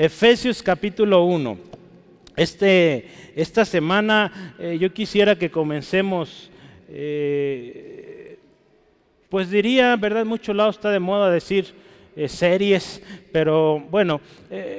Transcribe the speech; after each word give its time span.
Efesios 0.00 0.62
capítulo 0.62 1.24
1. 1.24 1.58
Este, 2.34 3.04
esta 3.36 3.66
semana 3.66 4.54
eh, 4.58 4.78
yo 4.80 4.94
quisiera 4.94 5.36
que 5.36 5.50
comencemos, 5.50 6.50
eh, 6.88 8.38
pues 9.28 9.50
diría, 9.50 9.94
¿verdad? 9.96 10.22
En 10.22 10.28
muchos 10.28 10.56
lados 10.56 10.76
está 10.76 10.90
de 10.90 11.00
moda 11.00 11.30
decir 11.30 11.74
eh, 12.16 12.28
series, 12.28 13.02
pero 13.32 13.80
bueno, 13.90 14.20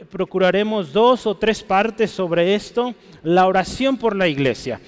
procuraremos 0.10 0.92
dos 0.92 1.26
o 1.26 1.37
tres 1.37 1.63
partes 1.63 2.12
sobre 2.12 2.54
esto, 2.54 2.94
la 3.23 3.47
oración 3.47 3.97
por 3.97 4.15
la 4.15 4.28
iglesia. 4.28 4.81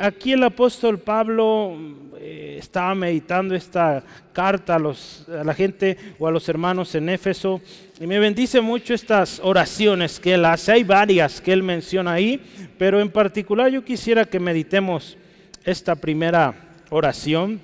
aquí 0.00 0.32
el 0.32 0.42
apóstol 0.42 0.98
Pablo 0.98 1.76
estaba 2.20 2.94
meditando 2.94 3.54
esta 3.54 4.02
carta 4.32 4.74
a, 4.74 4.78
los, 4.78 5.26
a 5.28 5.44
la 5.44 5.54
gente 5.54 5.96
o 6.18 6.26
a 6.26 6.30
los 6.30 6.48
hermanos 6.48 6.94
en 6.94 7.08
Éfeso 7.08 7.60
y 7.98 8.06
me 8.06 8.18
bendice 8.18 8.60
mucho 8.60 8.92
estas 8.92 9.40
oraciones 9.42 10.20
que 10.20 10.34
él 10.34 10.44
hace. 10.44 10.72
Hay 10.72 10.84
varias 10.84 11.40
que 11.40 11.52
él 11.52 11.62
menciona 11.62 12.12
ahí, 12.12 12.40
pero 12.76 13.00
en 13.00 13.10
particular 13.10 13.70
yo 13.70 13.84
quisiera 13.84 14.26
que 14.26 14.38
meditemos 14.38 15.16
esta 15.64 15.94
primera 15.94 16.54
oración. 16.90 17.60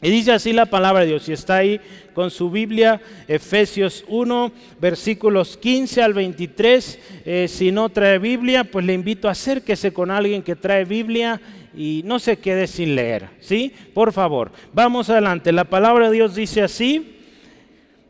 Y 0.00 0.10
dice 0.10 0.32
así 0.32 0.52
la 0.52 0.66
palabra 0.66 1.00
de 1.00 1.08
Dios, 1.08 1.28
y 1.28 1.32
está 1.32 1.56
ahí 1.56 1.80
con 2.14 2.30
su 2.30 2.50
Biblia, 2.50 3.00
Efesios 3.26 4.04
1, 4.06 4.52
versículos 4.80 5.56
15 5.56 6.02
al 6.02 6.14
23. 6.14 6.98
Eh, 7.24 7.46
si 7.48 7.72
no 7.72 7.88
trae 7.88 8.18
Biblia, 8.18 8.62
pues 8.62 8.84
le 8.84 8.94
invito 8.94 9.28
a 9.28 9.32
acérquese 9.32 9.92
con 9.92 10.12
alguien 10.12 10.42
que 10.42 10.54
trae 10.54 10.84
Biblia 10.84 11.40
y 11.76 12.02
no 12.04 12.18
se 12.20 12.38
quede 12.38 12.68
sin 12.68 12.94
leer, 12.94 13.28
¿sí? 13.40 13.72
Por 13.92 14.12
favor, 14.12 14.52
vamos 14.72 15.10
adelante. 15.10 15.50
La 15.50 15.64
palabra 15.64 16.08
de 16.08 16.14
Dios 16.14 16.34
dice 16.34 16.62
así, 16.62 17.16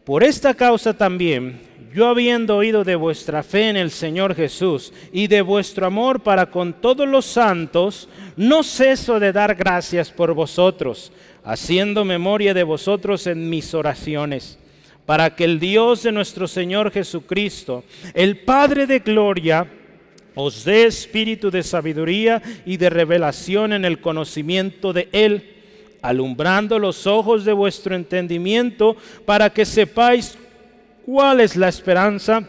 por 0.04 0.22
esta 0.22 0.54
causa 0.54 0.92
también, 0.92 1.67
yo 1.94 2.08
habiendo 2.08 2.56
oído 2.56 2.84
de 2.84 2.96
vuestra 2.96 3.42
fe 3.42 3.68
en 3.68 3.76
el 3.76 3.90
Señor 3.90 4.34
Jesús 4.34 4.92
y 5.12 5.26
de 5.26 5.42
vuestro 5.42 5.86
amor 5.86 6.20
para 6.20 6.46
con 6.46 6.74
todos 6.74 7.08
los 7.08 7.24
santos, 7.24 8.08
no 8.36 8.62
ceso 8.62 9.18
de 9.20 9.32
dar 9.32 9.54
gracias 9.54 10.10
por 10.10 10.34
vosotros, 10.34 11.12
haciendo 11.44 12.04
memoria 12.04 12.54
de 12.54 12.62
vosotros 12.62 13.26
en 13.26 13.48
mis 13.48 13.74
oraciones, 13.74 14.58
para 15.06 15.34
que 15.34 15.44
el 15.44 15.58
Dios 15.58 16.02
de 16.02 16.12
nuestro 16.12 16.46
Señor 16.46 16.90
Jesucristo, 16.90 17.84
el 18.14 18.38
Padre 18.38 18.86
de 18.86 18.98
gloria, 18.98 19.66
os 20.34 20.64
dé 20.64 20.86
espíritu 20.86 21.50
de 21.50 21.62
sabiduría 21.62 22.42
y 22.64 22.76
de 22.76 22.90
revelación 22.90 23.72
en 23.72 23.84
el 23.84 24.00
conocimiento 24.00 24.92
de 24.92 25.08
Él 25.12 25.54
alumbrando 26.02 26.78
los 26.78 27.06
ojos 27.06 27.44
de 27.44 27.52
vuestro 27.52 27.94
entendimiento 27.94 28.96
para 29.24 29.50
que 29.50 29.64
sepáis 29.64 30.38
cuál 31.08 31.40
es 31.40 31.56
la 31.56 31.70
esperanza 31.70 32.42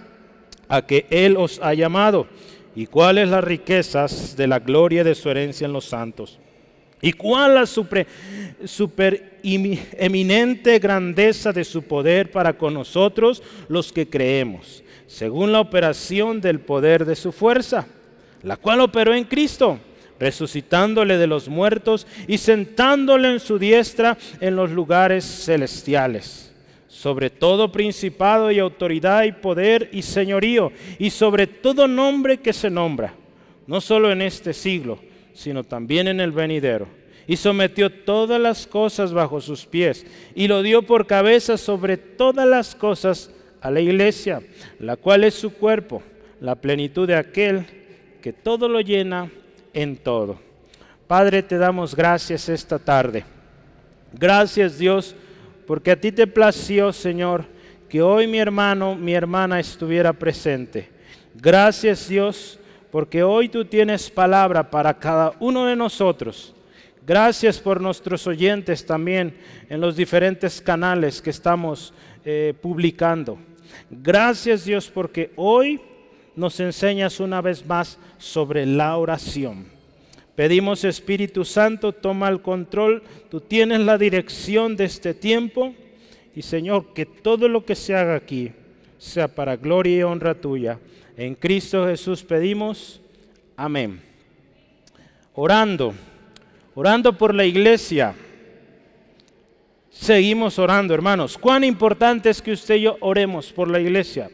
a 0.68 0.82
que 0.82 1.06
Él 1.10 1.38
os 1.38 1.62
ha 1.64 1.74
llamado 1.74 2.28
y 2.76 2.88
cuáles 2.88 3.30
las 3.30 3.42
riquezas 3.42 4.36
de 4.36 4.48
la 4.48 4.60
gloria 4.60 5.02
de 5.06 5.16
su 5.16 5.30
herencia 5.30 5.64
en 5.64 5.72
los 5.72 5.86
santos 5.86 6.40
y 7.02 7.14
cuál 7.14 7.56
la 7.56 7.66
super, 7.66 8.06
eminente 9.42 10.78
grandeza 10.78 11.54
de 11.54 11.64
su 11.64 11.84
poder 11.84 12.32
para 12.32 12.58
con 12.58 12.74
nosotros 12.74 13.42
los 13.70 13.94
que 13.94 14.10
creemos, 14.10 14.84
según 15.08 15.54
la 15.54 15.62
operación 15.62 16.42
del 16.42 16.60
poder 16.60 17.06
de 17.06 17.16
su 17.16 17.32
fuerza, 17.32 17.88
la 18.44 18.58
cual 18.58 18.82
operó 18.82 19.14
en 19.16 19.24
Cristo 19.24 19.80
resucitándole 20.20 21.18
de 21.18 21.28
los 21.28 21.48
muertos 21.48 22.06
y 22.28 22.40
sentándole 22.40 23.32
en 23.32 23.40
su 23.40 23.58
diestra 23.58 24.18
en 24.42 24.58
los 24.58 24.70
lugares 24.70 25.24
celestiales, 25.24 26.49
sobre 26.90 27.30
todo 27.30 27.72
principado 27.72 28.52
y 28.52 28.58
autoridad 28.58 29.24
y 29.24 29.32
poder 29.32 29.90
y 29.94 30.02
señorío, 30.02 30.72
y 30.98 31.12
sobre 31.12 31.46
todo 31.46 31.88
nombre 31.88 32.40
que 32.40 32.52
se 32.52 32.70
nombra, 32.70 33.14
no 33.68 33.80
solo 33.80 34.12
en 34.12 34.24
este 34.24 34.54
siglo, 34.54 35.00
sino 35.34 35.64
también 35.64 36.08
en 36.08 36.20
el 36.20 36.32
venidero. 36.32 36.88
Y 37.28 37.38
sometió 37.38 37.92
todas 37.92 38.42
las 38.42 38.66
cosas 38.66 39.14
bajo 39.14 39.40
sus 39.40 39.68
pies, 39.68 40.04
y 40.34 40.48
lo 40.48 40.64
dio 40.64 40.82
por 40.82 41.06
cabeza 41.06 41.58
sobre 41.58 41.96
todas 41.96 42.48
las 42.48 42.74
cosas 42.74 43.32
a 43.62 43.70
la 43.70 43.82
iglesia, 43.82 44.42
la 44.80 44.96
cual 44.98 45.24
es 45.24 45.36
su 45.36 45.54
cuerpo, 45.54 46.02
la 46.42 46.56
plenitud 46.56 47.08
de 47.08 47.16
aquel 47.16 47.68
que 48.20 48.34
todo 48.34 48.68
lo 48.68 48.82
llena 48.82 49.32
en 49.74 49.96
todo. 49.96 50.40
Padre, 51.08 51.44
te 51.44 51.58
damos 51.58 51.96
gracias 51.96 52.50
esta 52.50 52.80
tarde. 52.80 53.24
Gracias 54.14 54.80
Dios, 54.80 55.16
porque 55.70 55.92
a 55.92 56.02
ti 56.02 56.12
te 56.12 56.26
plació, 56.26 56.92
Señor, 56.92 57.46
que 57.88 58.02
hoy 58.02 58.26
mi 58.26 58.40
hermano, 58.40 58.96
mi 58.96 59.14
hermana 59.14 59.60
estuviera 59.60 60.12
presente. 60.14 60.90
Gracias 61.36 62.10
Dios, 62.10 62.60
porque 62.90 63.22
hoy 63.22 63.50
tú 63.50 63.64
tienes 63.64 64.10
palabra 64.10 64.72
para 64.72 64.98
cada 64.98 65.34
uno 65.40 65.68
de 65.68 65.76
nosotros. 65.76 66.56
Gracias 67.06 67.60
por 67.60 67.80
nuestros 67.82 68.26
oyentes 68.26 68.84
también 68.84 69.38
en 69.70 69.80
los 69.80 69.96
diferentes 69.96 70.60
canales 70.60 71.22
que 71.22 71.30
estamos 71.30 71.94
eh, 72.26 72.56
publicando. 72.60 73.38
Gracias 73.92 74.66
Dios 74.66 74.90
porque 74.90 75.32
hoy 75.36 75.80
nos 76.36 76.60
enseñas 76.60 77.20
una 77.20 77.42
vez 77.42 77.64
más 77.64 78.00
sobre 78.18 78.66
la 78.66 78.98
oración. 78.98 79.79
Pedimos 80.40 80.86
Espíritu 80.86 81.44
Santo, 81.44 81.92
toma 81.92 82.30
el 82.30 82.42
control, 82.42 83.04
tú 83.30 83.42
tienes 83.42 83.82
la 83.82 83.98
dirección 83.98 84.78
de 84.78 84.86
este 84.86 85.14
tiempo 85.14 85.76
y 86.34 86.44
Señor, 86.44 86.94
que 86.94 87.06
todo 87.06 87.50
lo 87.50 87.66
que 87.66 87.76
se 87.76 87.94
haga 87.94 88.16
aquí 88.16 88.54
sea 88.98 89.28
para 89.28 89.58
gloria 89.58 89.98
y 89.98 90.04
honra 90.04 90.34
tuya. 90.34 90.80
En 91.18 91.36
Cristo 91.36 91.86
Jesús 91.86 92.24
pedimos, 92.24 93.02
amén. 93.58 94.02
Orando, 95.34 95.94
orando 96.74 97.18
por 97.18 97.36
la 97.36 97.44
iglesia. 97.44 98.16
Seguimos 99.90 100.58
orando, 100.58 100.94
hermanos. 100.94 101.38
Cuán 101.38 101.66
importante 101.66 102.30
es 102.30 102.42
que 102.42 102.54
usted 102.54 102.76
y 102.76 102.84
yo 102.84 102.96
oremos 103.02 103.52
por 103.52 103.70
la 103.70 103.82
iglesia. 103.82 104.32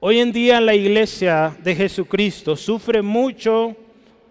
Hoy 0.00 0.20
en 0.20 0.32
día 0.32 0.58
la 0.58 0.74
iglesia 0.74 1.54
de 1.62 1.76
Jesucristo 1.76 2.56
sufre 2.56 3.02
mucho 3.02 3.76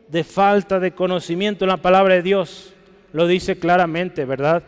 de 0.09 0.23
falta 0.23 0.79
de 0.79 0.91
conocimiento 0.91 1.65
en 1.65 1.69
la 1.69 1.77
palabra 1.77 2.15
de 2.15 2.21
Dios. 2.21 2.73
Lo 3.13 3.27
dice 3.27 3.57
claramente, 3.57 4.25
¿verdad? 4.25 4.63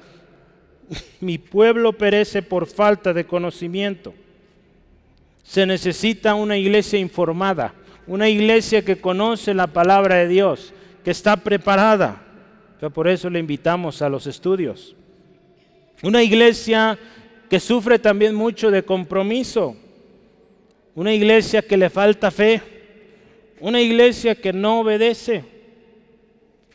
Mi 1.19 1.38
pueblo 1.38 1.94
perece 1.94 2.41
por 2.41 2.67
falta 2.67 3.13
de 3.13 3.25
conocimiento. 3.25 4.13
Se 5.44 5.66
necesita 5.66 6.35
una 6.35 6.57
iglesia 6.57 6.99
informada, 6.99 7.73
una 8.07 8.29
iglesia 8.29 8.83
que 8.83 9.01
conoce 9.01 9.53
la 9.53 9.67
palabra 9.67 10.16
de 10.16 10.28
Dios, 10.28 10.73
que 11.03 11.11
está 11.11 11.38
preparada. 11.38 12.22
por 12.94 13.07
eso 13.07 13.29
le 13.29 13.39
invitamos 13.39 14.01
a 14.01 14.09
los 14.09 14.28
estudios. 14.28 14.95
Una 16.03 16.23
iglesia 16.23 16.97
que 17.49 17.59
sufre 17.59 17.99
también 17.99 18.35
mucho 18.35 18.72
de 18.72 18.83
compromiso 18.83 19.75
una 20.99 21.13
iglesia 21.13 21.61
que 21.61 21.78
le 21.78 21.89
falta 21.89 22.29
fe, 22.29 22.61
una 23.59 23.81
iglesia 23.81 24.36
que 24.36 24.53
no 24.53 24.81
obedece, 24.81 25.44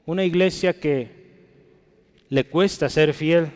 una 0.06 0.24
iglesia 0.24 0.72
que 0.72 1.08
le 2.28 2.44
cuesta 2.44 2.88
ser 2.88 3.14
fiel 3.14 3.48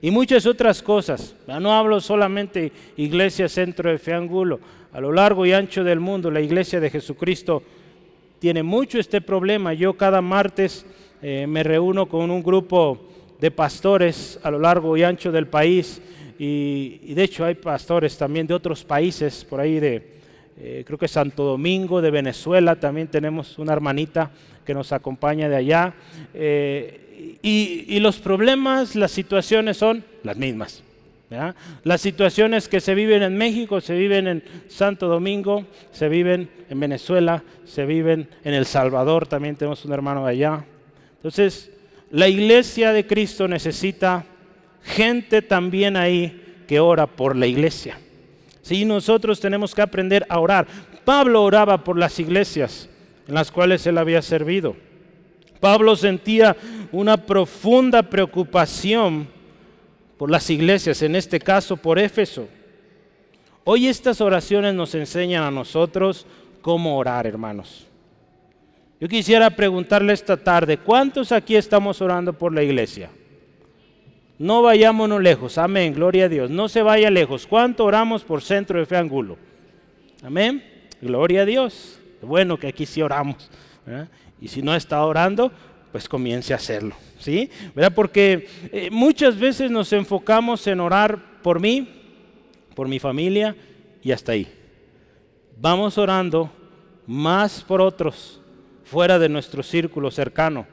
y 0.00 0.10
muchas 0.10 0.46
otras 0.46 0.82
cosas. 0.82 1.34
no 1.46 1.72
hablo 1.72 2.00
solamente 2.00 2.72
iglesia 2.96 3.48
centro 3.48 3.90
de 3.90 3.98
Feangulo, 3.98 4.60
a 4.92 5.00
lo 5.00 5.12
largo 5.12 5.46
y 5.46 5.52
ancho 5.52 5.84
del 5.84 6.00
mundo 6.00 6.30
la 6.30 6.40
iglesia 6.40 6.80
de 6.80 6.90
Jesucristo 6.90 7.62
tiene 8.38 8.62
mucho 8.62 8.98
este 8.98 9.20
problema. 9.20 9.72
Yo 9.74 9.94
cada 9.94 10.20
martes 10.20 10.84
eh, 11.22 11.46
me 11.46 11.62
reúno 11.62 12.06
con 12.06 12.30
un 12.30 12.42
grupo 12.42 13.08
de 13.40 13.50
pastores 13.50 14.38
a 14.42 14.50
lo 14.50 14.58
largo 14.58 14.96
y 14.96 15.02
ancho 15.02 15.32
del 15.32 15.46
país 15.46 16.00
y, 16.38 17.14
de 17.14 17.22
hecho 17.22 17.44
hay 17.44 17.54
pastores 17.54 18.16
también 18.16 18.46
de 18.46 18.54
otros 18.54 18.84
países, 18.84 19.44
por 19.44 19.60
ahí 19.60 19.80
de, 19.80 20.15
eh, 20.58 20.84
creo 20.86 20.98
que 20.98 21.08
Santo 21.08 21.44
Domingo, 21.44 22.00
de 22.00 22.10
Venezuela, 22.10 22.76
también 22.76 23.08
tenemos 23.08 23.58
una 23.58 23.72
hermanita 23.72 24.30
que 24.64 24.74
nos 24.74 24.92
acompaña 24.92 25.48
de 25.48 25.56
allá. 25.56 25.94
Eh, 26.34 27.38
y, 27.42 27.98
los 28.00 28.18
problemas, 28.18 28.96
las 28.96 29.10
situaciones 29.10 29.76
son 29.76 30.04
las 30.22 30.36
mismas. 30.36 30.82
Las 31.82 32.00
situaciones 32.00 32.68
que 32.68 32.80
se 32.80 32.94
viven 32.94 33.22
en 33.22 33.36
México 33.36 33.80
se 33.80 33.96
viven 33.96 34.28
en 34.28 34.44
Santo 34.68 35.08
Domingo, 35.08 35.66
se 35.90 36.08
viven 36.08 36.48
en 36.70 36.78
Venezuela, 36.78 37.42
se 37.64 37.84
viven 37.84 38.28
en 38.44 38.54
El 38.54 38.64
Salvador, 38.64 39.26
también 39.26 39.56
tenemos 39.56 39.84
un 39.84 39.92
hermano 39.92 40.24
de 40.24 40.32
allá. 40.32 40.64
Entonces, 41.16 41.72
la 42.10 42.28
iglesia 42.28 42.92
de 42.92 43.06
Cristo 43.06 43.48
necesita 43.48 44.24
gente 44.84 45.42
también 45.42 45.96
ahí 45.96 46.64
que 46.68 46.78
ora 46.78 47.06
por 47.06 47.34
la 47.34 47.46
iglesia. 47.46 47.98
Sí, 48.66 48.84
nosotros 48.84 49.38
tenemos 49.38 49.76
que 49.76 49.80
aprender 49.80 50.26
a 50.28 50.40
orar. 50.40 50.66
Pablo 51.04 51.44
oraba 51.44 51.84
por 51.84 51.96
las 51.96 52.18
iglesias 52.18 52.88
en 53.28 53.34
las 53.34 53.52
cuales 53.52 53.86
él 53.86 53.96
había 53.96 54.20
servido. 54.22 54.74
Pablo 55.60 55.94
sentía 55.94 56.56
una 56.90 57.16
profunda 57.16 58.02
preocupación 58.02 59.28
por 60.18 60.32
las 60.32 60.50
iglesias, 60.50 61.00
en 61.02 61.14
este 61.14 61.38
caso 61.38 61.76
por 61.76 62.00
Éfeso. 62.00 62.48
Hoy 63.62 63.86
estas 63.86 64.20
oraciones 64.20 64.74
nos 64.74 64.96
enseñan 64.96 65.44
a 65.44 65.52
nosotros 65.52 66.26
cómo 66.60 66.98
orar, 66.98 67.24
hermanos. 67.24 67.86
Yo 69.00 69.06
quisiera 69.06 69.48
preguntarle 69.48 70.12
esta 70.12 70.36
tarde, 70.36 70.76
¿cuántos 70.76 71.30
aquí 71.30 71.54
estamos 71.54 72.00
orando 72.00 72.32
por 72.32 72.52
la 72.52 72.64
iglesia? 72.64 73.10
No 74.38 74.62
vayámonos 74.62 75.22
lejos, 75.22 75.56
amén, 75.58 75.94
gloria 75.94 76.26
a 76.26 76.28
Dios. 76.28 76.50
No 76.50 76.68
se 76.68 76.82
vaya 76.82 77.10
lejos. 77.10 77.46
¿Cuánto 77.46 77.84
oramos 77.84 78.22
por 78.24 78.42
Centro 78.42 78.78
de 78.78 78.86
Fe 78.86 78.96
Angulo? 78.96 79.38
Amén, 80.22 80.62
gloria 81.00 81.42
a 81.42 81.44
Dios. 81.44 82.00
Bueno 82.20 82.58
que 82.58 82.68
aquí 82.68 82.86
sí 82.86 83.00
oramos. 83.00 83.50
Y 84.40 84.48
si 84.48 84.62
no 84.62 84.74
está 84.74 85.04
orando, 85.04 85.50
pues 85.92 86.08
comience 86.08 86.52
a 86.52 86.56
hacerlo. 86.56 86.94
¿Sí? 87.18 87.50
Porque 87.94 88.48
eh, 88.72 88.90
muchas 88.90 89.38
veces 89.38 89.70
nos 89.70 89.92
enfocamos 89.92 90.66
en 90.66 90.80
orar 90.80 91.40
por 91.42 91.60
mí, 91.60 91.88
por 92.74 92.88
mi 92.88 92.98
familia 92.98 93.56
y 94.02 94.12
hasta 94.12 94.32
ahí. 94.32 94.52
Vamos 95.58 95.96
orando 95.96 96.52
más 97.06 97.62
por 97.62 97.80
otros 97.80 98.40
fuera 98.84 99.18
de 99.18 99.28
nuestro 99.28 99.62
círculo 99.62 100.10
cercano. 100.10 100.66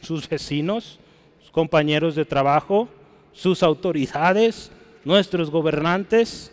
Sus 0.00 0.28
vecinos, 0.28 0.98
compañeros 1.52 2.14
de 2.14 2.24
trabajo, 2.24 2.88
sus 3.32 3.62
autoridades, 3.62 4.72
nuestros 5.04 5.50
gobernantes, 5.50 6.50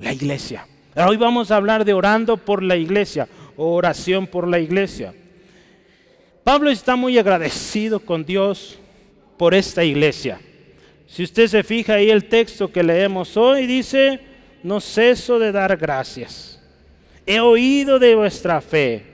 la 0.00 0.12
iglesia. 0.12 0.66
Hoy 0.96 1.16
vamos 1.18 1.50
a 1.50 1.56
hablar 1.56 1.84
de 1.84 1.92
orando 1.92 2.36
por 2.38 2.62
la 2.62 2.76
iglesia, 2.76 3.28
oración 3.56 4.26
por 4.26 4.48
la 4.48 4.58
iglesia. 4.58 5.14
Pablo 6.42 6.70
está 6.70 6.96
muy 6.96 7.18
agradecido 7.18 8.00
con 8.00 8.24
Dios 8.24 8.78
por 9.36 9.54
esta 9.54 9.84
iglesia. 9.84 10.40
Si 11.06 11.22
usted 11.22 11.46
se 11.46 11.62
fija 11.62 11.94
ahí 11.94 12.10
el 12.10 12.24
texto 12.24 12.72
que 12.72 12.82
leemos 12.82 13.36
hoy, 13.36 13.66
dice, 13.66 14.20
no 14.62 14.80
ceso 14.80 15.38
de 15.38 15.52
dar 15.52 15.76
gracias. 15.76 16.60
He 17.26 17.40
oído 17.40 17.98
de 17.98 18.14
vuestra 18.14 18.60
fe, 18.60 19.04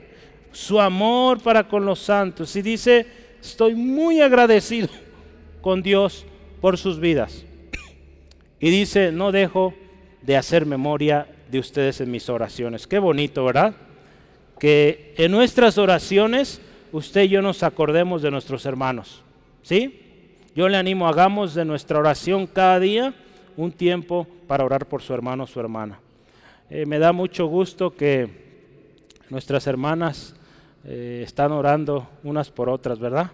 su 0.51 0.79
amor 0.79 1.41
para 1.41 1.67
con 1.67 1.85
los 1.85 1.99
santos. 1.99 2.55
Y 2.55 2.61
dice, 2.61 3.05
estoy 3.41 3.75
muy 3.75 4.21
agradecido 4.21 4.89
con 5.67 5.83
Dios 5.83 6.25
por 6.61 6.77
sus 6.77 6.97
vidas. 6.97 7.43
Y 8.57 8.69
dice, 8.69 9.11
no 9.11 9.33
dejo 9.33 9.73
de 10.21 10.37
hacer 10.37 10.65
memoria 10.65 11.27
de 11.51 11.59
ustedes 11.59 11.99
en 11.99 12.09
mis 12.09 12.29
oraciones. 12.29 12.87
Qué 12.87 12.99
bonito, 12.99 13.43
¿verdad? 13.43 13.75
Que 14.59 15.13
en 15.17 15.29
nuestras 15.29 15.77
oraciones 15.77 16.61
usted 16.93 17.23
y 17.23 17.27
yo 17.27 17.41
nos 17.41 17.63
acordemos 17.63 18.21
de 18.21 18.31
nuestros 18.31 18.65
hermanos. 18.65 19.21
¿Sí? 19.61 20.39
Yo 20.55 20.69
le 20.69 20.77
animo, 20.77 21.05
hagamos 21.05 21.53
de 21.53 21.65
nuestra 21.65 21.99
oración 21.99 22.47
cada 22.47 22.79
día 22.79 23.13
un 23.57 23.73
tiempo 23.73 24.25
para 24.47 24.63
orar 24.63 24.85
por 24.85 25.01
su 25.01 25.13
hermano 25.13 25.43
o 25.43 25.47
su 25.47 25.59
hermana. 25.59 25.99
Eh, 26.69 26.85
me 26.85 26.97
da 26.97 27.11
mucho 27.11 27.47
gusto 27.47 27.93
que 27.93 28.29
nuestras 29.29 29.67
hermanas 29.67 30.33
eh, 30.85 31.23
están 31.25 31.51
orando 31.51 32.07
unas 32.23 32.51
por 32.51 32.69
otras, 32.69 32.99
¿verdad? 32.99 33.31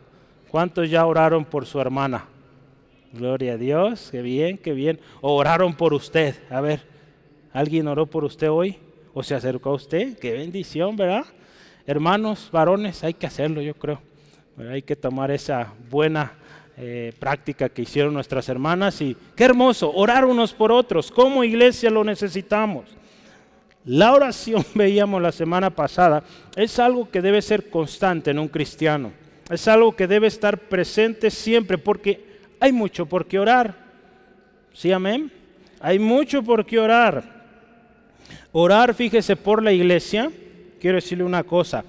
¿Cuántos 0.54 0.88
ya 0.88 1.04
oraron 1.08 1.46
por 1.46 1.66
su 1.66 1.82
hermana? 1.82 2.26
Gloria 3.12 3.54
a 3.54 3.58
Dios, 3.58 4.10
qué 4.12 4.22
bien, 4.22 4.60
qué 4.60 4.74
bien. 4.74 5.00
O 5.20 5.36
oraron 5.36 5.74
por 5.74 5.96
usted. 5.96 6.36
A 6.52 6.62
ver, 6.62 6.82
¿alguien 7.52 7.88
oró 7.88 8.06
por 8.06 8.24
usted 8.24 8.52
hoy? 8.52 8.78
¿O 9.16 9.24
se 9.24 9.34
acercó 9.34 9.72
a 9.72 9.74
usted? 9.74 10.16
Qué 10.20 10.34
bendición, 10.34 10.96
¿verdad? 10.96 11.26
hermanos, 11.88 12.50
varones, 12.52 13.04
hay 13.04 13.16
que 13.16 13.26
hacerlo, 13.26 13.64
yo 13.64 13.74
creo. 13.74 14.00
Hay 14.70 14.84
que 14.84 14.96
tomar 14.96 15.32
esa 15.32 15.74
buena 15.90 16.34
eh, 16.78 17.14
práctica 17.18 17.68
que 17.70 17.82
hicieron 17.82 18.14
nuestras 18.14 18.48
hermanas 18.48 19.02
y 19.02 19.18
qué 19.36 19.46
hermoso, 19.46 19.92
orar 19.92 20.24
unos 20.24 20.54
por 20.54 20.72
otros, 20.72 21.10
como 21.10 21.44
iglesia 21.44 21.90
lo 21.90 22.04
necesitamos. 22.04 22.86
La 23.86 24.14
oración, 24.14 24.64
veíamos 24.76 25.20
la 25.20 25.32
semana 25.32 25.72
pasada, 25.72 26.24
es 26.56 26.78
algo 26.78 27.10
que 27.10 27.24
debe 27.24 27.42
ser 27.42 27.72
constante 27.72 28.30
en 28.30 28.38
un 28.38 28.50
cristiano. 28.50 29.23
Es 29.54 29.68
algo 29.68 29.96
que 29.96 30.08
debe 30.08 30.26
estar 30.26 30.58
presente 30.58 31.30
siempre 31.30 31.78
porque 31.78 32.26
hay 32.60 32.72
mucho 32.72 33.06
por 33.06 33.28
qué 33.28 33.38
orar. 33.38 33.76
¿Sí, 34.74 34.92
amén? 34.92 35.32
Hay 35.80 36.00
mucho 36.00 36.42
por 36.42 36.66
qué 36.66 36.80
orar. 36.80 37.24
Orar, 38.52 38.96
fíjese, 38.96 39.36
por 39.36 39.62
la 39.62 39.72
iglesia 39.72 40.32
quiero 40.80 40.96
decirle 40.96 41.24
una 41.24 41.44
cosa, 41.44 41.86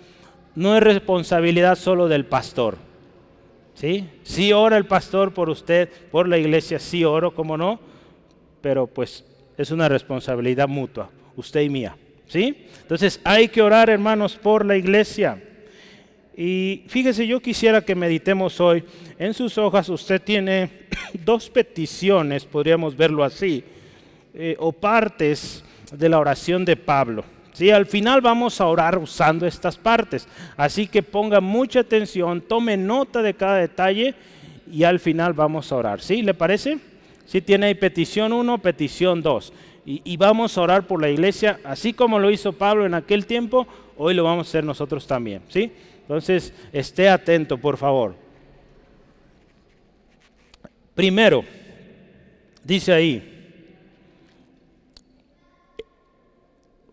no 0.54 0.76
es 0.76 0.82
responsabilidad 0.82 1.76
solo 1.76 2.06
del 2.06 2.26
pastor. 2.26 2.76
¿Sí? 3.74 4.08
Sí 4.22 4.52
ora 4.52 4.76
el 4.76 4.86
pastor 4.86 5.32
por 5.32 5.48
usted, 5.48 5.88
por 6.10 6.28
la 6.28 6.36
iglesia, 6.36 6.78
sí 6.78 7.02
oro, 7.02 7.34
como 7.34 7.56
no, 7.56 7.80
pero 8.60 8.86
pues 8.86 9.24
es 9.56 9.70
una 9.70 9.88
responsabilidad 9.88 10.68
mutua, 10.68 11.10
usted 11.34 11.62
y 11.62 11.70
mía. 11.70 11.96
¿Sí? 12.28 12.66
Entonces 12.82 13.20
hay 13.24 13.48
que 13.48 13.62
orar, 13.62 13.88
hermanos, 13.88 14.36
por 14.36 14.66
la 14.66 14.76
iglesia. 14.76 15.42
Y 16.36 16.82
fíjese, 16.88 17.26
yo 17.26 17.40
quisiera 17.40 17.82
que 17.82 17.94
meditemos 17.94 18.60
hoy. 18.60 18.84
En 19.18 19.34
sus 19.34 19.56
hojas 19.56 19.88
usted 19.88 20.20
tiene 20.20 20.70
dos 21.24 21.48
peticiones, 21.48 22.44
podríamos 22.44 22.96
verlo 22.96 23.22
así, 23.22 23.62
eh, 24.34 24.56
o 24.58 24.72
partes 24.72 25.64
de 25.92 26.08
la 26.08 26.18
oración 26.18 26.64
de 26.64 26.76
Pablo. 26.76 27.24
¿sí? 27.52 27.70
Al 27.70 27.86
final 27.86 28.20
vamos 28.20 28.60
a 28.60 28.66
orar 28.66 28.98
usando 28.98 29.46
estas 29.46 29.76
partes. 29.76 30.26
Así 30.56 30.88
que 30.88 31.02
ponga 31.02 31.40
mucha 31.40 31.80
atención, 31.80 32.40
tome 32.40 32.76
nota 32.76 33.22
de 33.22 33.34
cada 33.34 33.58
detalle 33.58 34.14
y 34.70 34.82
al 34.82 34.98
final 34.98 35.34
vamos 35.34 35.70
a 35.70 35.76
orar. 35.76 36.00
¿Sí? 36.00 36.22
¿Le 36.22 36.34
parece? 36.34 36.78
Sí 37.26 37.40
tiene 37.40 37.66
ahí 37.66 37.74
petición 37.74 38.32
1, 38.32 38.58
petición 38.58 39.22
2. 39.22 39.52
Y, 39.86 40.00
y, 40.02 40.16
vamos 40.16 40.56
a 40.56 40.62
orar 40.62 40.86
por 40.86 40.98
la 40.98 41.10
iglesia, 41.10 41.60
así 41.62 41.92
como 41.92 42.18
lo 42.18 42.30
hizo 42.30 42.54
Pablo 42.54 42.86
en 42.86 42.94
aquel 42.94 43.26
tiempo, 43.26 43.66
hoy 43.98 44.14
lo 44.14 44.24
vamos 44.24 44.46
a 44.46 44.48
hacer 44.48 44.64
nosotros 44.64 45.06
también. 45.06 45.42
¿sí? 45.48 45.70
Entonces, 46.04 46.52
esté 46.72 47.08
atento, 47.08 47.56
por 47.56 47.78
favor. 47.78 48.14
Primero, 50.94 51.44
dice 52.62 52.92
ahí, 52.92 53.30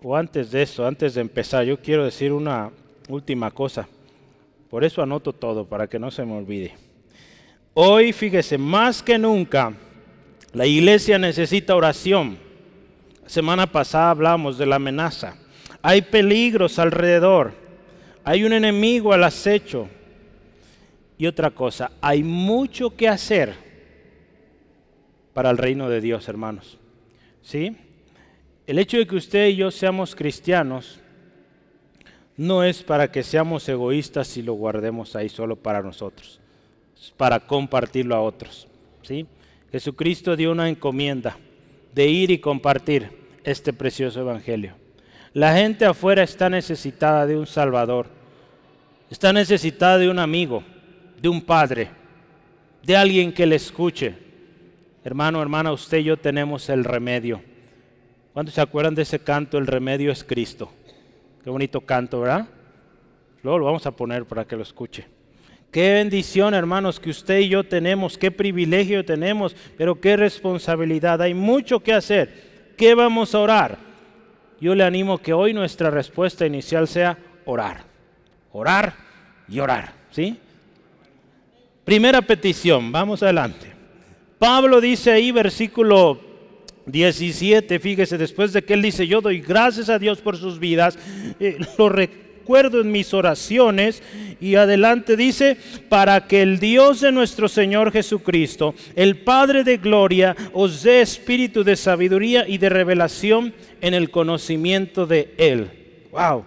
o 0.02 0.16
antes 0.16 0.50
de 0.50 0.64
eso, 0.64 0.88
antes 0.88 1.14
de 1.14 1.22
empezar, 1.22 1.64
yo 1.66 1.80
quiero 1.80 2.06
decir 2.06 2.32
una 2.32 2.72
última 3.08 3.52
cosa. 3.52 3.88
Por 4.70 4.84
eso 4.84 5.04
anoto 5.04 5.34
todo, 5.34 5.66
para 5.66 5.88
que 5.88 6.00
no 6.00 6.10
se 6.10 6.26
me 6.26 6.38
olvide. 6.38 6.74
Hoy, 7.74 8.14
fíjese, 8.14 8.58
más 8.58 9.04
que 9.04 9.18
nunca, 9.18 9.74
la 10.54 10.66
iglesia 10.66 11.20
necesita 11.20 11.76
oración. 11.76 12.38
semana 13.26 13.68
pasada 13.68 14.10
hablamos 14.10 14.58
de 14.58 14.66
la 14.66 14.78
amenaza. 14.78 15.36
Hay 15.82 16.02
peligros 16.02 16.80
alrededor. 16.80 17.61
Hay 18.24 18.44
un 18.44 18.54
enemigo 18.54 19.14
al 19.14 19.24
acecho. 19.24 19.88
Y 21.18 21.28
otra 21.28 21.52
cosa, 21.52 21.92
hay 22.02 22.24
mucho 22.24 22.96
que 22.96 23.08
hacer 23.08 23.54
para 25.34 25.52
el 25.52 25.58
reino 25.58 25.88
de 25.88 26.02
Dios, 26.02 26.28
hermanos. 26.28 26.80
¿Sí? 27.44 27.78
El 28.66 28.80
hecho 28.80 28.98
de 28.98 29.06
que 29.06 29.16
usted 29.16 29.48
y 29.50 29.56
yo 29.58 29.70
seamos 29.70 30.16
cristianos 30.16 31.00
no 32.38 32.64
es 32.64 32.82
para 32.82 33.12
que 33.12 33.22
seamos 33.22 33.68
egoístas 33.70 34.36
y 34.38 34.42
lo 34.42 34.54
guardemos 34.54 35.16
ahí 35.16 35.30
solo 35.30 35.56
para 35.56 35.84
nosotros, 35.84 36.40
es 37.00 37.12
para 37.12 37.40
compartirlo 37.40 38.16
a 38.16 38.22
otros. 38.22 38.68
¿sí? 39.04 39.28
Jesucristo 39.72 40.36
dio 40.36 40.52
una 40.52 40.70
encomienda 40.70 41.38
de 41.94 42.08
ir 42.08 42.32
y 42.32 42.40
compartir 42.40 43.12
este 43.44 43.74
precioso 43.74 44.22
evangelio. 44.22 44.81
La 45.34 45.56
gente 45.56 45.86
afuera 45.86 46.24
está 46.24 46.50
necesitada 46.50 47.26
de 47.26 47.38
un 47.38 47.48
Salvador, 47.48 48.08
está 49.10 49.32
necesitada 49.32 49.98
de 49.98 50.10
un 50.10 50.20
amigo, 50.20 50.64
de 51.22 51.30
un 51.30 51.42
padre, 51.42 51.90
de 52.84 52.98
alguien 52.98 53.32
que 53.32 53.46
le 53.46 53.56
escuche. 53.56 54.16
Hermano, 55.04 55.42
hermana, 55.42 55.72
usted 55.72 56.00
y 56.00 56.04
yo 56.04 56.18
tenemos 56.18 56.70
el 56.70 56.84
remedio 56.84 57.42
¿Cuántos 58.34 58.56
se 58.56 58.62
acuerdan 58.62 58.96
de 58.96 59.02
ese 59.02 59.20
canto, 59.20 59.58
El 59.58 59.68
remedio 59.68 60.12
es 60.12 60.24
Cristo? 60.24 60.72
Qué 61.44 61.50
bonito 61.50 61.82
canto, 61.82 62.22
¿verdad? 62.22 62.48
Luego 63.44 63.60
lo 63.60 63.66
vamos 63.66 63.86
a 63.86 63.92
poner 63.92 64.26
para 64.26 64.46
que 64.46 64.56
lo 64.56 64.64
escuche. 64.64 65.06
Qué 65.70 65.94
bendición, 65.94 66.54
hermanos, 66.54 67.00
que 67.00 67.10
usted 67.10 67.40
y 67.40 67.50
yo 67.50 67.66
tenemos, 67.66 68.18
qué 68.18 68.32
privilegio 68.32 69.04
tenemos, 69.04 69.56
pero 69.78 70.00
qué 70.00 70.16
responsabilidad. 70.16 71.22
Hay 71.22 71.34
mucho 71.34 71.82
que 71.82 71.94
hacer. 71.94 72.74
¿Qué 72.78 72.94
vamos 72.94 73.36
a 73.36 73.40
orar? 73.40 73.78
Yo 74.62 74.76
le 74.76 74.84
animo 74.84 75.18
que 75.18 75.34
hoy 75.34 75.54
nuestra 75.54 75.90
respuesta 75.90 76.46
inicial 76.46 76.88
sea 76.88 77.18
orar. 77.46 77.84
Orar 78.54 78.94
y 79.50 79.60
orar, 79.60 79.92
¿sí? 80.12 80.38
Primera 81.84 82.22
petición, 82.22 82.92
vamos 82.92 83.24
adelante. 83.24 83.72
Pablo 84.38 84.80
dice 84.80 85.12
ahí, 85.12 85.32
versículo 85.32 86.20
17, 86.86 87.80
fíjese, 87.80 88.20
después 88.20 88.54
de 88.54 88.64
que 88.64 88.76
él 88.76 88.84
dice, 88.84 89.08
yo 89.08 89.20
doy 89.20 89.42
gracias 89.42 89.90
a 89.90 89.98
Dios 89.98 90.22
por 90.22 90.38
sus 90.38 90.60
vidas, 90.60 90.98
eh, 91.40 91.58
lo 91.80 91.90
recuerdo 91.90 92.82
en 92.82 92.92
mis 92.92 93.14
oraciones. 93.14 94.04
Y 94.40 94.56
adelante 94.56 95.16
dice, 95.16 95.58
para 95.90 96.28
que 96.28 96.42
el 96.42 96.60
Dios 96.60 97.02
de 97.02 97.12
nuestro 97.12 97.48
Señor 97.48 97.92
Jesucristo, 97.92 98.74
el 98.96 99.18
Padre 99.18 99.64
de 99.64 99.78
gloria, 99.78 100.36
os 100.54 100.84
dé 100.84 101.02
espíritu 101.02 101.64
de 101.64 101.76
sabiduría 101.76 102.48
y 102.48 102.58
de 102.58 102.70
revelación 102.70 103.54
en 103.82 103.94
el 103.94 104.12
conocimiento 104.12 105.06
de 105.06 105.34
Él. 105.38 105.72
¡Wow! 106.12 106.46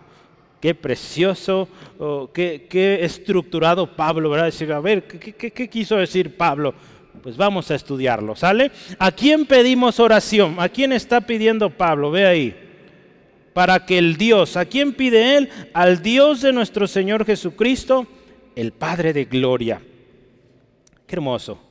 Qué 0.60 0.74
precioso, 0.74 1.68
oh, 1.98 2.30
qué, 2.32 2.98
estructurado 3.02 3.94
Pablo, 3.94 4.30
¿verdad? 4.30 4.46
Decir, 4.46 4.72
a 4.72 4.80
ver, 4.80 5.04
¿qué, 5.04 5.68
quiso 5.68 5.96
decir 5.96 6.38
Pablo? 6.38 6.74
Pues 7.22 7.36
vamos 7.36 7.70
a 7.70 7.74
estudiarlo, 7.74 8.34
¿sale? 8.34 8.70
¿A 8.98 9.12
quién 9.12 9.44
pedimos 9.44 10.00
oración? 10.00 10.56
¿A 10.58 10.70
quién 10.70 10.92
está 10.92 11.20
pidiendo 11.20 11.68
Pablo? 11.68 12.10
Ve 12.10 12.26
ahí. 12.26 12.56
Para 13.52 13.84
que 13.84 13.98
el 13.98 14.16
Dios, 14.16 14.56
¿a 14.56 14.64
quién 14.64 14.94
pide 14.94 15.36
él? 15.36 15.50
Al 15.74 16.02
Dios 16.02 16.40
de 16.40 16.52
nuestro 16.52 16.86
Señor 16.86 17.26
Jesucristo, 17.26 18.06
el 18.56 18.72
Padre 18.72 19.12
de 19.12 19.26
gloria. 19.26 19.82
Qué 21.06 21.16
hermoso. 21.16 21.63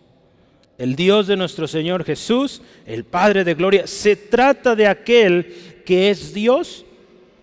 El 0.84 0.96
Dios 0.96 1.28
de 1.28 1.38
nuestro 1.38 1.68
Señor 1.68 2.04
Jesús, 2.04 2.62
el 2.86 3.04
Padre 3.06 3.44
de 3.44 3.54
gloria. 3.54 3.88
Se 3.88 4.16
trata 4.16 4.76
de 4.76 4.88
aquel 4.88 5.82
que 5.86 6.10
es 6.10 6.34
Dios 6.34 6.86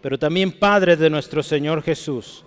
pero 0.01 0.19
también 0.19 0.53
Padre 0.53 0.97
de 0.97 1.11
nuestro 1.11 1.43
Señor 1.43 1.83
Jesús. 1.83 2.45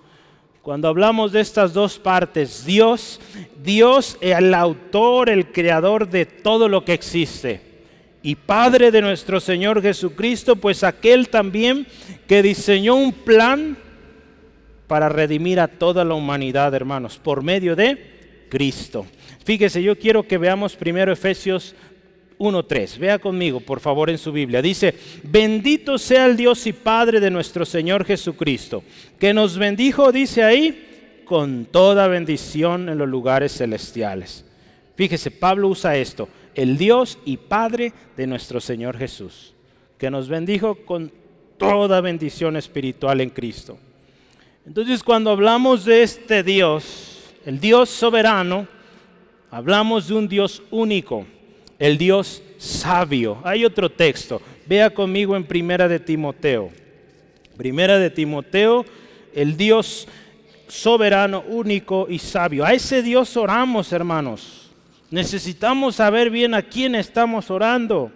Cuando 0.62 0.88
hablamos 0.88 1.32
de 1.32 1.42
estas 1.42 1.74
dos 1.74 2.00
partes, 2.00 2.66
Dios, 2.66 3.20
Dios 3.62 4.18
el 4.22 4.54
autor, 4.54 5.30
el 5.30 5.52
creador 5.52 6.10
de 6.10 6.26
todo 6.26 6.70
lo 6.70 6.86
que 6.86 6.94
existe. 6.94 7.62
Y 8.22 8.36
Padre 8.36 8.90
de 8.90 9.02
nuestro 9.02 9.42
Señor 9.42 9.82
Jesucristo, 9.82 10.56
pues 10.56 10.84
aquel 10.84 11.28
también 11.28 11.86
que 12.28 12.42
diseñó 12.42 12.96
un 12.96 13.12
plan 13.12 13.78
para 14.88 15.10
redimir 15.10 15.60
a 15.60 15.68
toda 15.68 16.06
la 16.06 16.14
humanidad, 16.14 16.74
hermanos, 16.74 17.20
por 17.22 17.44
medio 17.44 17.76
de 17.76 18.48
Cristo. 18.50 19.06
Fíjese, 19.44 19.84
yo 19.84 19.98
quiero 19.98 20.24
que 20.28 20.38
veamos 20.38 20.76
primero 20.76 21.12
Efesios 21.12 21.76
1.3. 22.40 22.98
Vea 22.98 23.20
conmigo, 23.20 23.60
por 23.60 23.80
favor, 23.80 24.10
en 24.10 24.18
su 24.18 24.32
Biblia. 24.32 24.62
Dice, 24.62 24.96
bendito 25.24 25.98
sea 25.98 26.26
el 26.26 26.38
Dios 26.38 26.66
y 26.68 26.74
Padre 26.74 27.20
de 27.20 27.30
nuestro 27.30 27.66
Señor 27.66 28.06
Jesucristo, 28.06 28.84
que 29.20 29.34
nos 29.34 29.58
bendijo, 29.58 30.12
dice 30.12 30.44
ahí, 30.44 31.24
con 31.26 31.66
toda 31.66 32.08
bendición 32.08 32.90
en 32.90 32.98
los 32.98 33.08
lugares 33.08 33.54
celestiales. 33.58 34.46
Fíjese, 34.96 35.32
Pablo 35.32 35.70
usa 35.70 35.98
esto, 35.98 36.30
el 36.54 36.78
Dios 36.78 37.18
y 37.26 37.38
Padre 37.38 37.94
de 38.16 38.28
nuestro 38.28 38.60
Señor 38.60 38.98
Jesús, 38.98 39.54
que 39.98 40.12
nos 40.12 40.28
bendijo 40.30 40.76
con 40.86 41.12
toda 41.58 42.02
bendición 42.02 42.58
espiritual 42.58 43.22
en 43.22 43.30
Cristo. 43.30 43.78
Entonces, 44.66 45.04
cuando 45.04 45.32
hablamos 45.32 45.86
de 45.86 46.04
este 46.04 46.44
Dios, 46.44 47.34
el 47.46 47.60
Dios 47.60 47.90
soberano, 47.90 48.68
hablamos 49.54 50.08
de 50.08 50.16
un 50.16 50.28
Dios 50.28 50.64
único 50.72 51.26
el 51.80 51.98
Dios 51.98 52.42
sabio. 52.58 53.40
Hay 53.44 53.66
otro 53.66 53.90
texto. 53.90 54.42
Vea 54.66 54.90
conmigo 54.90 55.36
en 55.36 55.44
Primera 55.44 55.88
de 55.88 56.00
Timoteo. 56.00 56.70
Primera 57.58 58.00
de 58.00 58.10
Timoteo, 58.10 58.86
el 59.34 59.58
Dios 59.58 60.08
soberano, 60.70 61.44
único 61.48 62.08
y 62.10 62.20
sabio. 62.20 62.64
A 62.64 62.72
ese 62.72 63.04
Dios 63.04 63.36
oramos, 63.36 63.92
hermanos. 63.92 64.72
Necesitamos 65.12 65.96
saber 65.98 66.30
bien 66.30 66.54
a 66.54 66.62
quién 66.62 66.96
estamos 66.96 67.52
orando. 67.52 68.12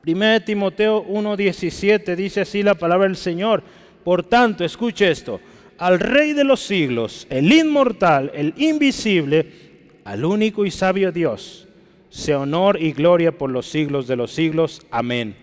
Primera 0.00 0.32
de 0.32 0.40
Timoteo 0.40 1.04
1:17 1.06 2.16
dice 2.16 2.40
así 2.40 2.64
la 2.64 2.74
palabra 2.74 3.06
del 3.06 3.16
Señor. 3.16 3.62
Por 4.02 4.24
tanto, 4.24 4.64
escuche 4.64 5.08
esto. 5.08 5.40
Al 5.78 6.00
Rey 6.00 6.32
de 6.32 6.42
los 6.42 6.60
siglos, 6.60 7.26
el 7.30 7.52
inmortal, 7.52 8.30
el 8.34 8.52
invisible, 8.56 9.71
al 10.04 10.24
único 10.24 10.64
y 10.66 10.70
sabio 10.70 11.12
Dios 11.12 11.68
sea 12.12 12.40
honor 12.40 12.80
y 12.80 12.92
gloria 12.92 13.32
por 13.32 13.50
los 13.50 13.66
siglos 13.66 14.06
de 14.06 14.16
los 14.16 14.32
siglos. 14.32 14.82
Amén. 14.90 15.34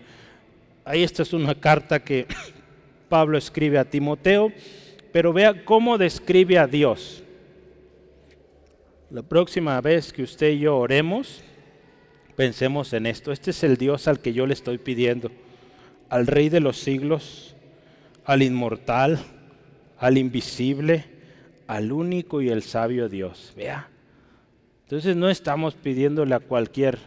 Ahí 0.84 1.02
esta 1.02 1.22
es 1.24 1.32
una 1.32 1.54
carta 1.56 1.98
que 2.04 2.26
Pablo 3.08 3.36
escribe 3.36 3.78
a 3.78 3.84
Timoteo, 3.84 4.52
pero 5.12 5.32
vea 5.32 5.64
cómo 5.64 5.98
describe 5.98 6.58
a 6.58 6.68
Dios. 6.68 7.24
La 9.10 9.22
próxima 9.22 9.80
vez 9.80 10.12
que 10.12 10.22
usted 10.22 10.50
y 10.50 10.60
yo 10.60 10.76
oremos, 10.76 11.42
pensemos 12.36 12.92
en 12.92 13.06
esto. 13.06 13.32
Este 13.32 13.50
es 13.50 13.64
el 13.64 13.76
Dios 13.76 14.06
al 14.06 14.20
que 14.20 14.32
yo 14.32 14.46
le 14.46 14.54
estoy 14.54 14.78
pidiendo, 14.78 15.32
al 16.08 16.28
Rey 16.28 16.48
de 16.48 16.60
los 16.60 16.78
siglos, 16.78 17.56
al 18.24 18.42
inmortal, 18.42 19.18
al 19.98 20.16
invisible, 20.16 21.04
al 21.66 21.90
único 21.90 22.40
y 22.40 22.48
el 22.48 22.62
sabio 22.62 23.08
Dios. 23.08 23.52
Vea, 23.56 23.89
entonces 24.90 25.14
no 25.14 25.30
estamos 25.30 25.76
pidiéndole 25.76 26.34
a 26.34 26.40
cualquier 26.40 26.98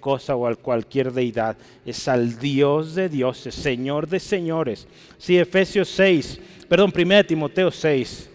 cosa 0.00 0.34
o 0.34 0.46
a 0.46 0.56
cualquier 0.56 1.12
deidad, 1.12 1.58
es 1.84 2.08
al 2.08 2.38
Dios 2.38 2.94
de 2.94 3.10
dioses, 3.10 3.54
Señor 3.54 4.08
de 4.08 4.20
señores. 4.20 4.88
Sí, 5.18 5.36
Efesios 5.36 5.90
6, 5.90 6.40
perdón, 6.66 6.94
1 6.96 7.26
Timoteo 7.26 7.70
6, 7.70 8.30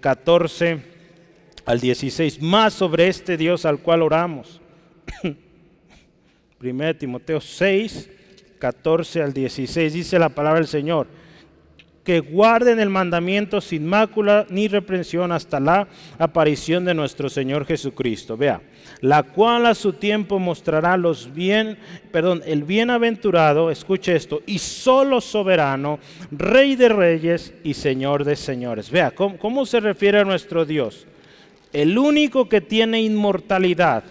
14 0.00 0.70
eh, 0.70 0.82
al 1.66 1.78
16, 1.78 2.40
más 2.40 2.72
sobre 2.72 3.08
este 3.08 3.36
Dios 3.36 3.66
al 3.66 3.80
cual 3.80 4.00
oramos. 4.00 4.62
1 6.62 6.96
Timoteo 6.96 7.38
6, 7.38 8.08
14 8.58 9.20
al 9.20 9.34
16, 9.34 9.92
dice 9.92 10.18
la 10.18 10.30
palabra 10.30 10.60
del 10.60 10.68
Señor 10.68 11.06
que 12.04 12.18
guarden 12.20 12.80
el 12.80 12.90
mandamiento 12.90 13.60
sin 13.60 13.86
mácula 13.86 14.46
ni 14.50 14.66
reprensión 14.66 15.30
hasta 15.30 15.60
la 15.60 15.86
aparición 16.18 16.84
de 16.84 16.94
nuestro 16.94 17.28
Señor 17.28 17.64
Jesucristo. 17.64 18.36
Vea, 18.36 18.60
la 19.00 19.22
cual 19.22 19.66
a 19.66 19.74
su 19.74 19.92
tiempo 19.92 20.38
mostrará 20.40 20.96
los 20.96 21.32
bien, 21.32 21.78
perdón, 22.10 22.42
el 22.44 22.64
bienaventurado, 22.64 23.70
escuche 23.70 24.16
esto, 24.16 24.42
y 24.46 24.58
solo 24.58 25.20
soberano, 25.20 26.00
Rey 26.32 26.74
de 26.74 26.88
reyes 26.88 27.54
y 27.62 27.74
Señor 27.74 28.24
de 28.24 28.34
señores. 28.34 28.90
Vea, 28.90 29.12
¿cómo, 29.12 29.38
cómo 29.38 29.64
se 29.64 29.78
refiere 29.78 30.18
a 30.18 30.24
nuestro 30.24 30.64
Dios? 30.64 31.06
El 31.72 31.96
único 31.96 32.48
que 32.48 32.60
tiene 32.60 33.00
inmortalidad 33.00 34.02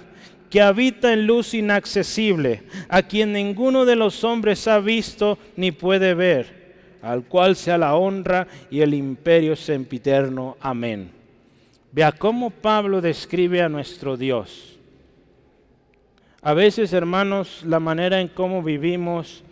que 0.49 0.61
habita 0.61 1.13
en 1.13 1.27
luz 1.27 1.53
inaccesible, 1.53 2.63
a 2.89 3.03
quien 3.03 3.33
ninguno 3.33 3.85
de 3.85 3.95
los 3.95 4.23
hombres 4.23 4.67
ha 4.67 4.79
visto 4.79 5.37
ni 5.55 5.71
puede 5.71 6.13
ver 6.13 6.60
al 7.01 7.23
cual 7.23 7.55
sea 7.55 7.77
la 7.77 7.95
honra 7.95 8.47
y 8.69 8.81
el 8.81 8.93
imperio 8.93 9.55
sempiterno. 9.55 10.57
Amén. 10.59 11.11
Vea 11.91 12.11
cómo 12.11 12.49
Pablo 12.49 13.01
describe 13.01 13.61
a 13.61 13.69
nuestro 13.69 14.17
Dios. 14.17 14.79
A 16.41 16.53
veces, 16.53 16.93
hermanos, 16.93 17.63
la 17.65 17.79
manera 17.79 18.19
en 18.21 18.27
cómo 18.27 18.63
vivimos 18.63 19.43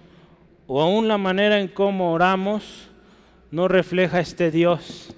o 0.67 0.81
aún 0.81 1.07
la 1.07 1.17
manera 1.17 1.59
en 1.59 1.67
cómo 1.67 2.13
oramos 2.13 2.89
no 3.51 3.67
refleja 3.67 4.19
este 4.19 4.51
Dios 4.51 5.13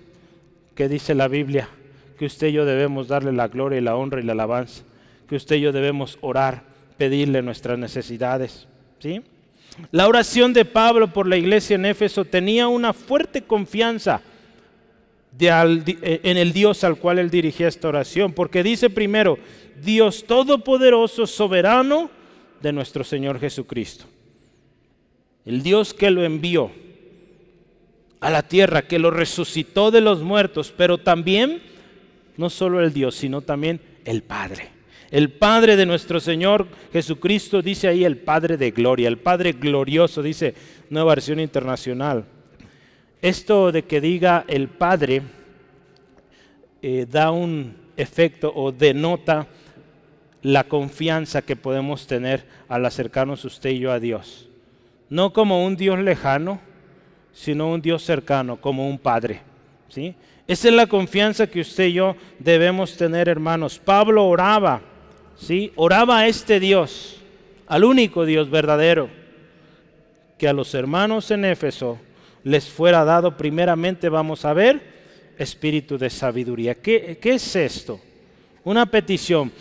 que 0.76 0.88
dice 0.88 1.14
la 1.14 1.28
Biblia, 1.28 1.70
que 2.18 2.26
usted 2.26 2.48
y 2.48 2.54
yo 2.54 2.66
debemos 2.66 3.08
darle 3.08 3.32
la 3.34 3.48
gloria 3.48 3.80
y 3.80 3.82
la 3.82 3.96
honra 3.96 4.22
y 4.22 4.24
la 4.24 4.32
alabanza, 4.32 4.84
que 5.28 5.36
usted 5.36 5.58
y 5.58 5.62
yo 5.62 5.72
debemos 5.72 6.18
orar, 6.22 6.64
pedirle 6.98 7.42
nuestras 7.42 7.78
necesidades. 7.78 8.68
¿Sí? 9.00 9.22
La 9.92 10.08
oración 10.08 10.54
de 10.54 10.66
Pablo 10.66 11.12
por 11.12 11.28
la 11.28 11.38
iglesia 11.38 11.76
en 11.76 11.86
Éfeso 11.86 12.26
tenía 12.26 12.68
una 12.68 12.94
fuerte 12.94 13.42
confianza 13.42 14.22
eh, 15.40 16.20
en 16.24 16.38
el 16.38 16.54
Dios 16.54 16.84
al 16.84 16.98
cual 16.98 17.20
él 17.20 17.30
dirigía 17.30 17.68
esta 17.68 17.88
oración, 17.88 18.34
porque 18.34 18.64
dice 18.64 18.90
primero, 18.90 19.40
Dios 19.82 20.26
todopoderoso, 20.26 21.26
soberano 21.26 22.12
de 22.62 22.74
nuestro 22.74 23.04
Señor 23.04 23.40
Jesucristo. 23.40 24.06
El 25.46 25.64
Dios 25.64 25.94
que 25.94 26.12
lo 26.12 26.24
envió 26.24 26.72
a 28.20 28.30
la 28.30 28.44
tierra, 28.44 28.84
que 28.84 29.00
lo 29.00 29.10
resucitó 29.10 29.90
de 29.90 30.02
los 30.02 30.22
muertos, 30.22 30.72
pero 30.76 31.00
también, 31.00 31.62
no 32.38 32.50
solo 32.50 32.82
el 32.82 32.94
Dios, 32.94 33.16
sino 33.16 33.42
también 33.42 33.82
el 34.06 34.22
Padre. 34.22 34.70
El 35.12 35.30
Padre 35.30 35.76
de 35.76 35.86
nuestro 35.86 36.22
Señor 36.22 36.68
Jesucristo 36.94 37.62
dice 37.62 37.90
ahí 37.90 38.06
el 38.06 38.16
Padre 38.16 38.56
de 38.56 38.72
gloria, 38.72 39.10
el 39.10 39.18
Padre 39.18 39.52
glorioso, 39.52 40.24
dice 40.24 40.56
Nueva 40.90 41.16
Versión 41.16 41.42
Internacional. 41.42 42.24
Esto 43.22 43.74
de 43.74 43.84
que 43.84 44.00
diga 44.00 44.46
el 44.48 44.70
Padre 44.70 45.22
eh, 46.82 47.06
da 47.12 47.32
un 47.32 47.76
efecto 47.98 48.54
o 48.56 48.72
denota 48.72 49.48
la 50.44 50.64
confianza 50.64 51.42
que 51.42 51.58
podemos 51.58 52.08
tener 52.08 52.46
al 52.70 52.86
acercarnos 52.86 53.44
usted 53.44 53.72
y 53.72 53.80
yo 53.80 53.92
a 53.92 54.00
Dios. 54.00 54.48
No 55.10 55.34
como 55.34 55.66
un 55.66 55.76
Dios 55.76 56.00
lejano, 56.00 56.62
sino 57.34 57.70
un 57.70 57.82
Dios 57.82 58.02
cercano, 58.02 58.62
como 58.62 58.90
un 58.90 58.98
Padre. 58.98 59.42
¿sí? 59.90 60.16
Esa 60.48 60.70
es 60.70 60.74
la 60.74 60.88
confianza 60.88 61.48
que 61.48 61.60
usted 61.60 61.88
y 61.88 61.94
yo 61.94 62.16
debemos 62.40 62.96
tener, 62.96 63.28
hermanos. 63.28 63.78
Pablo 63.78 64.26
oraba 64.26 64.82
¿sí? 65.38 65.72
oraba 65.76 66.20
a 66.20 66.28
este 66.28 66.60
Dios, 66.60 67.18
al 67.68 67.84
único 67.84 68.26
Dios 68.26 68.50
verdadero, 68.50 69.10
que 70.38 70.48
a 70.48 70.54
los 70.54 70.74
hermanos 70.74 71.30
en 71.32 71.46
Éfeso 71.46 72.00
les 72.44 72.70
fuera 72.70 73.06
dado 73.06 73.38
primeramente, 73.38 74.10
vamos 74.10 74.46
a 74.46 74.54
ver, 74.54 74.82
espíritu 75.38 75.98
de 75.98 76.10
sabiduría. 76.10 76.76
¿Qué, 76.76 77.20
es 77.22 77.56
esto? 77.56 78.00
Una 78.64 78.86
petición. 78.86 79.52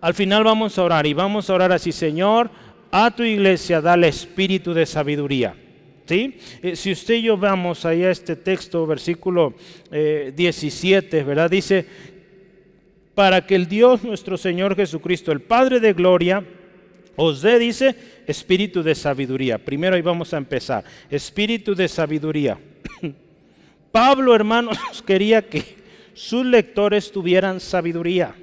Al 0.00 0.14
final 0.14 0.44
vamos 0.44 0.78
a 0.78 0.82
orar 0.82 1.06
y 1.06 1.14
vamos 1.14 1.48
a 1.48 1.54
orar 1.54 1.72
así, 1.72 1.92
Señor, 1.92 2.50
a 2.90 3.10
tu 3.14 3.22
iglesia 3.22 3.80
dale 3.80 4.08
espíritu 4.08 4.74
de 4.74 4.86
sabiduría. 4.86 5.56
¿Sí? 6.06 6.38
Eh, 6.62 6.76
si 6.76 6.92
usted 6.92 7.14
y 7.14 7.22
yo 7.22 7.38
vamos 7.38 7.86
ahí 7.86 8.04
a 8.04 8.10
este 8.10 8.36
texto, 8.36 8.86
versículo 8.86 9.54
17, 9.90 11.18
eh, 11.18 11.24
¿verdad? 11.24 11.50
Dice, 11.50 11.86
para 13.14 13.46
que 13.46 13.54
el 13.54 13.68
Dios 13.68 14.02
nuestro 14.02 14.36
Señor 14.36 14.74
Jesucristo, 14.74 15.30
el 15.32 15.40
Padre 15.40 15.80
de 15.80 15.92
Gloria, 15.92 16.44
os 17.16 17.42
dé, 17.42 17.58
dice, 17.58 17.94
espíritu 18.26 18.82
de 18.82 18.94
sabiduría. 18.94 19.58
Primero 19.58 19.94
ahí 19.94 20.02
vamos 20.02 20.34
a 20.34 20.38
empezar. 20.38 20.84
Espíritu 21.08 21.74
de 21.74 21.86
sabiduría. 21.86 22.58
Pablo, 23.92 24.34
hermanos, 24.34 24.78
quería 25.06 25.42
que 25.42 25.76
sus 26.12 26.44
lectores 26.44 27.12
tuvieran 27.12 27.60
sabiduría 27.60 28.34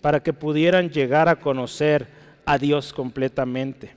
para 0.00 0.22
que 0.22 0.32
pudieran 0.32 0.90
llegar 0.90 1.28
a 1.28 1.36
conocer 1.36 2.06
a 2.44 2.58
Dios 2.58 2.92
completamente. 2.92 3.92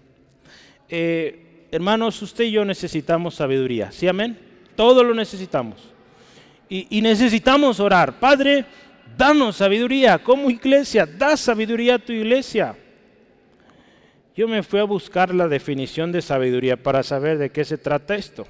Eh, 0.90 1.68
hermanos, 1.72 2.22
usted 2.22 2.46
y 2.46 2.52
yo 2.52 2.66
necesitamos 2.66 3.36
sabiduría. 3.36 3.92
¿Sí, 3.92 4.08
amén? 4.08 4.38
Todo 4.76 5.04
lo 5.04 5.14
necesitamos. 5.14 5.92
Y, 6.70 6.88
y 6.98 7.02
necesitamos 7.02 7.80
orar. 7.80 8.20
Padre, 8.20 8.66
danos 9.18 9.58
sabiduría. 9.58 10.18
Como 10.18 10.50
iglesia, 10.50 11.06
da 11.06 11.38
sabiduría 11.38 11.96
a 11.96 12.00
tu 12.00 12.14
iglesia. 12.14 12.76
Yo 14.36 14.48
me 14.48 14.64
fui 14.64 14.80
a 14.80 14.84
buscar 14.84 15.34
la 15.34 15.48
definición 15.48 16.12
de 16.12 16.22
sabiduría 16.22 16.76
para 16.76 17.04
saber 17.04 17.38
de 17.38 17.50
qué 17.50 17.64
se 17.64 17.78
trata 17.78 18.16
esto. 18.16 18.46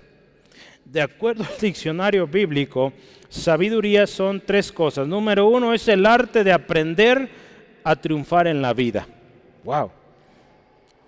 De 0.84 1.02
acuerdo 1.02 1.44
al 1.44 1.60
diccionario 1.62 2.26
bíblico, 2.28 2.94
sabiduría 3.30 4.08
son 4.08 4.42
tres 4.44 4.72
cosas. 4.72 5.08
Número 5.08 5.48
uno 5.48 5.74
es 5.74 5.88
el 5.88 6.06
arte 6.06 6.44
de 6.44 6.52
aprender 6.52 7.30
a 7.84 7.96
triunfar 7.96 8.48
en 8.48 8.62
la 8.62 8.74
vida. 8.74 9.08
Wow. 9.64 9.92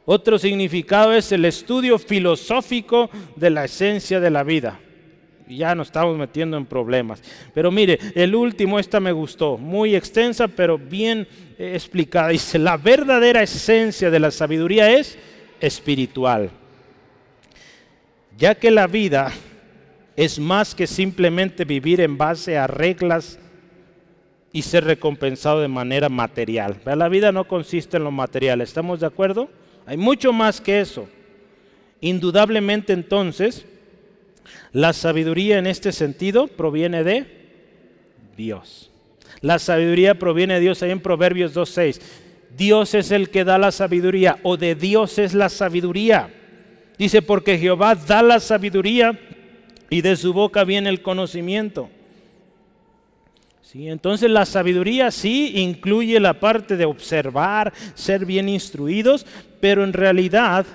Otro 0.06 0.40
significado 0.40 1.14
es 1.14 1.32
el 1.32 1.44
estudio 1.46 2.00
filosófico 2.00 3.10
de 3.36 3.50
la 3.50 3.66
esencia 3.66 4.20
de 4.20 4.30
la 4.30 4.44
vida. 4.44 4.80
Ya 5.50 5.76
nos 5.76 5.88
estamos 5.88 6.18
metiendo 6.18 6.58
en 6.58 6.66
problemas. 6.66 7.22
Pero 7.54 7.72
mire, 7.72 8.00
el 8.16 8.36
último, 8.36 8.80
esta 8.80 9.00
me 9.00 9.12
gustó, 9.12 9.58
muy 9.58 9.96
extensa, 9.96 10.48
pero 10.48 10.78
bien 10.78 11.28
eh, 11.58 11.72
explicada. 11.74 12.30
Dice, 12.30 12.60
la 12.60 12.78
verdadera 12.78 13.42
esencia 13.42 14.10
de 14.10 14.20
la 14.20 14.32
sabiduría 14.32 14.92
es 14.92 15.18
espiritual. 15.62 16.50
Ya 18.38 18.56
que 18.56 18.72
la 18.72 18.88
vida 18.88 19.32
es 20.16 20.40
más 20.40 20.76
que 20.76 20.88
simplemente 20.88 21.64
vivir 21.64 22.02
en 22.02 22.18
base 22.18 22.58
a 22.58 22.68
reglas 22.68 23.40
y 24.52 24.64
ser 24.64 24.86
recompensado 24.86 25.62
de 25.62 25.68
manera 25.68 26.10
material. 26.10 26.78
La 26.84 27.10
vida 27.10 27.32
no 27.32 27.48
consiste 27.48 27.98
en 27.98 28.04
lo 28.04 28.12
material, 28.12 28.62
¿estamos 28.62 29.00
de 29.00 29.06
acuerdo? 29.06 29.50
Hay 29.86 29.98
mucho 29.98 30.34
más 30.34 30.60
que 30.60 30.80
eso. 30.82 31.08
Indudablemente 32.02 32.94
entonces, 32.94 33.66
la 34.74 34.94
sabiduría 34.94 35.58
en 35.58 35.68
este 35.68 35.92
sentido 35.92 36.48
proviene 36.48 37.04
de 37.04 37.26
Dios. 38.36 38.92
La 39.42 39.60
sabiduría 39.60 40.18
proviene 40.18 40.56
de 40.56 40.60
Dios 40.62 40.82
ahí 40.82 40.92
en 40.92 41.00
Proverbios 41.00 41.56
2.6. 41.56 42.02
Dios 42.56 42.94
es 42.96 43.12
el 43.12 43.30
que 43.30 43.44
da 43.44 43.58
la 43.58 43.72
sabiduría 43.72 44.40
o 44.44 44.58
de 44.58 44.76
Dios 44.76 45.20
es 45.20 45.34
la 45.34 45.50
sabiduría. 45.50 46.34
Dice, 46.98 47.22
porque 47.22 47.58
Jehová 47.58 47.94
da 47.94 48.24
la 48.24 48.40
sabiduría 48.40 49.20
y 49.90 50.02
de 50.02 50.16
su 50.16 50.34
boca 50.34 50.64
viene 50.64 50.90
el 50.90 51.02
conocimiento. 51.02 51.90
¿Sí? 53.62 53.90
Entonces 53.90 54.30
la 54.30 54.46
sabiduría 54.46 55.12
sí 55.12 55.54
incluye 55.56 56.20
la 56.20 56.40
parte 56.40 56.78
de 56.78 56.86
observar, 56.86 57.74
ser 57.94 58.26
bien 58.26 58.50
instruidos, 58.50 59.26
pero 59.60 59.84
en 59.84 59.94
realidad 59.94 60.66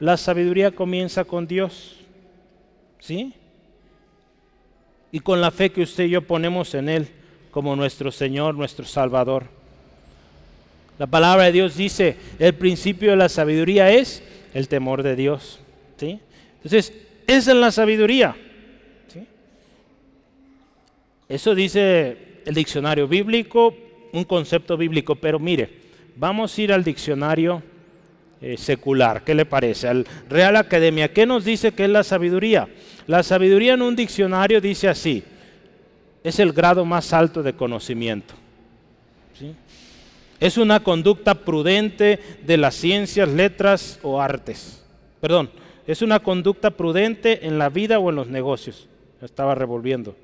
la 0.00 0.16
sabiduría 0.16 0.70
comienza 0.70 1.24
con 1.24 1.46
Dios. 1.46 1.95
¿Sí? 3.06 3.32
Y 5.12 5.20
con 5.20 5.40
la 5.40 5.52
fe 5.52 5.70
que 5.70 5.82
usted 5.82 6.06
y 6.06 6.10
yo 6.10 6.22
ponemos 6.22 6.74
en 6.74 6.88
Él 6.88 7.08
como 7.52 7.76
nuestro 7.76 8.10
Señor, 8.10 8.56
nuestro 8.56 8.84
Salvador. 8.84 9.44
La 10.98 11.06
palabra 11.06 11.44
de 11.44 11.52
Dios 11.52 11.76
dice, 11.76 12.16
el 12.40 12.54
principio 12.54 13.10
de 13.10 13.16
la 13.16 13.28
sabiduría 13.28 13.92
es 13.92 14.24
el 14.54 14.66
temor 14.66 15.04
de 15.04 15.14
Dios. 15.14 15.60
¿Sí? 15.98 16.18
Entonces, 16.56 16.92
esa 17.28 17.52
es 17.52 17.56
la 17.56 17.70
sabiduría. 17.70 18.34
Eso 21.28 21.54
dice 21.54 22.40
el 22.44 22.54
diccionario 22.54 23.06
bíblico, 23.06 23.72
un 24.12 24.24
concepto 24.24 24.76
bíblico, 24.76 25.14
pero 25.14 25.38
mire, 25.38 25.70
vamos 26.16 26.58
a 26.58 26.60
ir 26.60 26.72
al 26.72 26.82
diccionario 26.82 27.62
eh, 28.40 28.56
secular, 28.58 29.24
¿qué 29.24 29.34
le 29.34 29.46
parece? 29.46 29.88
Al 29.88 30.06
Real 30.28 30.56
Academia, 30.56 31.12
¿qué 31.12 31.24
nos 31.24 31.44
dice 31.44 31.72
que 31.72 31.84
es 31.84 31.90
la 31.90 32.04
sabiduría? 32.04 32.68
La 33.06 33.22
sabiduría 33.22 33.74
en 33.74 33.82
un 33.82 33.94
diccionario 33.94 34.60
dice 34.60 34.88
así, 34.88 35.22
es 36.24 36.40
el 36.40 36.52
grado 36.52 36.84
más 36.84 37.12
alto 37.12 37.42
de 37.42 37.52
conocimiento. 37.52 38.34
Es 40.40 40.58
una 40.58 40.80
conducta 40.80 41.34
prudente 41.34 42.18
de 42.44 42.56
las 42.56 42.74
ciencias, 42.74 43.28
letras 43.28 44.00
o 44.02 44.20
artes. 44.20 44.84
Perdón, 45.20 45.50
es 45.86 46.02
una 46.02 46.20
conducta 46.20 46.70
prudente 46.70 47.46
en 47.46 47.58
la 47.58 47.68
vida 47.68 47.98
o 47.98 48.10
en 48.10 48.16
los 48.16 48.28
negocios. 48.28 48.88
Estaba 49.22 49.54
revolviendo. 49.54 50.16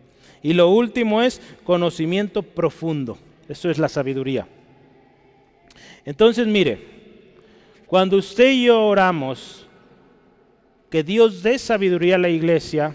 Y 0.43 0.55
lo 0.55 0.71
último 0.71 1.23
es 1.23 1.41
conocimiento 1.65 2.43
profundo. 2.43 3.17
Eso 3.49 3.71
es 3.71 3.79
la 3.79 3.89
sabiduría. 3.89 4.47
Entonces, 6.05 6.47
mire, 6.47 6.85
cuando 7.87 8.17
usted 8.17 8.51
y 8.51 8.65
yo 8.65 8.87
oramos 8.87 9.62
que 10.93 11.03
Dios 11.03 11.43
dé 11.43 11.59
sabiduría 11.59 12.15
a 12.15 12.19
la 12.19 12.29
iglesia, 12.29 12.95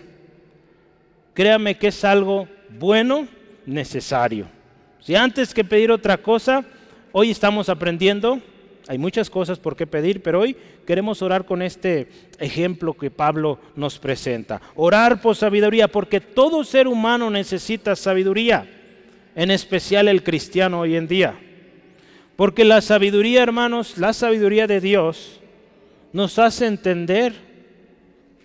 créame 1.33 1.77
que 1.77 1.87
es 1.87 2.05
algo 2.05 2.47
bueno, 2.69 3.27
necesario. 3.65 4.47
Si 5.01 5.15
antes 5.15 5.53
que 5.53 5.63
pedir 5.63 5.91
otra 5.91 6.17
cosa, 6.17 6.63
hoy 7.11 7.31
estamos 7.31 7.67
aprendiendo 7.69 8.39
hay 8.89 8.97
muchas 8.97 9.29
cosas 9.29 9.59
por 9.59 9.75
qué 9.75 9.85
pedir, 9.85 10.21
pero 10.23 10.39
hoy 10.39 10.55
queremos 10.85 11.21
orar 11.21 11.45
con 11.45 11.61
este 11.61 12.07
ejemplo 12.39 12.93
que 12.93 13.11
Pablo 13.11 13.59
nos 13.75 13.99
presenta. 13.99 14.61
Orar 14.75 15.19
por 15.19 15.35
sabiduría, 15.35 15.89
porque 15.89 16.21
todo 16.21 16.63
ser 16.63 16.87
humano 16.87 17.29
necesita 17.29 17.97
sabiduría, 17.97 18.65
en 19.35 19.51
especial 19.51 20.07
el 20.07 20.23
cristiano 20.23 20.79
hoy 20.79 20.95
en 20.95 21.07
día. 21.07 21.37
Porque 22.37 22.63
la 22.63 22.79
sabiduría, 22.79 23.43
hermanos, 23.43 23.97
la 23.97 24.13
sabiduría 24.13 24.67
de 24.67 24.79
Dios 24.79 25.41
nos 26.13 26.39
hace 26.39 26.65
entender 26.67 27.46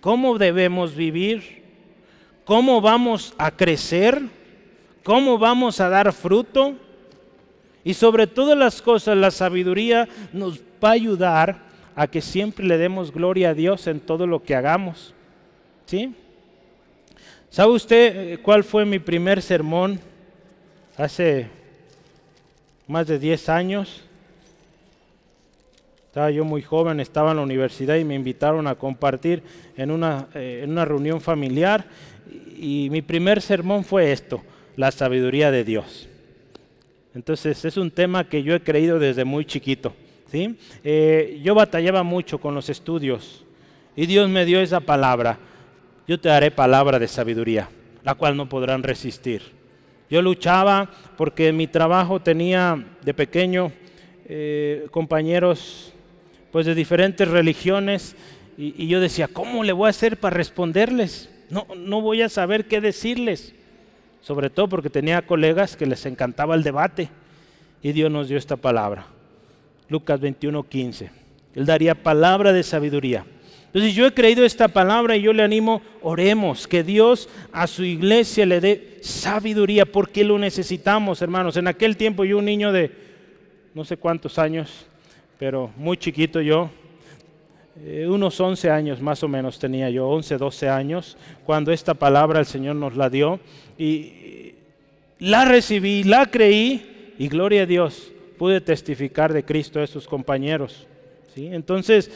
cómo 0.03 0.37
debemos 0.37 0.95
vivir, 0.95 1.63
cómo 2.43 2.81
vamos 2.81 3.33
a 3.37 3.51
crecer, 3.51 4.21
cómo 5.01 5.37
vamos 5.37 5.79
a 5.79 5.87
dar 5.87 6.11
fruto 6.11 6.75
y 7.85 7.93
sobre 7.93 8.27
todas 8.27 8.57
las 8.57 8.81
cosas, 8.81 9.15
la 9.15 9.31
sabiduría 9.31 10.09
nos 10.33 10.59
va 10.83 10.89
a 10.89 10.91
ayudar 10.91 11.61
a 11.95 12.07
que 12.07 12.19
siempre 12.19 12.65
le 12.65 12.77
demos 12.77 13.13
gloria 13.13 13.51
a 13.51 13.53
Dios 13.53 13.87
en 13.87 14.01
todo 14.01 14.27
lo 14.27 14.43
que 14.43 14.57
hagamos. 14.57 15.13
¿Sí? 15.85 16.13
¿Sabe 17.49 17.71
usted 17.71 18.33
eh, 18.33 18.37
cuál 18.39 18.65
fue 18.65 18.83
mi 18.83 18.99
primer 18.99 19.41
sermón 19.41 20.01
hace 20.97 21.47
más 22.87 23.07
de 23.07 23.19
10 23.19 23.47
años? 23.47 24.03
Estaba 26.13 26.29
yo 26.29 26.45
muy 26.45 26.61
joven, 26.61 26.99
estaba 26.99 27.31
en 27.31 27.37
la 27.37 27.43
universidad 27.43 27.95
y 27.95 28.03
me 28.03 28.13
invitaron 28.13 28.67
a 28.67 28.75
compartir 28.75 29.41
en 29.75 29.89
una, 29.89 30.27
eh, 30.35 30.61
en 30.63 30.69
una 30.69 30.85
reunión 30.85 31.19
familiar 31.19 31.85
y 32.55 32.87
mi 32.91 33.01
primer 33.01 33.41
sermón 33.41 33.83
fue 33.83 34.11
esto, 34.11 34.43
la 34.75 34.91
sabiduría 34.91 35.49
de 35.49 35.63
Dios. 35.63 36.07
Entonces 37.15 37.65
es 37.65 37.77
un 37.77 37.89
tema 37.89 38.29
que 38.29 38.43
yo 38.43 38.53
he 38.53 38.61
creído 38.61 38.99
desde 38.99 39.25
muy 39.25 39.43
chiquito. 39.43 39.95
¿sí? 40.27 40.55
Eh, 40.83 41.41
yo 41.43 41.55
batallaba 41.55 42.03
mucho 42.03 42.37
con 42.37 42.53
los 42.53 42.69
estudios 42.69 43.43
y 43.95 44.05
Dios 44.05 44.29
me 44.29 44.45
dio 44.45 44.61
esa 44.61 44.81
palabra. 44.81 45.39
Yo 46.07 46.19
te 46.19 46.29
daré 46.29 46.51
palabra 46.51 46.99
de 46.99 47.07
sabiduría, 47.07 47.69
la 48.03 48.13
cual 48.13 48.37
no 48.37 48.47
podrán 48.47 48.83
resistir. 48.83 49.41
Yo 50.11 50.21
luchaba 50.21 50.91
porque 51.17 51.47
en 51.47 51.57
mi 51.57 51.65
trabajo 51.65 52.19
tenía 52.19 52.85
de 53.01 53.15
pequeño 53.15 53.71
eh, 54.25 54.85
compañeros 54.91 55.92
pues 56.53 56.65
de 56.65 56.75
diferentes 56.75 57.27
religiones 57.27 58.15
y, 58.57 58.87
yo 58.87 59.01
decía, 59.01 59.27
¿cómo 59.27 59.63
le 59.63 59.73
voy 59.73 59.87
a 59.87 59.89
hacer 59.89 60.17
para 60.17 60.37
responderles? 60.37 61.29
No, 61.49 61.67
no 61.75 61.99
voy 61.99 62.21
a 62.21 62.29
saber 62.29 62.67
qué 62.67 62.79
decirles 62.79 63.53
sobre 64.21 64.49
todo 64.49 64.69
porque 64.69 64.89
tenía 64.89 65.23
colegas 65.23 65.75
que 65.75 65.85
les 65.85 66.05
encantaba 66.05 66.55
el 66.55 66.63
debate 66.63 67.09
y 67.81 67.91
Dios 67.91 68.09
nos 68.09 68.29
dio 68.29 68.37
esta 68.37 68.55
palabra. 68.55 69.07
Lucas 69.89 70.19
21, 70.19 70.63
15. 70.63 71.09
Él 71.55 71.65
daría 71.65 71.95
palabra 71.95 72.53
de 72.53 72.63
sabiduría. 72.63 73.25
Entonces 73.65 73.95
yo 73.95 74.05
he 74.05 74.13
creído 74.13 74.45
esta 74.45 74.67
palabra 74.67 75.15
y 75.17 75.23
yo 75.23 75.33
le 75.33 75.41
animo, 75.41 75.81
oremos, 76.03 76.67
que 76.67 76.83
Dios 76.83 77.27
a 77.51 77.65
su 77.65 77.83
iglesia 77.83 78.45
le 78.45 78.61
dé 78.61 78.99
sabiduría, 79.01 79.85
porque 79.85 80.23
lo 80.23 80.37
necesitamos, 80.37 81.21
hermanos. 81.23 81.57
En 81.57 81.67
aquel 81.67 81.97
tiempo 81.97 82.23
yo 82.23 82.37
un 82.37 82.45
niño 82.45 82.71
de 82.71 82.91
no 83.73 83.83
sé 83.83 83.97
cuántos 83.97 84.37
años, 84.37 84.85
pero 85.37 85.71
muy 85.75 85.97
chiquito 85.97 86.41
yo, 86.41 86.69
eh, 87.83 88.05
unos 88.07 88.39
11 88.39 88.69
años 88.69 89.01
más 89.01 89.23
o 89.23 89.27
menos 89.27 89.57
tenía 89.57 89.89
yo, 89.89 90.07
11, 90.07 90.37
12 90.37 90.69
años, 90.69 91.17
cuando 91.45 91.71
esta 91.71 91.93
palabra 91.93 92.39
el 92.39 92.45
Señor 92.45 92.75
nos 92.75 92.95
la 92.95 93.09
dio 93.09 93.39
y 93.77 94.53
la 95.19 95.45
recibí, 95.45 96.03
la 96.03 96.27
creí 96.27 97.13
y 97.17 97.27
gloria 97.27 97.63
a 97.63 97.65
Dios, 97.65 98.11
pude 98.37 98.61
testificar 98.61 99.33
de 99.33 99.43
Cristo 99.43 99.81
a 99.81 99.87
sus 99.87 100.07
compañeros. 100.07 100.87
Entonces, 101.35 102.11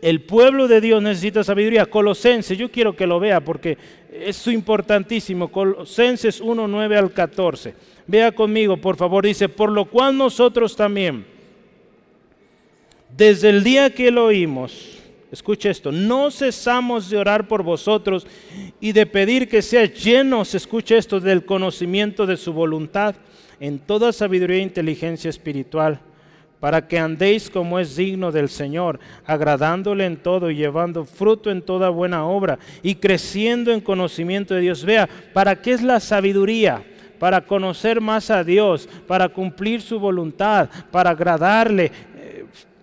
el 0.00 0.22
pueblo 0.22 0.66
de 0.66 0.80
Dios 0.80 1.02
necesita 1.02 1.44
sabiduría. 1.44 1.86
Colosenses, 1.86 2.58
yo 2.58 2.70
quiero 2.70 2.96
que 2.96 3.06
lo 3.06 3.20
vea 3.20 3.40
porque 3.40 3.78
es 4.12 4.46
importantísimo. 4.48 5.48
Colosenses 5.50 6.40
1, 6.40 6.68
9 6.68 6.96
al 6.96 7.12
14. 7.12 7.74
Vea 8.06 8.32
conmigo, 8.32 8.76
por 8.76 8.96
favor. 8.96 9.24
Dice, 9.24 9.48
por 9.48 9.70
lo 9.70 9.84
cual 9.84 10.16
nosotros 10.16 10.74
también, 10.74 11.24
desde 13.16 13.50
el 13.50 13.64
día 13.64 13.90
que 13.90 14.10
lo 14.10 14.26
oímos, 14.26 14.98
escuche 15.30 15.70
esto, 15.70 15.92
no 15.92 16.30
cesamos 16.30 17.10
de 17.10 17.18
orar 17.18 17.48
por 17.48 17.62
vosotros 17.62 18.26
y 18.80 18.92
de 18.92 19.06
pedir 19.06 19.48
que 19.48 19.62
seáis 19.62 20.02
llenos, 20.02 20.54
escuche 20.54 20.96
esto, 20.96 21.20
del 21.20 21.44
conocimiento 21.44 22.26
de 22.26 22.36
su 22.36 22.52
voluntad 22.52 23.14
en 23.60 23.78
toda 23.78 24.12
sabiduría 24.12 24.58
e 24.58 24.62
inteligencia 24.62 25.30
espiritual 25.30 26.00
para 26.62 26.86
que 26.86 26.96
andéis 26.96 27.50
como 27.50 27.80
es 27.80 27.96
digno 27.96 28.30
del 28.30 28.48
Señor, 28.48 29.00
agradándole 29.26 30.06
en 30.06 30.16
todo 30.16 30.48
y 30.48 30.54
llevando 30.54 31.04
fruto 31.04 31.50
en 31.50 31.60
toda 31.60 31.88
buena 31.88 32.24
obra 32.24 32.56
y 32.84 32.94
creciendo 32.94 33.72
en 33.72 33.80
conocimiento 33.80 34.54
de 34.54 34.60
Dios. 34.60 34.84
Vea, 34.84 35.08
¿para 35.32 35.60
qué 35.60 35.72
es 35.72 35.82
la 35.82 35.98
sabiduría? 35.98 36.84
Para 37.18 37.40
conocer 37.40 38.00
más 38.00 38.30
a 38.30 38.44
Dios, 38.44 38.88
para 39.08 39.28
cumplir 39.28 39.80
su 39.80 39.98
voluntad, 39.98 40.70
para 40.92 41.10
agradarle, 41.10 41.90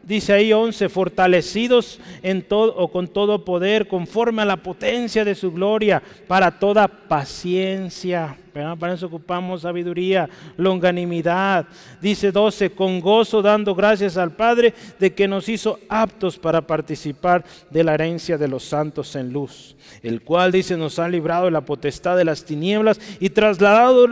dice 0.10 0.34
ahí 0.34 0.52
11, 0.52 0.90
fortalecidos 0.90 2.00
en 2.24 2.42
todo 2.42 2.76
o 2.76 2.88
con 2.88 3.08
todo 3.08 3.46
poder, 3.46 3.88
conforme 3.88 4.42
a 4.42 4.46
la 4.46 4.58
potencia 4.58 5.24
de 5.24 5.36
su 5.36 5.52
gloria, 5.52 6.02
para 6.28 6.58
toda 6.58 6.88
paciencia. 6.88 8.36
Para 8.52 8.94
eso 8.94 9.06
ocupamos 9.06 9.62
sabiduría, 9.62 10.28
longanimidad. 10.58 11.68
Dice 12.02 12.32
12, 12.32 12.72
con 12.72 13.00
gozo 13.00 13.44
dando 13.44 13.76
gracias 13.76 14.18
al 14.18 14.32
Padre 14.32 14.74
de 15.00 15.14
que 15.14 15.28
nos 15.28 15.48
hizo 15.48 15.80
aptos 15.88 16.40
para 16.40 16.62
participar 16.62 17.46
de 17.70 17.84
la 17.84 17.94
herencia 17.94 18.38
de 18.40 18.48
los 18.48 18.64
santos 18.64 19.16
en 19.16 19.32
luz, 19.32 19.76
el 20.02 20.24
cual 20.24 20.52
dice 20.52 20.76
nos 20.76 20.98
ha 20.98 21.08
librado 21.08 21.46
de 21.46 21.52
la 21.52 21.62
potestad 21.62 22.18
de 22.18 22.26
las 22.26 22.44
tinieblas 22.44 23.00
y 23.20 23.30
trasladado 23.30 24.08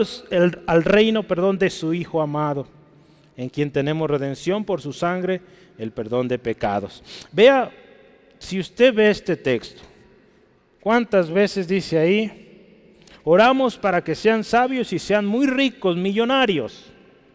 al 0.67 0.83
reino, 0.83 1.23
perdón, 1.23 1.57
de 1.57 1.71
su 1.71 1.95
Hijo 1.95 2.21
amado, 2.21 2.67
en 3.35 3.49
quien 3.49 3.71
tenemos 3.71 4.09
redención 4.09 4.63
por 4.63 4.79
su 4.79 4.93
sangre 4.93 5.41
el 5.77 5.91
perdón 5.91 6.27
de 6.27 6.39
pecados. 6.39 7.03
Vea, 7.31 7.71
si 8.39 8.59
usted 8.59 8.93
ve 8.93 9.09
este 9.09 9.35
texto, 9.35 9.81
¿cuántas 10.79 11.29
veces 11.29 11.67
dice 11.67 11.97
ahí? 11.97 12.95
Oramos 13.23 13.77
para 13.77 14.03
que 14.03 14.15
sean 14.15 14.43
sabios 14.43 14.93
y 14.93 14.99
sean 14.99 15.25
muy 15.25 15.47
ricos, 15.47 15.97
millonarios. 15.97 16.85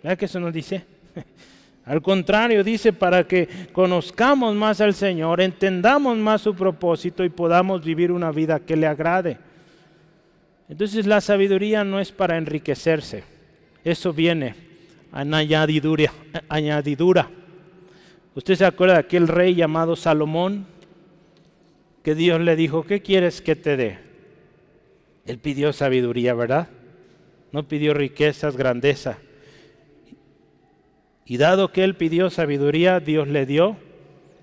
¿Vea 0.02 0.16
que 0.16 0.24
eso 0.24 0.40
nos 0.40 0.52
dice? 0.52 0.84
Al 1.84 2.00
contrario, 2.00 2.64
dice 2.64 2.92
para 2.92 3.26
que 3.26 3.48
conozcamos 3.72 4.54
más 4.54 4.80
al 4.80 4.94
Señor, 4.94 5.40
entendamos 5.40 6.16
más 6.16 6.40
su 6.40 6.54
propósito 6.54 7.24
y 7.24 7.28
podamos 7.28 7.84
vivir 7.84 8.12
una 8.12 8.30
vida 8.30 8.60
que 8.60 8.76
le 8.76 8.86
agrade. 8.86 9.38
Entonces 10.68 11.06
la 11.06 11.20
sabiduría 11.20 11.82
no 11.82 11.98
es 11.98 12.12
para 12.12 12.38
enriquecerse, 12.38 13.24
eso 13.84 14.12
viene 14.12 14.54
añadidura. 15.12 16.12
añadidura. 16.48 17.28
¿Usted 18.34 18.54
se 18.54 18.64
acuerda 18.64 18.94
de 18.94 19.00
aquel 19.00 19.28
rey 19.28 19.54
llamado 19.54 19.94
Salomón? 19.94 20.66
Que 22.02 22.14
Dios 22.14 22.40
le 22.40 22.56
dijo, 22.56 22.84
¿qué 22.84 23.02
quieres 23.02 23.42
que 23.42 23.56
te 23.56 23.76
dé? 23.76 23.98
Él 25.26 25.38
pidió 25.38 25.72
sabiduría, 25.72 26.34
¿verdad? 26.34 26.68
No 27.52 27.68
pidió 27.68 27.92
riquezas, 27.92 28.56
grandeza. 28.56 29.18
Y 31.26 31.36
dado 31.36 31.72
que 31.72 31.84
él 31.84 31.94
pidió 31.94 32.30
sabiduría, 32.30 33.00
Dios 33.00 33.28
le 33.28 33.44
dio 33.44 33.76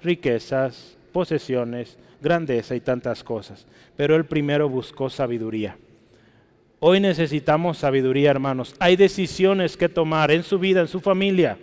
riquezas, 0.04 0.98
posesiones, 1.12 1.98
grandeza 2.22 2.76
y 2.76 2.82
tantas 2.82 3.24
cosas. 3.24 3.66
Pero 3.98 4.16
él 4.16 4.26
primero 4.26 4.70
buscó 4.70 5.10
sabiduría. 5.10 5.78
Hoy 6.80 7.00
necesitamos 7.00 7.80
sabiduría, 7.80 8.32
hermanos. 8.32 8.76
Hay 8.80 8.96
decisiones 8.96 9.76
que 9.76 9.90
tomar 9.90 10.32
en 10.32 10.44
su 10.44 10.60
vida, 10.60 10.80
en 10.80 10.88
su 10.88 11.02
familia 11.02 11.58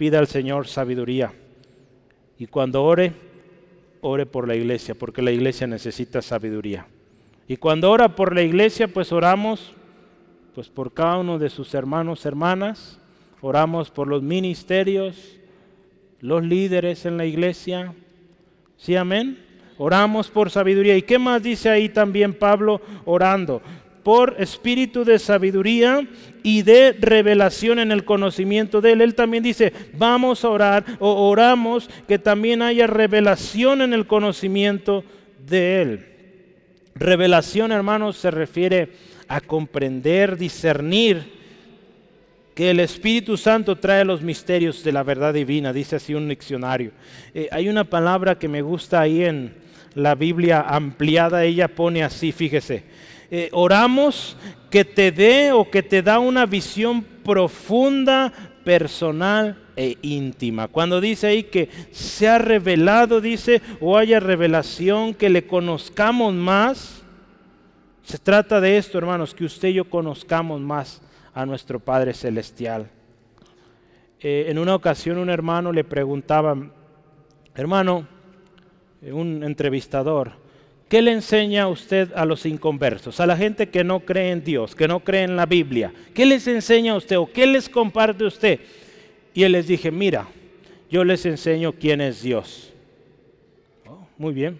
pida 0.00 0.18
al 0.18 0.28
Señor 0.28 0.66
sabiduría. 0.66 1.30
Y 2.38 2.46
cuando 2.46 2.82
ore, 2.82 3.12
ore 4.00 4.24
por 4.24 4.48
la 4.48 4.56
iglesia, 4.56 4.94
porque 4.94 5.20
la 5.20 5.30
iglesia 5.30 5.66
necesita 5.66 6.22
sabiduría. 6.22 6.86
Y 7.46 7.58
cuando 7.58 7.90
ora 7.90 8.16
por 8.16 8.34
la 8.34 8.40
iglesia, 8.40 8.88
pues 8.88 9.12
oramos 9.12 9.74
pues 10.54 10.70
por 10.70 10.94
cada 10.94 11.18
uno 11.18 11.38
de 11.38 11.50
sus 11.50 11.74
hermanos, 11.74 12.24
hermanas, 12.24 12.98
oramos 13.42 13.90
por 13.90 14.08
los 14.08 14.22
ministerios, 14.22 15.38
los 16.20 16.42
líderes 16.42 17.04
en 17.04 17.18
la 17.18 17.26
iglesia. 17.26 17.92
¿Sí, 18.78 18.96
amén? 18.96 19.38
Oramos 19.76 20.30
por 20.30 20.48
sabiduría. 20.48 20.96
¿Y 20.96 21.02
qué 21.02 21.18
más 21.18 21.42
dice 21.42 21.68
ahí 21.68 21.90
también 21.90 22.32
Pablo 22.32 22.80
orando? 23.04 23.60
Por 24.10 24.34
espíritu 24.40 25.04
de 25.04 25.20
sabiduría 25.20 26.04
y 26.42 26.62
de 26.62 26.96
revelación 26.98 27.78
en 27.78 27.92
el 27.92 28.04
conocimiento 28.04 28.80
de 28.80 28.90
Él. 28.90 29.02
Él 29.02 29.14
también 29.14 29.44
dice, 29.44 29.72
vamos 29.96 30.44
a 30.44 30.48
orar 30.48 30.84
o 30.98 31.28
oramos 31.28 31.88
que 32.08 32.18
también 32.18 32.60
haya 32.60 32.88
revelación 32.88 33.82
en 33.82 33.92
el 33.92 34.08
conocimiento 34.08 35.04
de 35.46 35.82
Él. 35.82 36.06
Revelación, 36.96 37.70
hermanos, 37.70 38.16
se 38.16 38.32
refiere 38.32 38.88
a 39.28 39.40
comprender, 39.40 40.36
discernir 40.36 41.22
que 42.56 42.70
el 42.70 42.80
Espíritu 42.80 43.36
Santo 43.36 43.76
trae 43.76 44.04
los 44.04 44.22
misterios 44.22 44.82
de 44.82 44.90
la 44.90 45.04
verdad 45.04 45.34
divina, 45.34 45.72
dice 45.72 45.94
así 45.94 46.14
un 46.14 46.28
diccionario. 46.28 46.90
Eh, 47.32 47.48
hay 47.52 47.68
una 47.68 47.84
palabra 47.84 48.40
que 48.40 48.48
me 48.48 48.60
gusta 48.60 49.02
ahí 49.02 49.22
en 49.22 49.54
la 49.94 50.16
Biblia 50.16 50.62
ampliada, 50.62 51.44
ella 51.44 51.68
pone 51.68 52.02
así, 52.02 52.32
fíjese, 52.32 52.82
eh, 53.30 53.48
oramos 53.52 54.36
que 54.70 54.84
te 54.84 55.12
dé 55.12 55.52
o 55.52 55.70
que 55.70 55.82
te 55.82 56.02
da 56.02 56.18
una 56.18 56.46
visión 56.46 57.02
profunda, 57.02 58.32
personal 58.64 59.58
e 59.76 59.96
íntima. 60.02 60.68
Cuando 60.68 61.00
dice 61.00 61.28
ahí 61.28 61.44
que 61.44 61.68
se 61.90 62.28
ha 62.28 62.38
revelado, 62.38 63.20
dice, 63.20 63.62
o 63.80 63.96
haya 63.96 64.20
revelación, 64.20 65.14
que 65.14 65.28
le 65.28 65.46
conozcamos 65.46 66.34
más, 66.34 67.02
se 68.02 68.18
trata 68.18 68.60
de 68.60 68.76
esto, 68.76 68.98
hermanos, 68.98 69.34
que 69.34 69.44
usted 69.44 69.68
y 69.68 69.74
yo 69.74 69.88
conozcamos 69.88 70.60
más 70.60 71.00
a 71.32 71.46
nuestro 71.46 71.78
Padre 71.80 72.12
Celestial. 72.14 72.90
Eh, 74.20 74.46
en 74.48 74.58
una 74.58 74.74
ocasión 74.74 75.18
un 75.18 75.30
hermano 75.30 75.72
le 75.72 75.84
preguntaba, 75.84 76.56
hermano, 77.54 78.06
eh, 79.00 79.12
un 79.12 79.42
entrevistador, 79.42 80.32
¿Qué 80.90 81.00
le 81.02 81.12
enseña 81.12 81.68
usted 81.68 82.10
a 82.16 82.24
los 82.24 82.44
inconversos, 82.44 83.20
a 83.20 83.26
la 83.26 83.36
gente 83.36 83.68
que 83.68 83.84
no 83.84 84.00
cree 84.00 84.32
en 84.32 84.42
Dios, 84.42 84.74
que 84.74 84.88
no 84.88 84.98
cree 84.98 85.22
en 85.22 85.36
la 85.36 85.46
Biblia? 85.46 85.92
¿Qué 86.12 86.26
les 86.26 86.48
enseña 86.48 86.96
usted 86.96 87.16
o 87.16 87.30
qué 87.30 87.46
les 87.46 87.68
comparte 87.68 88.24
usted? 88.24 88.58
Y 89.32 89.44
él 89.44 89.52
les 89.52 89.68
dije, 89.68 89.92
mira, 89.92 90.26
yo 90.90 91.04
les 91.04 91.24
enseño 91.26 91.70
quién 91.70 92.00
es 92.00 92.22
Dios. 92.22 92.72
Oh, 93.86 94.04
muy 94.18 94.34
bien. 94.34 94.58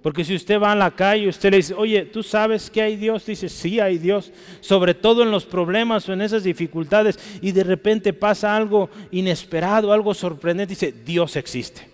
Porque 0.00 0.24
si 0.24 0.36
usted 0.36 0.60
va 0.60 0.70
a 0.70 0.76
la 0.76 0.92
calle 0.92 1.24
y 1.24 1.28
usted 1.28 1.50
le 1.50 1.56
dice, 1.56 1.74
oye, 1.74 2.04
¿tú 2.04 2.22
sabes 2.22 2.70
que 2.70 2.80
hay 2.80 2.94
Dios? 2.94 3.26
Dice, 3.26 3.48
sí 3.48 3.80
hay 3.80 3.98
Dios. 3.98 4.30
Sobre 4.60 4.94
todo 4.94 5.24
en 5.24 5.32
los 5.32 5.44
problemas 5.44 6.08
o 6.08 6.12
en 6.12 6.22
esas 6.22 6.44
dificultades 6.44 7.18
y 7.42 7.50
de 7.50 7.64
repente 7.64 8.12
pasa 8.12 8.54
algo 8.54 8.88
inesperado, 9.10 9.92
algo 9.92 10.14
sorprendente. 10.14 10.74
Dice, 10.74 10.94
Dios 11.04 11.34
existe. 11.34 11.88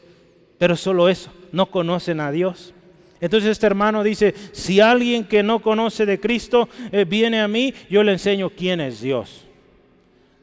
Pero 0.59 0.77
solo 0.77 1.09
eso, 1.09 1.33
no 1.51 1.71
conocen 1.71 2.21
a 2.21 2.31
Dios. 2.31 2.75
Entonces 3.21 3.51
este 3.51 3.67
hermano 3.67 4.03
dice, 4.03 4.35
si 4.53 4.81
alguien 4.81 5.25
que 5.25 5.43
no 5.43 5.61
conoce 5.61 6.07
de 6.07 6.19
Cristo 6.19 6.69
eh, 6.91 7.05
viene 7.05 7.41
a 7.41 7.49
mí, 7.49 7.75
yo 7.91 8.03
le 8.03 8.13
enseño 8.13 8.51
quién 8.51 8.81
es 8.81 9.03
Dios. 9.03 9.47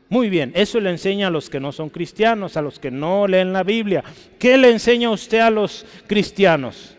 Muy 0.09 0.29
bien, 0.29 0.51
eso 0.55 0.79
le 0.79 0.89
enseña 0.89 1.27
a 1.27 1.31
los 1.31 1.49
que 1.49 1.59
no 1.59 1.71
son 1.71 1.89
cristianos, 1.89 2.55
a 2.55 2.61
los 2.61 2.79
que 2.79 2.91
no 2.91 3.27
leen 3.27 3.51
la 3.51 3.63
Biblia. 3.63 4.03
¿Qué 4.39 4.57
le 4.57 4.71
enseña 4.71 5.09
usted 5.09 5.39
a 5.39 5.49
los 5.49 5.85
cristianos? 6.05 6.95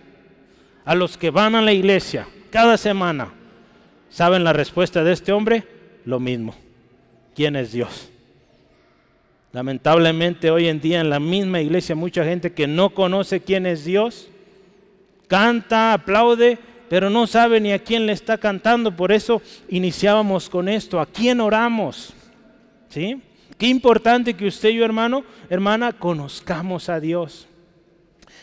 A 0.84 0.94
los 0.94 1.16
que 1.16 1.30
van 1.30 1.54
a 1.54 1.62
la 1.62 1.72
iglesia 1.72 2.26
cada 2.50 2.76
semana. 2.76 3.32
¿Saben 4.10 4.44
la 4.44 4.52
respuesta 4.52 5.04
de 5.04 5.12
este 5.12 5.32
hombre? 5.32 5.64
Lo 6.04 6.18
mismo. 6.20 6.54
¿Quién 7.34 7.56
es 7.56 7.72
Dios? 7.72 8.10
Lamentablemente 9.52 10.50
hoy 10.50 10.68
en 10.68 10.80
día 10.80 11.00
en 11.00 11.08
la 11.08 11.20
misma 11.20 11.60
iglesia 11.60 11.94
mucha 11.94 12.24
gente 12.24 12.52
que 12.52 12.66
no 12.66 12.90
conoce 12.90 13.40
quién 13.40 13.64
es 13.64 13.84
Dios 13.84 14.28
canta, 15.28 15.92
aplaude, 15.92 16.58
pero 16.88 17.10
no 17.10 17.26
sabe 17.26 17.60
ni 17.60 17.72
a 17.72 17.78
quién 17.78 18.06
le 18.06 18.12
está 18.12 18.38
cantando. 18.38 18.96
Por 18.96 19.12
eso 19.12 19.40
iniciábamos 19.68 20.48
con 20.48 20.68
esto. 20.68 20.98
¿A 20.98 21.06
quién 21.06 21.40
oramos? 21.40 22.14
¿Sí? 22.88 23.22
Qué 23.56 23.66
importante 23.66 24.34
que 24.34 24.46
usted 24.46 24.70
y 24.70 24.76
yo, 24.76 24.84
hermano, 24.84 25.24
hermana, 25.50 25.92
conozcamos 25.92 26.88
a 26.88 26.98
Dios. 26.98 27.46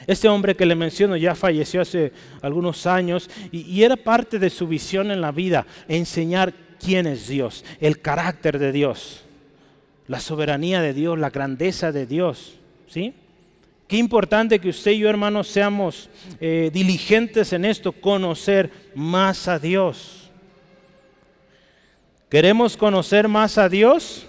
Este 0.07 0.27
hombre 0.27 0.55
que 0.55 0.65
le 0.65 0.75
menciono 0.75 1.15
ya 1.15 1.35
falleció 1.35 1.81
hace 1.81 2.11
algunos 2.41 2.85
años 2.85 3.29
y, 3.51 3.61
y, 3.61 3.83
era 3.83 3.95
parte 3.95 4.39
de 4.39 4.49
su 4.49 4.67
visión 4.67 5.09
en 5.09 5.21
la 5.21 5.31
vida, 5.31 5.65
enseñar 5.87 6.53
quién 6.79 7.07
es 7.07 7.29
Dios, 7.29 7.63
el 7.79 8.01
carácter 8.01 8.59
de 8.59 8.73
Dios, 8.73 9.23
la 10.07 10.19
soberanía 10.19 10.81
de 10.81 10.93
Dios, 10.93 11.17
la 11.17 11.29
grandeza 11.29 11.93
de 11.93 12.05
Dios. 12.05 12.59
¿Sí? 12.87 13.13
Qué 13.87 13.97
importante 13.97 14.59
que 14.59 14.69
usted 14.69 14.91
y 14.91 14.99
yo, 14.99 15.09
hermanos, 15.09 15.47
seamos 15.47 16.09
eh, 16.39 16.71
diligentes 16.73 17.53
en 17.53 17.65
esto, 17.65 17.91
conocer 17.91 18.71
más 18.95 19.47
a 19.47 19.59
Dios. 19.59 20.31
¿Queremos 22.29 22.75
conocer 22.75 23.27
más 23.27 23.59
a 23.59 23.69
Dios? 23.69 24.25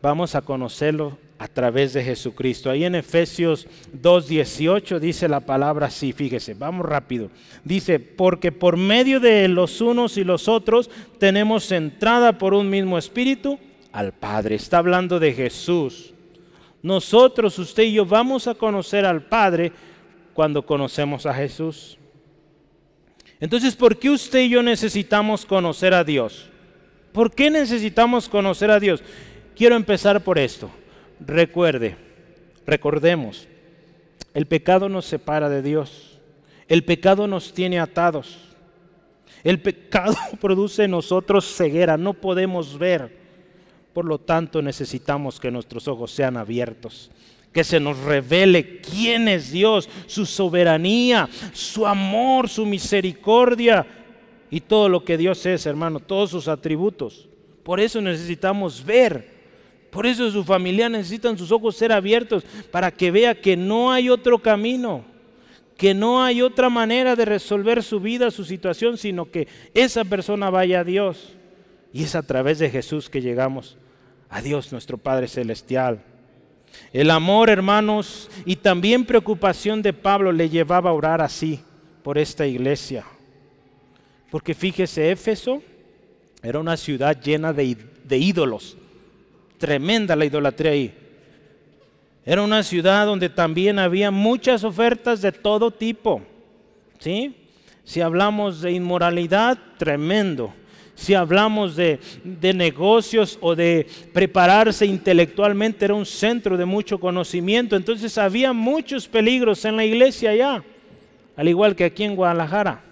Vamos 0.00 0.36
a 0.36 0.42
conocerlo 0.42 1.18
a 1.38 1.48
través 1.48 1.92
de 1.92 2.04
Jesucristo. 2.04 2.70
Ahí 2.70 2.84
en 2.84 2.94
Efesios 2.94 3.66
2.18 4.00 5.00
dice 5.00 5.28
la 5.28 5.40
palabra 5.40 5.86
así, 5.86 6.12
fíjese, 6.12 6.54
vamos 6.54 6.86
rápido. 6.86 7.30
Dice, 7.64 7.98
porque 7.98 8.52
por 8.52 8.76
medio 8.76 9.18
de 9.18 9.48
los 9.48 9.80
unos 9.80 10.16
y 10.16 10.22
los 10.22 10.46
otros 10.46 10.90
tenemos 11.18 11.72
entrada 11.72 12.38
por 12.38 12.54
un 12.54 12.70
mismo 12.70 12.96
espíritu 12.96 13.58
al 13.92 14.12
Padre. 14.12 14.54
Está 14.54 14.78
hablando 14.78 15.18
de 15.18 15.32
Jesús 15.32 16.14
nosotros, 16.86 17.58
usted 17.58 17.82
y 17.82 17.94
yo, 17.94 18.06
vamos 18.06 18.46
a 18.46 18.54
conocer 18.54 19.04
al 19.04 19.20
Padre 19.20 19.72
cuando 20.34 20.64
conocemos 20.64 21.26
a 21.26 21.34
Jesús. 21.34 21.98
Entonces, 23.40 23.74
¿por 23.74 23.98
qué 23.98 24.08
usted 24.08 24.42
y 24.42 24.50
yo 24.50 24.62
necesitamos 24.62 25.44
conocer 25.44 25.92
a 25.92 26.04
Dios? 26.04 26.48
¿Por 27.10 27.34
qué 27.34 27.50
necesitamos 27.50 28.28
conocer 28.28 28.70
a 28.70 28.78
Dios? 28.78 29.02
Quiero 29.56 29.74
empezar 29.74 30.22
por 30.22 30.38
esto. 30.38 30.70
Recuerde, 31.18 31.96
recordemos, 32.64 33.48
el 34.32 34.46
pecado 34.46 34.88
nos 34.88 35.06
separa 35.06 35.48
de 35.48 35.62
Dios. 35.62 36.20
El 36.68 36.84
pecado 36.84 37.26
nos 37.26 37.52
tiene 37.52 37.80
atados. 37.80 38.38
El 39.42 39.60
pecado 39.60 40.14
produce 40.40 40.84
en 40.84 40.92
nosotros 40.92 41.52
ceguera, 41.52 41.96
no 41.96 42.14
podemos 42.14 42.78
ver. 42.78 43.25
Por 43.96 44.04
lo 44.04 44.18
tanto, 44.18 44.60
necesitamos 44.60 45.40
que 45.40 45.50
nuestros 45.50 45.88
ojos 45.88 46.10
sean 46.10 46.36
abiertos, 46.36 47.10
que 47.50 47.64
se 47.64 47.80
nos 47.80 47.98
revele 48.00 48.82
quién 48.82 49.26
es 49.26 49.50
Dios, 49.50 49.88
su 50.06 50.26
soberanía, 50.26 51.30
su 51.54 51.86
amor, 51.86 52.50
su 52.50 52.66
misericordia 52.66 53.86
y 54.50 54.60
todo 54.60 54.90
lo 54.90 55.02
que 55.02 55.16
Dios 55.16 55.46
es, 55.46 55.64
hermano, 55.64 55.98
todos 55.98 56.28
sus 56.28 56.46
atributos. 56.46 57.26
Por 57.62 57.80
eso 57.80 58.02
necesitamos 58.02 58.84
ver. 58.84 59.30
Por 59.88 60.04
eso 60.04 60.30
su 60.30 60.44
familia 60.44 60.90
necesitan 60.90 61.38
sus 61.38 61.50
ojos 61.50 61.74
ser 61.74 61.90
abiertos 61.90 62.44
para 62.70 62.90
que 62.90 63.10
vea 63.10 63.40
que 63.40 63.56
no 63.56 63.90
hay 63.90 64.10
otro 64.10 64.40
camino, 64.40 65.06
que 65.78 65.94
no 65.94 66.22
hay 66.22 66.42
otra 66.42 66.68
manera 66.68 67.16
de 67.16 67.24
resolver 67.24 67.82
su 67.82 67.98
vida, 67.98 68.30
su 68.30 68.44
situación, 68.44 68.98
sino 68.98 69.30
que 69.30 69.48
esa 69.72 70.04
persona 70.04 70.50
vaya 70.50 70.80
a 70.80 70.84
Dios. 70.84 71.32
Y 71.94 72.02
es 72.02 72.14
a 72.14 72.22
través 72.22 72.58
de 72.58 72.68
Jesús 72.68 73.08
que 73.08 73.22
llegamos 73.22 73.78
a 74.28 74.42
Dios 74.42 74.72
nuestro 74.72 74.98
Padre 74.98 75.28
Celestial. 75.28 76.02
El 76.92 77.10
amor, 77.10 77.50
hermanos, 77.50 78.30
y 78.44 78.56
también 78.56 79.04
preocupación 79.04 79.82
de 79.82 79.92
Pablo 79.92 80.32
le 80.32 80.48
llevaba 80.48 80.90
a 80.90 80.94
orar 80.94 81.20
así 81.20 81.60
por 82.02 82.18
esta 82.18 82.46
iglesia. 82.46 83.04
Porque 84.30 84.54
fíjese, 84.54 85.10
Éfeso 85.10 85.62
era 86.42 86.58
una 86.58 86.76
ciudad 86.76 87.20
llena 87.20 87.52
de, 87.52 87.76
de 88.04 88.18
ídolos. 88.18 88.76
Tremenda 89.58 90.16
la 90.16 90.24
idolatría 90.24 90.72
ahí. 90.72 90.94
Era 92.24 92.42
una 92.42 92.62
ciudad 92.62 93.06
donde 93.06 93.28
también 93.28 93.78
había 93.78 94.10
muchas 94.10 94.64
ofertas 94.64 95.22
de 95.22 95.32
todo 95.32 95.70
tipo. 95.70 96.22
¿Sí? 96.98 97.36
Si 97.84 98.00
hablamos 98.00 98.60
de 98.60 98.72
inmoralidad, 98.72 99.58
tremendo 99.78 100.52
si 100.96 101.12
hablamos 101.12 101.76
de, 101.76 102.00
negocios 102.54 103.38
o 103.42 103.54
de 103.54 103.86
prepararse 104.14 104.86
intelectualmente, 104.86 105.84
era 105.84 105.94
un 105.94 106.06
centro 106.06 106.56
de 106.56 106.64
mucho 106.64 106.98
conocimiento. 106.98 107.76
Entonces 107.76 108.16
había 108.16 108.54
muchos 108.54 109.06
peligros 109.06 109.64
en 109.66 109.76
la 109.76 109.84
iglesia 109.84 110.30
allá, 110.30 110.64
al 111.36 111.48
igual 111.48 111.76
que 111.76 111.84
aquí 111.84 112.02
en 112.02 112.16
Guadalajara. 112.16 112.82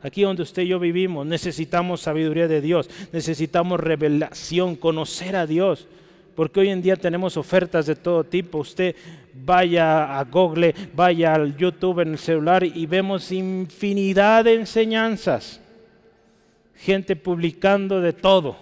Aquí 0.00 0.22
donde 0.22 0.42
usted 0.42 0.62
y 0.62 0.68
yo 0.68 0.78
vivimos, 0.78 1.26
necesitamos 1.26 2.02
sabiduría 2.02 2.46
de 2.46 2.60
Dios, 2.60 2.88
necesitamos 3.12 3.80
revelación, 3.80 4.76
conocer 4.76 5.34
a 5.34 5.44
Dios, 5.44 5.88
porque 6.36 6.60
hoy 6.60 6.68
en 6.68 6.82
día 6.82 6.94
tenemos 6.94 7.36
ofertas 7.36 7.86
de 7.86 7.96
todo 7.96 8.22
tipo. 8.22 8.58
Usted 8.58 8.94
vaya 9.34 10.18
a 10.18 10.24
Google, 10.24 10.74
vaya 10.94 11.34
al 11.34 11.56
YouTube 11.56 12.00
en 12.00 12.12
el 12.12 12.18
celular 12.18 12.62
y 12.62 12.86
vemos 12.86 13.32
infinidad 13.32 14.44
de 14.44 14.54
enseñanzas 14.54 15.62
gente 16.78 17.16
publicando 17.16 18.00
de 18.00 18.12
todo. 18.12 18.56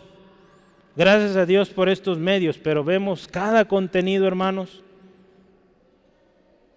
Gracias 0.97 1.37
a 1.37 1.45
Dios 1.45 1.69
por 1.69 1.89
estos 1.89 2.19
medios, 2.19 2.59
pero 2.59 2.83
vemos 2.83 3.29
cada 3.29 3.67
contenido, 3.67 4.27
hermanos, 4.27 4.83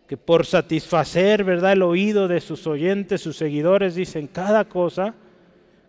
que 0.08 0.18
por 0.18 0.46
satisfacer, 0.46 1.44
¿verdad?, 1.44 1.74
el 1.74 1.84
oído 1.84 2.28
de 2.28 2.42
sus 2.42 2.68
oyentes, 2.68 3.22
sus 3.22 3.38
seguidores, 3.38 3.96
dicen 3.96 4.28
cada 4.28 4.66
cosa 4.66 5.16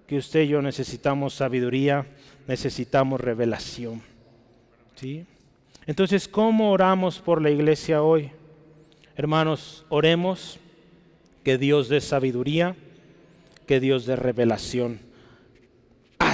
que 0.07 0.19
usted 0.19 0.43
y 0.43 0.49
yo 0.49 0.63
necesitamos 0.63 1.35
sabiduría, 1.35 2.07
necesitamos 2.47 3.21
revelación. 3.21 4.03
¿Sí? 4.95 5.25
Entonces, 5.87 6.29
¿cómo 6.29 6.71
oramos 6.71 7.19
por 7.19 7.43
la 7.43 7.51
iglesia 7.51 8.03
hoy? 8.03 8.31
Hermanos, 9.17 9.85
oremos 9.89 10.61
que 11.43 11.59
Dios 11.59 11.89
dé 11.89 12.01
sabiduría, 12.01 12.77
que 13.67 13.81
Dios 13.81 14.07
dé 14.07 14.15
revelación 14.15 15.10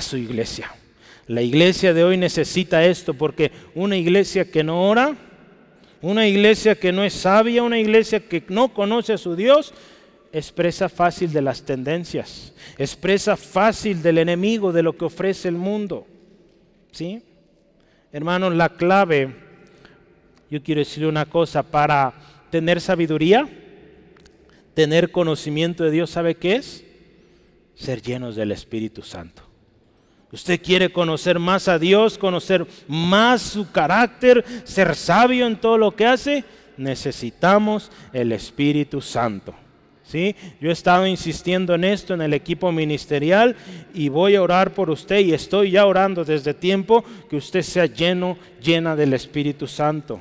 su 0.01 0.17
iglesia. 0.17 0.71
La 1.27 1.43
iglesia 1.43 1.93
de 1.93 2.05
hoy 2.05 2.17
necesita 2.17 2.85
esto 2.85 3.15
porque 3.15 3.51
una 3.75 3.97
iglesia 3.97 4.51
que 4.51 4.63
no 4.63 4.89
ora, 4.89 5.17
una 6.01 6.27
iglesia 6.27 6.77
que 6.77 6.93
no 6.93 7.03
es 7.03 7.15
sabia, 7.15 7.63
una 7.63 7.79
iglesia 7.79 8.21
que 8.21 8.45
no 8.49 8.73
conoce 8.73 9.13
a 9.13 9.19
su 9.19 9.35
Dios, 9.35 9.75
expresa 10.33 10.89
fácil 10.89 11.33
de 11.33 11.43
las 11.43 11.63
tendencias, 11.63 12.53
expresa 12.79 13.37
fácil 13.37 14.03
del 14.03 14.19
enemigo, 14.19 14.73
de 14.73 14.83
lo 14.83 14.97
que 14.97 15.07
ofrece 15.07 15.49
el 15.49 15.57
mundo. 15.57 16.07
¿Sí? 16.93 17.23
Hermanos, 18.13 18.55
la 18.55 18.69
clave, 18.69 19.35
yo 20.51 20.63
quiero 20.63 20.81
decirle 20.81 21.09
una 21.09 21.27
cosa, 21.27 21.63
para 21.63 22.15
tener 22.51 22.81
sabiduría, 22.81 23.49
tener 24.75 25.11
conocimiento 25.11 25.85
de 25.85 25.91
Dios, 25.91 26.11
¿sabe 26.11 26.37
qué 26.37 26.57
es? 26.57 26.85
Ser 27.75 28.01
llenos 28.01 28.37
del 28.37 28.53
Espíritu 28.53 29.03
Santo. 29.03 29.46
Usted 30.37 30.61
quiere 30.61 30.93
conocer 30.93 31.39
más 31.39 31.67
a 31.67 31.79
Dios, 31.79 32.19
conocer 32.19 32.67
más 32.87 33.41
su 33.41 33.71
carácter, 33.73 34.45
ser 34.65 34.95
sabio 34.95 35.47
en 35.47 35.57
todo 35.57 35.79
lo 35.79 35.97
que 35.97 36.05
hace, 36.05 36.45
necesitamos 36.77 37.91
el 38.13 38.33
Espíritu 38.33 39.01
Santo. 39.01 39.55
¿Sí? 40.05 40.37
Yo 40.61 40.69
he 40.69 40.75
estado 40.75 41.07
insistiendo 41.07 41.75
en 41.75 41.85
esto 41.85 42.13
en 42.13 42.21
el 42.21 42.35
equipo 42.35 42.71
ministerial 42.71 43.57
y 43.95 44.11
voy 44.11 44.35
a 44.35 44.43
orar 44.43 44.75
por 44.75 44.91
usted 44.91 45.21
y 45.21 45.33
estoy 45.33 45.71
ya 45.71 45.87
orando 45.87 46.23
desde 46.23 46.53
tiempo 46.53 47.03
que 47.31 47.37
usted 47.37 47.63
sea 47.63 47.87
lleno, 47.87 48.37
llena 48.61 48.95
del 48.95 49.15
Espíritu 49.15 49.67
Santo 49.67 50.21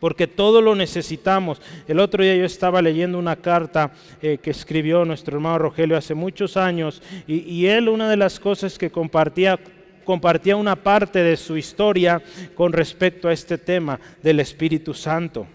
porque 0.00 0.26
todo 0.26 0.60
lo 0.60 0.74
necesitamos. 0.74 1.60
El 1.86 2.00
otro 2.00 2.22
día 2.22 2.36
yo 2.36 2.44
estaba 2.44 2.82
leyendo 2.82 3.18
una 3.18 3.36
carta 3.36 3.92
eh, 4.22 4.38
que 4.38 4.50
escribió 4.50 5.04
nuestro 5.04 5.36
hermano 5.36 5.58
Rogelio 5.58 5.96
hace 5.96 6.14
muchos 6.14 6.56
años 6.56 7.02
y, 7.26 7.66
él 7.66 7.88
una 7.88 8.08
de 8.08 8.16
las 8.16 8.38
cosas 8.40 8.78
que 8.78 8.90
compartía 8.90 9.58
compartía 10.04 10.56
una 10.56 10.74
parte 10.74 11.22
de 11.22 11.36
su 11.36 11.58
historia 11.58 12.22
con 12.54 12.72
respecto 12.72 13.28
a 13.28 13.32
este 13.32 13.58
tema 13.58 14.00
del 14.22 14.40
Espíritu 14.40 14.94
Santo. 14.94 15.46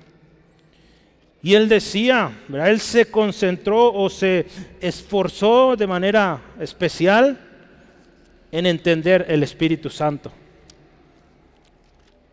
Y 1.42 1.56
él 1.56 1.68
decía, 1.68 2.32
él 2.64 2.80
se 2.80 3.08
concentró 3.08 3.92
o 3.92 4.10
se 4.12 4.46
esforzó 4.80 5.76
de 5.76 5.88
manera 5.88 6.40
especial 6.60 7.40
en 8.52 8.68
entender 8.68 9.26
el 9.28 9.42
Espíritu 9.42 9.90
Santo. 9.90 10.32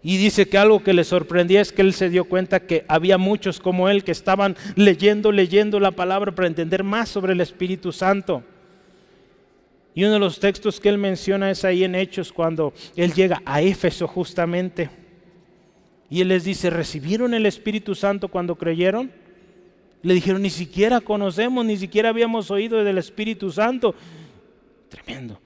Y 0.02 0.16
dice 0.16 0.48
que 0.48 0.56
algo 0.56 0.82
que 0.82 0.94
le 0.94 1.04
sorprendía 1.04 1.60
es 1.60 1.72
que 1.72 1.82
él 1.82 1.92
se 1.92 2.08
dio 2.08 2.24
cuenta 2.24 2.60
que 2.60 2.84
había 2.88 3.18
muchos 3.18 3.60
como 3.60 3.88
él 3.88 4.02
que 4.02 4.12
estaban 4.12 4.56
leyendo, 4.74 5.30
leyendo 5.30 5.78
la 5.78 5.90
palabra 5.90 6.34
para 6.34 6.48
entender 6.48 6.82
más 6.84 7.10
sobre 7.10 7.34
el 7.34 7.40
Espíritu 7.40 7.92
Santo. 7.92 8.42
Y 9.94 10.04
uno 10.04 10.14
de 10.14 10.18
los 10.20 10.40
textos 10.40 10.80
que 10.80 10.88
él 10.88 10.96
menciona 10.96 11.50
es 11.50 11.64
ahí 11.64 11.84
en 11.84 11.94
Hechos 11.94 12.32
cuando 12.32 12.72
él 12.96 13.12
llega 13.12 13.42
a 13.44 13.60
Éfeso 13.60 14.06
justamente. 14.06 14.88
Y 16.08 16.22
él 16.22 16.28
les 16.28 16.44
dice, 16.44 16.70
¿recibieron 16.70 17.34
el 17.34 17.44
Espíritu 17.44 17.94
Santo 17.94 18.28
cuando 18.28 18.56
creyeron? 18.56 19.12
Le 20.02 20.14
dijeron, 20.14 20.40
ni 20.40 20.50
siquiera 20.50 21.02
conocemos, 21.02 21.64
ni 21.64 21.76
siquiera 21.76 22.08
habíamos 22.08 22.50
oído 22.50 22.82
del 22.82 22.96
Espíritu 22.96 23.50
Santo. 23.50 23.94
Tremendo. 24.88 25.38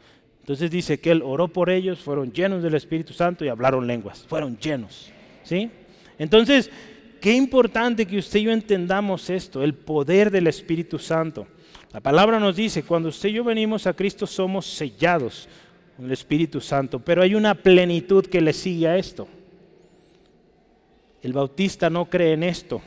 Entonces 0.45 0.71
dice 0.71 1.01
que 1.01 1.11
él 1.11 1.23
oró 1.25 1.49
por 1.49 1.71
ellos, 1.71 2.01
fueron 2.01 2.31
llenos 2.31 2.63
del 2.63 2.75
Espíritu 2.75 3.15
Santo 3.15 3.47
y 3.47 3.49
hablaron 3.49 3.87
lenguas, 3.87 4.27
fueron 4.29 4.59
llenos. 4.59 5.11
¿Sí? 5.43 5.71
Entonces, 6.19 6.71
qué 7.19 7.33
importante 7.33 8.05
que 8.05 8.19
usted 8.19 8.41
y 8.41 8.43
yo 8.43 8.53
entendamos 8.53 9.31
esto, 9.31 9.63
el 9.63 9.73
poder 9.73 10.31
del 10.31 10.47
Espíritu 10.47 10.99
Santo. 10.99 11.47
La 11.95 12.01
palabra 12.01 12.39
nos 12.39 12.57
dice, 12.57 12.83
cuando 12.83 13.09
usted 13.09 13.31
y 13.31 13.33
yo 13.33 13.45
venimos 13.45 13.87
a 13.87 13.95
Cristo 13.95 14.27
somos 14.27 14.67
sellados 14.67 15.49
con 15.97 16.05
el 16.05 16.13
Espíritu 16.13 16.61
Santo, 16.61 16.99
pero 16.99 17.23
hay 17.23 17.35
una 17.35 17.55
plenitud 17.55 18.27
que 18.27 18.43
le 18.43 18.53
sigue 18.53 18.87
a 18.87 18.99
esto. 18.99 19.27
El 21.23 21.33
bautista 21.33 21.89
no 21.89 22.05
cree 22.11 22.35
en 22.35 22.43
esto. 22.43 22.83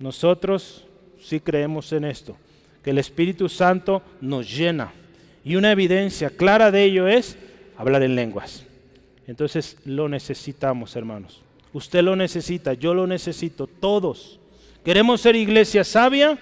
Nosotros 0.00 0.88
sí 1.20 1.38
creemos 1.38 1.92
en 1.92 2.04
esto, 2.04 2.36
que 2.82 2.90
el 2.90 2.98
Espíritu 2.98 3.48
Santo 3.48 4.02
nos 4.20 4.52
llena. 4.52 4.92
Y 5.44 5.56
una 5.56 5.72
evidencia 5.72 6.30
clara 6.30 6.70
de 6.70 6.84
ello 6.84 7.08
es 7.08 7.36
hablar 7.76 8.02
en 8.02 8.14
lenguas. 8.14 8.64
Entonces 9.26 9.76
lo 9.84 10.08
necesitamos, 10.08 10.94
hermanos. 10.96 11.42
Usted 11.72 12.02
lo 12.02 12.16
necesita, 12.16 12.74
yo 12.74 12.94
lo 12.94 13.06
necesito, 13.06 13.66
todos. 13.66 14.38
¿Queremos 14.84 15.20
ser 15.20 15.36
iglesia 15.36 15.84
sabia? 15.84 16.38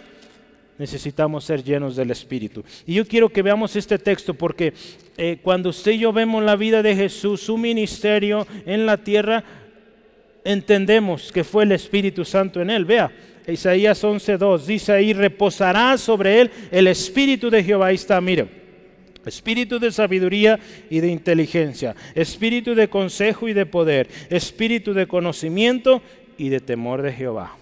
Necesitamos 0.79 1.45
ser 1.45 1.63
llenos 1.63 1.95
del 1.95 2.11
Espíritu. 2.11 2.65
Y 2.87 2.95
yo 2.95 3.07
quiero 3.07 3.29
que 3.29 3.43
veamos 3.43 3.77
este 3.77 3.99
texto 3.99 4.35
porque 4.35 4.73
eh, 5.17 5.39
cuando 5.43 5.69
usted 5.69 5.93
y 5.93 5.99
yo 5.99 6.13
vemos 6.13 6.43
la 6.43 6.57
vida 6.57 6.83
de 6.83 6.97
Jesús, 6.97 7.43
su 7.43 7.59
ministerio 7.59 8.47
en 8.67 8.87
la 8.87 8.97
tierra, 8.97 9.45
entendemos 10.43 11.31
que 11.31 11.45
fue 11.45 11.65
el 11.65 11.73
Espíritu 11.73 12.25
Santo 12.25 12.61
en 12.61 12.71
él. 12.71 12.87
Vea, 12.87 13.13
Isaías 13.47 14.03
11.2 14.03 14.65
dice 14.65 14.93
ahí, 14.93 15.13
reposará 15.13 15.97
sobre 15.99 16.41
él 16.41 16.51
el 16.71 16.87
Espíritu 16.87 17.51
de 17.51 17.63
Jehová. 17.63 17.89
Ahí 17.89 17.97
está, 17.97 18.21
mire. 18.21 18.60
Espíritu 19.27 19.79
de 19.79 19.93
sabiduría 19.93 20.59
y 20.89 21.01
de 21.01 21.09
inteligencia, 21.09 21.95
espíritu 22.15 22.75
de 22.75 22.89
consejo 22.89 23.49
y 23.49 23.53
de 23.53 23.67
poder, 23.67 24.09
espíritu 24.31 24.95
de 24.95 25.07
conocimiento 25.07 26.03
y 26.39 26.49
de 26.49 26.61
temor 26.61 27.03
de 27.03 27.13
Jehová. 27.13 27.57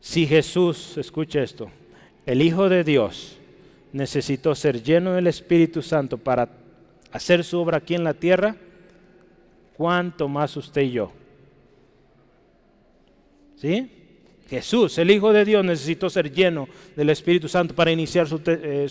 Si 0.00 0.26
Jesús, 0.26 0.98
escucha 0.98 1.42
esto, 1.42 1.70
el 2.26 2.42
Hijo 2.42 2.68
de 2.68 2.84
Dios 2.84 3.38
necesitó 3.92 4.54
ser 4.54 4.82
lleno 4.82 5.14
del 5.14 5.26
Espíritu 5.26 5.80
Santo 5.80 6.18
para 6.18 6.50
hacer 7.12 7.42
su 7.44 7.58
obra 7.58 7.78
aquí 7.78 7.94
en 7.94 8.04
la 8.04 8.14
tierra, 8.14 8.56
¿cuánto 9.76 10.28
más 10.28 10.56
usted 10.56 10.82
y 10.82 10.90
yo? 10.92 11.12
¿Sí? 13.56 13.90
Jesús, 14.48 14.96
el 14.98 15.10
Hijo 15.10 15.32
de 15.32 15.44
Dios, 15.44 15.64
necesitó 15.64 16.08
ser 16.08 16.32
lleno 16.32 16.68
del 16.94 17.10
Espíritu 17.10 17.48
Santo 17.48 17.74
para 17.74 17.90
iniciar 17.90 18.28
su, 18.28 18.40
eh, 18.46 18.88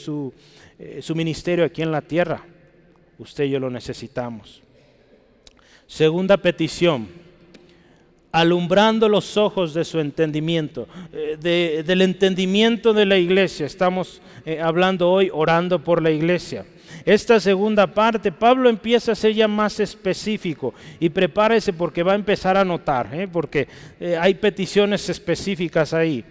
eh, 0.79 0.99
su 1.01 1.15
ministerio 1.15 1.65
aquí 1.65 1.81
en 1.81 1.91
la 1.91 2.01
tierra. 2.01 2.43
Usted 3.17 3.45
y 3.45 3.51
yo 3.51 3.59
lo 3.59 3.69
necesitamos. 3.69 4.61
Segunda 5.87 6.37
petición, 6.37 7.07
alumbrando 8.31 9.07
los 9.07 9.37
ojos 9.37 9.73
de 9.73 9.85
su 9.85 9.99
entendimiento, 9.99 10.87
eh, 11.13 11.83
del 11.85 12.01
entendimiento 12.01 12.93
de 12.93 13.05
la 13.05 13.17
iglesia. 13.17 13.65
Estamos 13.65 14.21
hablando 14.61 15.09
hoy, 15.09 15.29
orando 15.31 15.83
por 15.83 16.01
la 16.01 16.11
iglesia. 16.11 16.65
Esta 17.05 17.39
segunda 17.39 17.85
parte, 17.85 18.31
Pablo 18.31 18.67
empieza 18.67 19.11
a 19.11 19.15
ser 19.15 19.33
ya 19.33 19.47
más 19.47 19.79
específico 19.79 20.73
y 20.99 21.09
prepárese 21.09 21.71
porque 21.71 22.01
va 22.01 22.13
a 22.13 22.15
empezar 22.15 22.57
a 22.57 22.65
notar, 22.65 23.29
porque 23.31 23.67
hay 24.19 24.33
peticiones 24.33 25.07
específicas 25.07 25.93
ahí. 25.93 26.25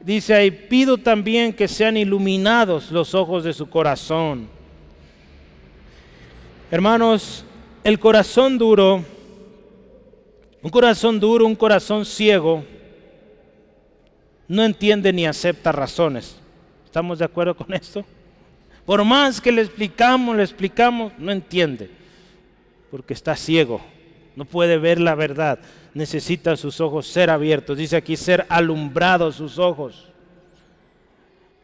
Dice 0.00 0.34
ahí, 0.34 0.50
pido 0.50 0.96
también 0.96 1.52
que 1.52 1.68
sean 1.68 1.98
iluminados 1.98 2.90
los 2.90 3.14
ojos 3.14 3.44
de 3.44 3.52
su 3.52 3.68
corazón. 3.68 4.48
Hermanos, 6.70 7.44
el 7.84 7.98
corazón 7.98 8.56
duro, 8.56 9.04
un 10.62 10.70
corazón 10.70 11.20
duro, 11.20 11.44
un 11.44 11.54
corazón 11.54 12.06
ciego, 12.06 12.64
no 14.48 14.64
entiende 14.64 15.12
ni 15.12 15.26
acepta 15.26 15.70
razones. 15.70 16.36
¿Estamos 16.86 17.18
de 17.18 17.26
acuerdo 17.26 17.54
con 17.54 17.72
esto? 17.74 18.04
Por 18.84 19.04
más 19.04 19.40
que 19.40 19.52
le 19.52 19.62
explicamos, 19.62 20.36
le 20.36 20.42
explicamos, 20.42 21.12
no 21.18 21.32
entiende, 21.32 21.90
porque 22.90 23.14
está 23.14 23.34
ciego, 23.36 23.80
no 24.36 24.44
puede 24.44 24.78
ver 24.78 25.00
la 25.00 25.14
verdad 25.14 25.58
necesita 25.94 26.56
sus 26.56 26.80
ojos 26.80 27.06
ser 27.06 27.30
abiertos. 27.30 27.78
Dice 27.78 27.96
aquí 27.96 28.16
ser 28.16 28.44
alumbrados 28.48 29.36
sus 29.36 29.58
ojos. 29.58 30.08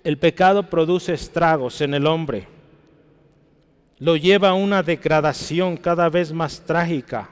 El 0.03 0.17
pecado 0.17 0.63
produce 0.71 1.13
estragos 1.13 1.81
en 1.81 1.93
el 1.95 2.07
hombre. 2.07 2.47
Lo 3.99 4.17
lleva 4.17 4.51
a 4.51 4.55
una 4.55 4.83
degradación 4.83 5.77
cada 5.77 6.09
vez 6.09 6.33
más 6.33 6.61
trágica. 6.65 7.29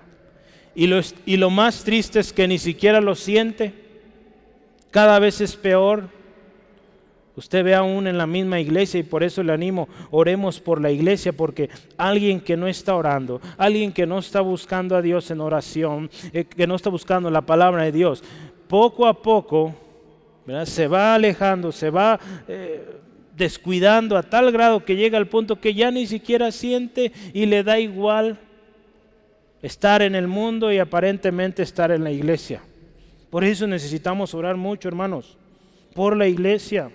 Y 0.74 0.87
lo, 0.87 1.01
y 1.24 1.38
lo 1.38 1.48
más 1.48 1.83
triste 1.83 2.20
es 2.20 2.33
que 2.33 2.46
ni 2.46 2.59
siquiera 2.59 3.01
lo 3.01 3.14
siente. 3.14 3.72
Cada 4.90 5.18
vez 5.18 5.40
es 5.40 5.57
peor 5.57 6.11
Usted 7.38 7.62
ve 7.62 7.72
aún 7.72 8.09
en 8.09 8.18
la 8.18 8.27
misma 8.27 8.59
iglesia 8.59 8.98
y 8.98 9.05
por 9.05 9.22
eso 9.22 9.44
le 9.44 9.53
animo, 9.53 9.88
oremos 10.11 10.59
por 10.59 10.81
la 10.81 10.90
iglesia, 10.90 11.33
porque 11.33 11.70
alguien 11.96 12.40
que 12.40 12.57
no 12.57 12.66
está 12.66 12.96
orando, 12.96 13.40
alguien 13.57 13.92
que 13.92 14.07
no 14.07 14.18
está 14.18 14.40
buscando 14.40 14.96
a 14.96 15.03
Dios 15.03 15.31
en 15.31 15.40
oración, 15.40 16.11
eh, 16.33 16.42
que 16.42 16.66
no 16.66 16.74
está 16.74 16.90
buscando 16.90 17.31
la 17.31 17.42
palabra 17.42 17.85
de 17.85 17.92
Dios, 17.92 18.24
poco 18.66 19.07
a 19.07 19.22
poco 19.22 19.72
se 20.64 20.88
va 20.88 21.14
alejando, 21.14 21.70
se 21.70 21.90
va 21.90 22.18
eh, 22.48 22.96
descuidando 23.37 24.16
a 24.16 24.24
tal 24.24 24.51
grado 24.51 24.85
que 24.85 24.96
llega 24.96 25.16
al 25.16 25.29
punto 25.29 25.61
que 25.61 25.74
ya 25.74 25.92
ni 25.92 26.09
siquiera 26.09 26.51
siente 26.51 27.12
y 27.33 27.46
le 27.46 27.62
da 27.62 27.79
igual 27.79 28.40
estar 29.62 30.03
en 30.03 30.16
el 30.16 30.27
mundo 30.27 30.72
y 30.72 30.81
aparentemente 30.81 31.62
estar 31.62 31.92
en 31.92 32.03
la 32.03 32.11
iglesia. 32.11 32.62
Por 33.31 33.44
eso 33.44 33.68
necesitamos 33.68 34.35
orar 34.35 34.57
mucho, 34.57 34.88
hermanos, 34.88 35.38
por 35.94 36.16
la 36.16 36.27
iglesia. 36.27 36.90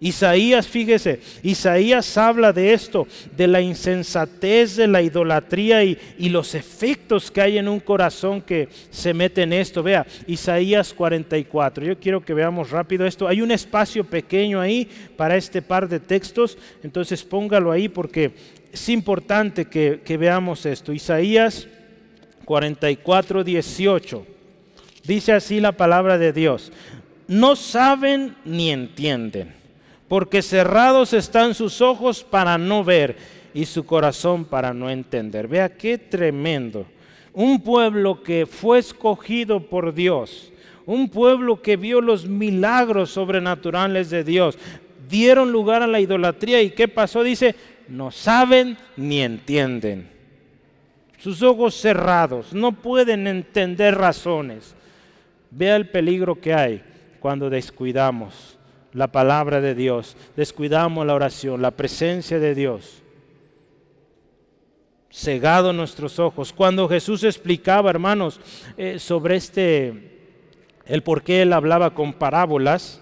Isaías, 0.00 0.66
fíjese, 0.66 1.20
Isaías 1.42 2.18
habla 2.18 2.52
de 2.52 2.72
esto, 2.72 3.06
de 3.36 3.46
la 3.46 3.60
insensatez 3.60 4.76
de 4.76 4.88
la 4.88 5.00
idolatría 5.00 5.84
y, 5.84 5.98
los 6.28 6.54
efectos 6.56 7.30
que 7.30 7.40
hay 7.40 7.58
en 7.58 7.68
un 7.68 7.78
corazón 7.78 8.42
que 8.42 8.68
se 8.90 9.14
mete 9.14 9.42
en 9.42 9.52
esto. 9.52 9.84
Vea, 9.84 10.04
Isaías 10.26 10.92
44. 10.92 11.86
Yo 11.86 11.98
quiero 11.98 12.24
que 12.24 12.34
veamos 12.34 12.70
rápido 12.70 13.06
esto. 13.06 13.28
Hay 13.28 13.40
un 13.40 13.52
espacio 13.52 14.02
pequeño 14.04 14.60
ahí 14.60 14.88
para 15.16 15.36
este 15.36 15.62
par 15.62 15.88
de 15.88 16.00
textos, 16.00 16.58
entonces 16.82 17.22
póngalo 17.22 17.70
ahí 17.70 17.88
porque 17.88 18.32
es 18.72 18.88
importante 18.88 19.66
que, 19.66 20.00
que 20.04 20.16
veamos 20.16 20.66
esto. 20.66 20.92
Isaías 20.92 21.68
44, 22.44 23.44
18. 23.44 24.26
Dice 25.04 25.32
así 25.32 25.60
la 25.60 25.72
palabra 25.72 26.18
de 26.18 26.32
Dios. 26.32 26.72
No 27.28 27.54
saben 27.54 28.34
ni 28.44 28.70
entienden 28.70 29.63
porque 30.14 30.42
cerrados 30.42 31.12
están 31.12 31.56
sus 31.56 31.80
ojos 31.80 32.22
para 32.22 32.56
no 32.56 32.84
ver 32.84 33.16
y 33.52 33.64
su 33.64 33.84
corazón 33.84 34.44
para 34.44 34.72
no 34.72 34.88
entender. 34.88 35.48
Vea 35.48 35.76
qué 35.76 35.98
tremendo. 35.98 36.86
Un 37.32 37.60
pueblo 37.60 38.22
que 38.22 38.46
fue 38.46 38.78
escogido 38.78 39.58
por 39.58 39.92
Dios, 39.92 40.52
un 40.86 41.08
pueblo 41.08 41.60
que 41.60 41.76
vio 41.76 42.00
los 42.00 42.28
milagros 42.28 43.10
sobrenaturales 43.10 44.08
de 44.08 44.22
Dios, 44.22 44.56
dieron 45.10 45.50
lugar 45.50 45.82
a 45.82 45.88
la 45.88 45.98
idolatría 45.98 46.62
y 46.62 46.70
qué 46.70 46.86
pasó? 46.86 47.24
Dice, 47.24 47.56
no 47.88 48.12
saben 48.12 48.76
ni 48.96 49.20
entienden. 49.20 50.08
Sus 51.18 51.42
ojos 51.42 51.74
cerrados, 51.74 52.52
no 52.52 52.70
pueden 52.70 53.26
entender 53.26 53.96
razones. 53.96 54.76
Vea 55.50 55.74
el 55.74 55.88
peligro 55.88 56.40
que 56.40 56.54
hay 56.54 56.84
cuando 57.18 57.50
descuidamos 57.50 58.53
la 58.94 59.08
palabra 59.08 59.60
de 59.60 59.74
Dios, 59.74 60.16
descuidamos 60.36 61.04
la 61.04 61.14
oración, 61.14 61.60
la 61.60 61.72
presencia 61.72 62.38
de 62.38 62.54
Dios. 62.54 63.02
Cegado 65.12 65.72
nuestros 65.72 66.18
ojos. 66.18 66.52
Cuando 66.52 66.88
Jesús 66.88 67.24
explicaba, 67.24 67.90
hermanos, 67.90 68.40
eh, 68.76 68.98
sobre 68.98 69.36
este, 69.36 70.30
el 70.86 71.02
por 71.02 71.22
qué 71.22 71.42
él 71.42 71.52
hablaba 71.52 71.92
con 71.92 72.12
parábolas, 72.12 73.00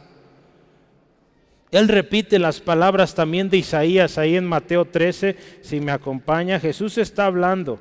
él 1.71 1.89
repite 1.89 2.39
las 2.39 2.61
palabras 2.61 3.15
también 3.15 3.49
de 3.49 3.59
Isaías 3.59 4.19
ahí 4.19 4.37
en 4.37 4.47
Mateo 4.47 4.87
13, 4.87 5.37
si 5.63 5.81
me 5.81 5.93
acompaña. 5.93 6.61
Jesús 6.61 6.99
está 6.99 7.27
hablando 7.27 7.79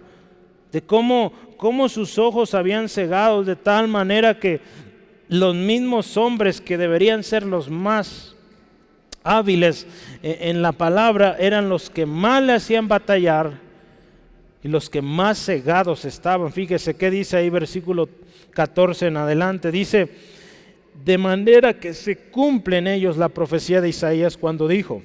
de 0.72 0.82
cómo, 0.82 1.34
cómo 1.58 1.90
sus 1.90 2.18
ojos 2.18 2.54
habían 2.54 2.88
cegado 2.88 3.44
de 3.44 3.58
tal 3.58 3.90
manera 3.90 4.40
que 4.40 4.62
los 5.32 5.56
mismos 5.56 6.18
hombres 6.18 6.60
que 6.60 6.78
deberían 6.78 7.24
ser 7.24 7.44
los 7.44 7.70
más 7.70 8.36
hábiles 9.24 9.88
eh, 10.22 10.40
en 10.42 10.62
la 10.62 10.74
palabra 10.74 11.38
eran 11.40 11.70
los 11.70 11.90
que 11.90 12.06
más 12.06 12.44
le 12.44 12.52
hacían 12.52 12.90
batallar 12.90 13.54
y 14.62 14.68
los 14.68 14.90
que 14.90 15.02
más 15.02 15.44
cegados 15.46 16.04
estaban. 16.04 16.52
Fíjese 16.52 16.96
qué 16.96 17.10
dice 17.10 17.38
ahí 17.38 17.50
versículo 17.50 18.10
14 18.54 19.08
en 19.08 19.16
adelante. 19.16 19.72
Dice, 19.72 20.10
De 21.06 21.18
manera 21.18 21.80
que 21.80 21.94
se 21.94 22.18
cumple 22.18 22.80
en 22.80 22.88
ellos 22.88 23.16
la 23.16 23.30
profecía 23.30 23.80
de 23.80 23.88
Isaías 23.88 24.36
cuando 24.36 24.68
dijo, 24.68 25.02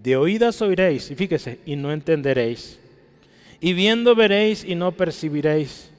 de 0.00 0.16
oídas 0.16 0.62
oiréis, 0.62 1.10
y 1.10 1.16
fíjese, 1.16 1.58
y 1.66 1.74
no 1.74 1.90
entenderéis, 1.90 2.78
y 3.60 3.72
viendo 3.72 4.14
veréis 4.14 4.64
y 4.64 4.76
no 4.76 4.92
percibiréis, 4.92 5.90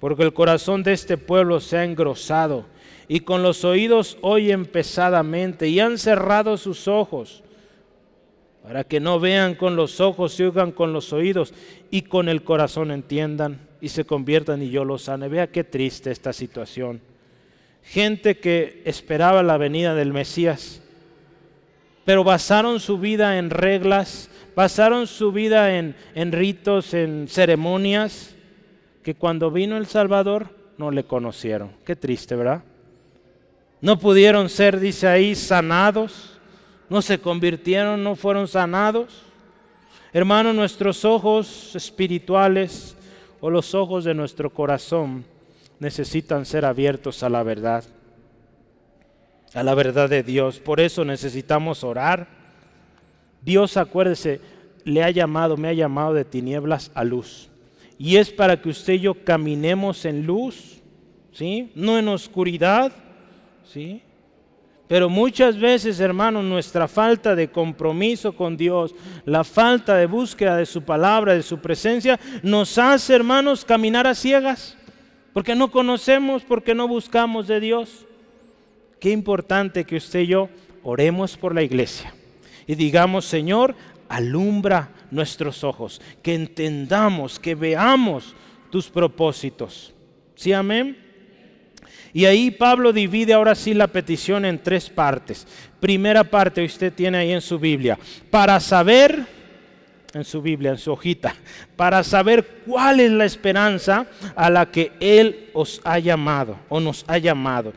porque 0.00 0.22
el 0.22 0.32
corazón 0.32 0.82
de 0.82 0.94
este 0.94 1.18
pueblo 1.18 1.60
se 1.60 1.76
ha 1.76 1.84
engrosado, 1.84 2.64
y 3.08 3.20
con 3.20 3.42
los 3.42 3.64
oídos 3.64 4.18
oyen 4.20 4.66
pesadamente, 4.66 5.68
y 5.68 5.80
han 5.80 5.98
cerrado 5.98 6.56
sus 6.56 6.86
ojos, 6.86 7.42
para 8.62 8.84
que 8.84 9.00
no 9.00 9.18
vean 9.18 9.54
con 9.54 9.76
los 9.76 10.00
ojos 10.00 10.38
y 10.38 10.44
oigan 10.44 10.72
con 10.72 10.92
los 10.92 11.12
oídos, 11.12 11.54
y 11.90 12.02
con 12.02 12.28
el 12.28 12.44
corazón 12.44 12.90
entiendan, 12.90 13.66
y 13.80 13.88
se 13.88 14.04
conviertan 14.04 14.62
y 14.62 14.70
yo 14.70 14.84
los 14.84 15.02
sane. 15.02 15.28
Vea 15.28 15.46
qué 15.46 15.64
triste 15.64 16.10
esta 16.10 16.32
situación 16.32 17.00
gente 17.88 18.38
que 18.38 18.82
esperaba 18.84 19.42
la 19.42 19.56
venida 19.56 19.94
del 19.94 20.12
Mesías, 20.12 20.82
pero 22.04 22.22
basaron 22.22 22.80
su 22.80 22.98
vida 22.98 23.38
en 23.38 23.50
reglas, 23.50 24.30
basaron 24.54 25.06
su 25.06 25.32
vida 25.32 25.76
en, 25.78 25.94
ritos, 26.32 26.92
en 26.92 27.28
ceremonias, 27.28 28.34
que 29.02 29.14
cuando 29.14 29.50
vino 29.50 29.76
el 29.78 29.86
Salvador 29.86 30.48
no 30.76 30.90
le 30.90 31.04
conocieron. 31.04 31.72
Qué 31.84 31.96
triste, 31.96 32.36
¿verdad? 32.36 32.62
No 33.80 33.98
pudieron 33.98 34.48
ser, 34.48 34.80
dice 34.80 35.06
ahí, 35.06 35.34
sanados, 35.34 36.38
no 36.88 37.00
se 37.00 37.18
convirtieron, 37.18 38.02
no 38.02 38.16
fueron 38.16 38.48
sanados. 38.48 39.22
Hermano, 40.12 40.52
nuestros 40.52 41.04
ojos 41.04 41.76
espirituales 41.76 42.96
o 43.40 43.50
los 43.50 43.74
ojos 43.74 44.04
de 44.04 44.14
nuestro 44.14 44.50
corazón 44.50 45.24
necesitan 45.78 46.44
ser 46.44 46.64
abiertos 46.64 47.22
a 47.22 47.28
la 47.28 47.42
verdad, 47.42 47.84
a 49.54 49.62
la 49.62 49.74
verdad 49.74 50.08
de 50.08 50.22
Dios. 50.22 50.58
Por 50.58 50.80
eso 50.80 51.04
necesitamos 51.04 51.84
orar. 51.84 52.26
Dios, 53.42 53.76
acuérdese, 53.76 54.40
le 54.84 55.04
ha 55.04 55.10
llamado, 55.10 55.56
me 55.56 55.68
ha 55.68 55.72
llamado 55.72 56.14
de 56.14 56.24
tinieblas 56.24 56.90
a 56.94 57.04
luz. 57.04 57.48
Y 57.98 58.16
es 58.16 58.30
para 58.30 58.60
que 58.60 58.70
usted 58.70 58.94
y 58.94 59.00
yo 59.00 59.24
caminemos 59.24 60.04
en 60.04 60.26
luz, 60.26 60.80
¿sí? 61.32 61.70
No 61.74 61.98
en 61.98 62.08
oscuridad, 62.08 62.92
¿sí? 63.72 64.02
Pero 64.88 65.10
muchas 65.10 65.58
veces, 65.58 66.00
hermanos, 66.00 66.44
nuestra 66.44 66.88
falta 66.88 67.34
de 67.34 67.50
compromiso 67.50 68.34
con 68.34 68.56
Dios, 68.56 68.94
la 69.26 69.44
falta 69.44 69.96
de 69.96 70.06
búsqueda 70.06 70.56
de 70.56 70.64
su 70.64 70.82
palabra, 70.82 71.34
de 71.34 71.42
su 71.42 71.58
presencia, 71.58 72.18
nos 72.42 72.78
hace, 72.78 73.14
hermanos, 73.14 73.64
caminar 73.64 74.06
a 74.06 74.14
ciegas 74.14 74.76
porque 75.34 75.54
no 75.54 75.70
conocemos, 75.70 76.42
porque 76.42 76.74
no 76.74 76.88
buscamos 76.88 77.46
de 77.46 77.60
Dios. 77.60 78.06
Qué 78.98 79.10
importante 79.10 79.84
que 79.84 79.96
usted 79.96 80.20
y 80.20 80.28
yo 80.28 80.48
oremos 80.82 81.36
por 81.36 81.54
la 81.54 81.62
iglesia 81.62 82.14
y 82.66 82.74
digamos, 82.74 83.24
Señor, 83.24 83.74
alumbra 84.08 84.90
nuestros 85.10 85.64
ojos, 85.64 86.00
que 86.22 86.34
entendamos, 86.34 87.38
que 87.38 87.54
veamos 87.54 88.34
tus 88.70 88.88
propósitos. 88.90 89.94
¿Sí, 90.34 90.52
amén? 90.52 91.07
Y 92.18 92.26
ahí 92.26 92.50
Pablo 92.50 92.92
divide 92.92 93.32
ahora 93.32 93.54
sí 93.54 93.74
la 93.74 93.86
petición 93.86 94.44
en 94.44 94.60
tres 94.60 94.90
partes. 94.90 95.46
Primera 95.78 96.24
parte, 96.24 96.64
usted 96.64 96.92
tiene 96.92 97.18
ahí 97.18 97.30
en 97.30 97.40
su 97.40 97.60
Biblia, 97.60 97.96
para 98.28 98.58
saber 98.58 99.24
en 100.12 100.24
su 100.24 100.42
Biblia, 100.42 100.72
en 100.72 100.78
su 100.78 100.90
hojita, 100.90 101.36
para 101.76 102.02
saber 102.02 102.62
cuál 102.66 102.98
es 102.98 103.12
la 103.12 103.24
esperanza 103.24 104.08
a 104.34 104.50
la 104.50 104.68
que 104.68 104.90
Él 104.98 105.50
os 105.52 105.80
ha 105.84 106.00
llamado 106.00 106.58
o 106.68 106.80
nos 106.80 107.04
ha 107.06 107.18
llamado. 107.18 107.72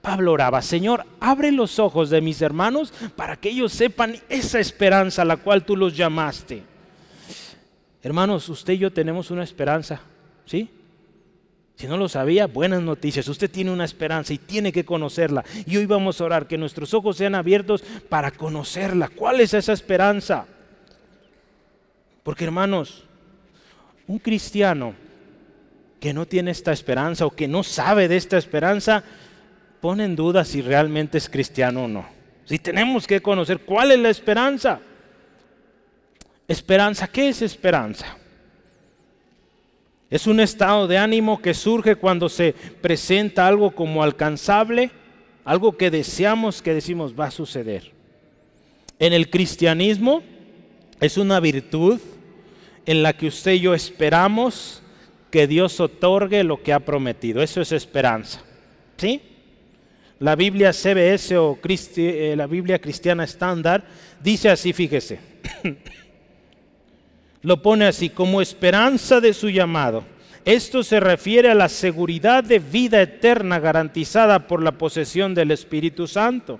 Pablo 0.00 0.32
oraba, 0.32 0.62
Señor, 0.62 1.04
abre 1.20 1.52
los 1.52 1.78
ojos 1.78 2.08
de 2.08 2.22
mis 2.22 2.40
hermanos 2.40 2.90
para 3.16 3.36
que 3.36 3.50
ellos 3.50 3.74
sepan 3.74 4.16
esa 4.30 4.60
esperanza 4.60 5.20
a 5.20 5.26
la 5.26 5.36
cual 5.36 5.62
tú 5.62 5.76
los 5.76 5.94
llamaste. 5.94 6.62
Hermanos, 8.02 8.48
usted 8.48 8.72
y 8.72 8.78
yo 8.78 8.90
tenemos 8.90 9.30
una 9.30 9.44
esperanza, 9.44 10.00
¿sí? 10.46 10.70
Si 11.76 11.86
no 11.86 11.96
lo 11.96 12.08
sabía, 12.08 12.46
buenas 12.46 12.82
noticias. 12.82 13.26
Usted 13.28 13.50
tiene 13.50 13.70
una 13.70 13.84
esperanza 13.84 14.32
y 14.32 14.38
tiene 14.38 14.72
que 14.72 14.84
conocerla. 14.84 15.44
Y 15.66 15.76
hoy 15.76 15.86
vamos 15.86 16.20
a 16.20 16.24
orar 16.24 16.46
que 16.46 16.58
nuestros 16.58 16.94
ojos 16.94 17.16
sean 17.16 17.34
abiertos 17.34 17.82
para 18.08 18.30
conocerla. 18.30 19.08
¿Cuál 19.08 19.40
es 19.40 19.54
esa 19.54 19.72
esperanza? 19.72 20.46
Porque 22.22 22.44
hermanos, 22.44 23.04
un 24.06 24.18
cristiano 24.18 24.94
que 25.98 26.12
no 26.12 26.26
tiene 26.26 26.50
esta 26.50 26.72
esperanza 26.72 27.26
o 27.26 27.30
que 27.30 27.48
no 27.48 27.62
sabe 27.62 28.08
de 28.08 28.16
esta 28.16 28.36
esperanza, 28.36 29.02
pone 29.80 30.04
en 30.04 30.16
duda 30.16 30.44
si 30.44 30.62
realmente 30.62 31.18
es 31.18 31.28
cristiano 31.28 31.84
o 31.84 31.88
no. 31.88 32.06
Si 32.44 32.58
tenemos 32.58 33.06
que 33.06 33.22
conocer 33.22 33.60
cuál 33.60 33.92
es 33.92 33.98
la 33.98 34.10
esperanza. 34.10 34.80
Esperanza, 36.46 37.08
¿qué 37.08 37.28
es 37.28 37.42
esperanza? 37.42 38.16
Es 40.12 40.26
un 40.26 40.40
estado 40.40 40.86
de 40.86 40.98
ánimo 40.98 41.40
que 41.40 41.54
surge 41.54 41.96
cuando 41.96 42.28
se 42.28 42.52
presenta 42.82 43.48
algo 43.48 43.70
como 43.70 44.02
alcanzable, 44.02 44.90
algo 45.42 45.78
que 45.78 45.90
deseamos, 45.90 46.60
que 46.60 46.74
decimos 46.74 47.14
va 47.18 47.28
a 47.28 47.30
suceder. 47.30 47.92
En 48.98 49.14
el 49.14 49.30
cristianismo 49.30 50.22
es 51.00 51.16
una 51.16 51.40
virtud 51.40 51.98
en 52.84 53.02
la 53.02 53.14
que 53.14 53.28
usted 53.28 53.52
y 53.52 53.60
yo 53.60 53.72
esperamos 53.72 54.82
que 55.30 55.46
Dios 55.46 55.80
otorgue 55.80 56.44
lo 56.44 56.62
que 56.62 56.74
ha 56.74 56.80
prometido. 56.80 57.42
Eso 57.42 57.62
es 57.62 57.72
esperanza. 57.72 58.42
¿Sí? 58.98 59.22
La 60.18 60.36
Biblia 60.36 60.74
CBS 60.74 61.38
o 61.38 61.58
eh, 61.64 62.34
la 62.36 62.46
Biblia 62.46 62.78
cristiana 62.78 63.24
estándar 63.24 63.82
dice 64.22 64.50
así, 64.50 64.74
fíjese. 64.74 65.20
lo 67.42 67.60
pone 67.60 67.86
así, 67.86 68.08
como 68.08 68.40
esperanza 68.40 69.20
de 69.20 69.34
su 69.34 69.50
llamado. 69.50 70.04
Esto 70.44 70.82
se 70.82 70.98
refiere 70.98 71.50
a 71.50 71.54
la 71.54 71.68
seguridad 71.68 72.42
de 72.42 72.58
vida 72.58 73.00
eterna 73.00 73.60
garantizada 73.60 74.46
por 74.46 74.62
la 74.62 74.72
posesión 74.72 75.34
del 75.34 75.50
Espíritu 75.50 76.06
Santo. 76.06 76.58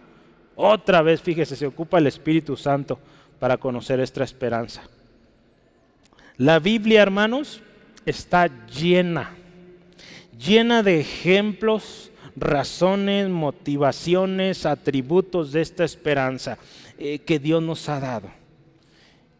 Otra 0.54 1.02
vez, 1.02 1.20
fíjese, 1.20 1.56
se 1.56 1.66
ocupa 1.66 1.98
el 1.98 2.06
Espíritu 2.06 2.56
Santo 2.56 2.98
para 3.40 3.56
conocer 3.56 3.98
esta 4.00 4.22
esperanza. 4.22 4.82
La 6.36 6.58
Biblia, 6.58 7.02
hermanos, 7.02 7.60
está 8.06 8.50
llena, 8.66 9.30
llena 10.38 10.82
de 10.82 11.00
ejemplos, 11.00 12.10
razones, 12.36 13.28
motivaciones, 13.28 14.64
atributos 14.64 15.52
de 15.52 15.60
esta 15.60 15.84
esperanza 15.84 16.58
eh, 16.98 17.18
que 17.18 17.38
Dios 17.38 17.62
nos 17.62 17.88
ha 17.88 18.00
dado. 18.00 18.41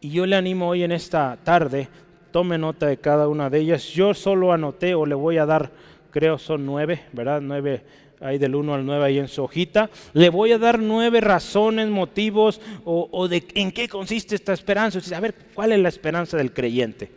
Y 0.03 0.09
yo 0.09 0.25
le 0.25 0.35
animo 0.35 0.67
hoy 0.67 0.83
en 0.83 0.91
esta 0.91 1.37
tarde, 1.45 1.87
tome 2.31 2.57
nota 2.57 2.87
de 2.87 2.97
cada 2.97 3.29
una 3.29 3.49
de 3.49 3.59
ellas. 3.59 3.85
Yo 3.85 4.13
solo 4.13 4.51
anoté 4.51 4.95
o 4.95 5.05
le 5.05 5.15
voy 5.15 5.37
a 5.37 5.45
dar, 5.45 5.71
creo 6.11 6.37
son 6.37 6.65
nueve, 6.65 7.03
¿verdad? 7.13 7.39
Nueve 7.39 7.83
hay 8.19 8.37
del 8.37 8.53
1 8.53 8.73
al 8.73 8.85
9 8.85 9.05
ahí 9.05 9.17
en 9.17 9.29
su 9.29 9.45
hojita. 9.45 9.89
Le 10.11 10.29
voy 10.29 10.51
a 10.51 10.57
dar 10.57 10.77
nueve 10.79 11.21
razones, 11.21 11.87
motivos 11.87 12.59
o, 12.83 13.27
de 13.29 13.45
en 13.55 13.71
qué 13.71 13.87
consiste 13.87 14.35
esta 14.35 14.51
esperanza. 14.51 14.99
a 15.15 15.19
ver, 15.21 15.35
¿cuál 15.53 15.71
es 15.71 15.79
la 15.79 15.87
esperanza 15.87 16.35
del 16.35 16.51
creyente? 16.51 17.09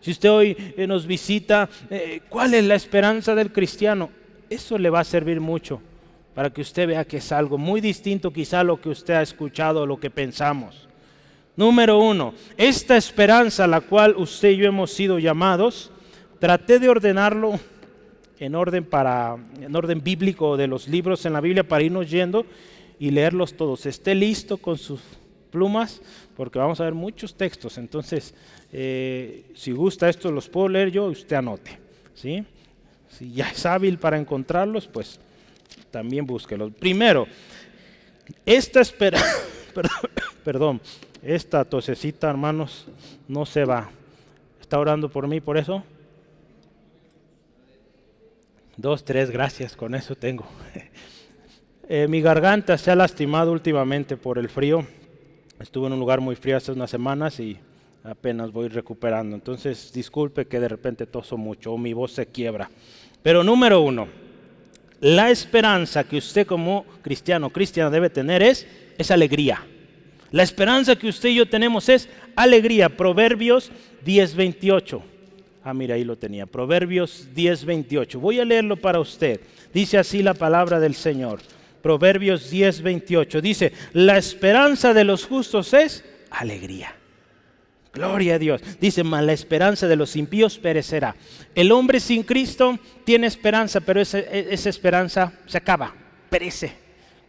Si 0.00 0.10
usted 0.10 0.30
hoy 0.30 0.56
eh, 0.78 0.86
nos 0.86 1.06
visita, 1.06 1.68
eh, 1.90 2.22
¿cuál 2.30 2.54
es 2.54 2.64
la 2.64 2.74
esperanza 2.74 3.34
del 3.34 3.52
cristiano? 3.52 4.08
Eso 4.48 4.78
le 4.78 4.88
va 4.88 5.00
a 5.00 5.04
servir 5.04 5.42
mucho 5.42 5.82
para 6.34 6.48
que 6.48 6.62
usted 6.62 6.88
vea 6.88 7.04
que 7.04 7.18
es 7.18 7.32
algo 7.32 7.58
muy 7.58 7.82
distinto 7.82 8.32
quizá 8.32 8.60
a 8.60 8.64
lo 8.64 8.80
que 8.80 8.88
usted 8.88 9.12
ha 9.12 9.22
escuchado 9.22 9.82
o 9.82 9.86
lo 9.86 10.00
que 10.00 10.08
pensamos. 10.08 10.89
Número 11.56 11.98
uno, 11.98 12.34
esta 12.56 12.96
esperanza 12.96 13.64
a 13.64 13.68
la 13.68 13.80
cual 13.80 14.14
usted 14.16 14.50
y 14.50 14.56
yo 14.58 14.66
hemos 14.66 14.92
sido 14.92 15.18
llamados, 15.18 15.90
traté 16.38 16.78
de 16.78 16.88
ordenarlo 16.88 17.58
en 18.38 18.54
orden, 18.54 18.84
para, 18.84 19.36
en 19.60 19.76
orden 19.76 20.02
bíblico 20.02 20.56
de 20.56 20.66
los 20.66 20.88
libros 20.88 21.26
en 21.26 21.34
la 21.34 21.40
Biblia 21.40 21.66
para 21.66 21.84
irnos 21.84 22.10
yendo 22.10 22.46
y 22.98 23.10
leerlos 23.10 23.54
todos. 23.54 23.84
Esté 23.86 24.14
listo 24.14 24.56
con 24.56 24.78
sus 24.78 25.00
plumas 25.50 26.00
porque 26.36 26.58
vamos 26.58 26.80
a 26.80 26.84
ver 26.84 26.94
muchos 26.94 27.34
textos. 27.34 27.76
Entonces, 27.76 28.34
eh, 28.72 29.44
si 29.54 29.72
gusta 29.72 30.08
esto, 30.08 30.32
los 30.32 30.48
puedo 30.48 30.68
leer 30.68 30.90
yo, 30.90 31.04
usted 31.04 31.36
anote. 31.36 31.78
¿sí? 32.14 32.44
Si 33.10 33.32
ya 33.32 33.50
es 33.50 33.66
hábil 33.66 33.98
para 33.98 34.16
encontrarlos, 34.18 34.86
pues 34.86 35.20
también 35.90 36.24
búsquelos. 36.24 36.72
Primero, 36.72 37.26
esta 38.46 38.80
espera, 38.80 39.20
perdón, 40.44 40.80
esta 41.22 41.64
tosecita, 41.64 42.30
hermanos, 42.30 42.86
no 43.28 43.44
se 43.46 43.64
va. 43.64 43.90
¿Está 44.60 44.78
orando 44.78 45.08
por 45.08 45.26
mí 45.26 45.40
por 45.40 45.58
eso? 45.58 45.82
Dos, 48.76 49.04
tres, 49.04 49.30
gracias, 49.30 49.76
con 49.76 49.94
eso 49.94 50.14
tengo. 50.14 50.46
Eh, 51.92 52.06
mi 52.06 52.20
garganta 52.20 52.78
se 52.78 52.92
ha 52.92 52.94
lastimado 52.94 53.50
últimamente 53.50 54.16
por 54.16 54.38
el 54.38 54.48
frío. 54.48 54.86
Estuve 55.58 55.88
en 55.88 55.94
un 55.94 55.98
lugar 55.98 56.20
muy 56.20 56.36
frío 56.36 56.56
hace 56.56 56.70
unas 56.70 56.88
semanas 56.88 57.40
y 57.40 57.58
apenas 58.04 58.52
voy 58.52 58.68
recuperando. 58.68 59.34
Entonces, 59.34 59.92
disculpe 59.92 60.46
que 60.46 60.60
de 60.60 60.68
repente 60.68 61.04
toso 61.06 61.36
mucho 61.36 61.72
o 61.72 61.78
mi 61.78 61.92
voz 61.92 62.12
se 62.12 62.26
quiebra. 62.26 62.70
Pero 63.24 63.42
número 63.42 63.80
uno, 63.80 64.06
la 65.00 65.30
esperanza 65.30 66.04
que 66.04 66.18
usted 66.18 66.46
como 66.46 66.84
cristiano, 67.02 67.50
cristiano 67.50 67.90
debe 67.90 68.08
tener 68.08 68.40
es, 68.40 68.68
es 68.96 69.10
alegría. 69.10 69.66
La 70.32 70.42
esperanza 70.42 70.96
que 70.96 71.08
usted 71.08 71.30
y 71.30 71.36
yo 71.36 71.48
tenemos 71.48 71.88
es 71.88 72.08
alegría. 72.36 72.88
Proverbios 72.88 73.70
10:28. 74.04 75.02
Ah, 75.64 75.74
mira, 75.74 75.94
ahí 75.96 76.04
lo 76.04 76.16
tenía. 76.16 76.46
Proverbios 76.46 77.28
10:28. 77.34 78.18
Voy 78.18 78.38
a 78.38 78.44
leerlo 78.44 78.76
para 78.76 79.00
usted. 79.00 79.40
Dice 79.74 79.98
así 79.98 80.22
la 80.22 80.34
palabra 80.34 80.80
del 80.80 80.94
Señor. 80.94 81.40
Proverbios 81.82 82.52
10:28. 82.52 83.40
Dice, 83.40 83.72
la 83.92 84.16
esperanza 84.18 84.94
de 84.94 85.04
los 85.04 85.26
justos 85.26 85.74
es 85.74 86.04
alegría. 86.30 86.94
Gloria 87.92 88.36
a 88.36 88.38
Dios. 88.38 88.62
Dice, 88.80 89.02
mas 89.02 89.24
la 89.24 89.32
esperanza 89.32 89.88
de 89.88 89.96
los 89.96 90.14
impíos 90.14 90.58
perecerá. 90.58 91.16
El 91.56 91.72
hombre 91.72 91.98
sin 91.98 92.22
Cristo 92.22 92.78
tiene 93.04 93.26
esperanza, 93.26 93.80
pero 93.80 94.00
esa, 94.00 94.20
esa 94.20 94.68
esperanza 94.68 95.32
se 95.46 95.58
acaba, 95.58 95.92
perece. 96.28 96.72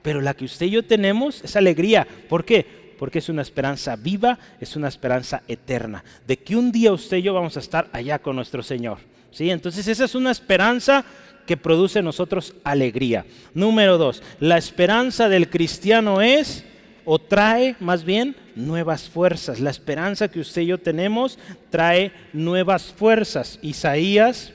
Pero 0.04 0.22
la 0.22 0.36
que 0.36 0.46
usted 0.46 0.68
y 0.68 0.72
yo 0.72 0.84
tenemos 0.84 1.44
es 1.44 1.56
alegría. 1.56 2.08
¿Por 2.30 2.46
qué? 2.46 2.81
Porque 3.02 3.18
es 3.18 3.30
una 3.30 3.42
esperanza 3.42 3.96
viva, 3.96 4.38
es 4.60 4.76
una 4.76 4.88
esperanza 4.88 5.42
eterna, 5.48 6.04
de 6.28 6.38
que 6.38 6.56
un 6.56 6.72
día 6.72 6.92
usted 6.92 7.18
y 7.18 7.24
yo 7.24 7.34
vamos 7.34 7.58
a 7.58 7.60
estar 7.60 7.90
allá 7.94 8.20
con 8.20 8.36
nuestro 8.36 8.62
Señor. 8.62 9.00
¿sí? 9.32 9.50
Entonces 9.50 9.88
esa 9.88 10.06
es 10.06 10.14
una 10.14 10.30
esperanza 10.30 11.04
que 11.48 11.58
produce 11.58 11.98
en 11.98 12.06
nosotros 12.06 12.54
alegría. 12.64 13.26
Número 13.56 13.98
dos, 13.98 14.22
la 14.40 14.60
esperanza 14.60 15.30
del 15.30 15.50
cristiano 15.50 16.22
es, 16.22 16.64
o 17.04 17.18
trae 17.18 17.76
más 17.80 18.04
bien, 18.04 18.36
nuevas 18.56 19.10
fuerzas. 19.10 19.60
La 19.60 19.72
esperanza 19.72 20.28
que 20.28 20.42
usted 20.42 20.62
y 20.62 20.68
yo 20.68 20.78
tenemos 20.78 21.40
trae 21.72 22.12
nuevas 22.34 22.94
fuerzas. 22.94 23.58
Isaías 23.64 24.54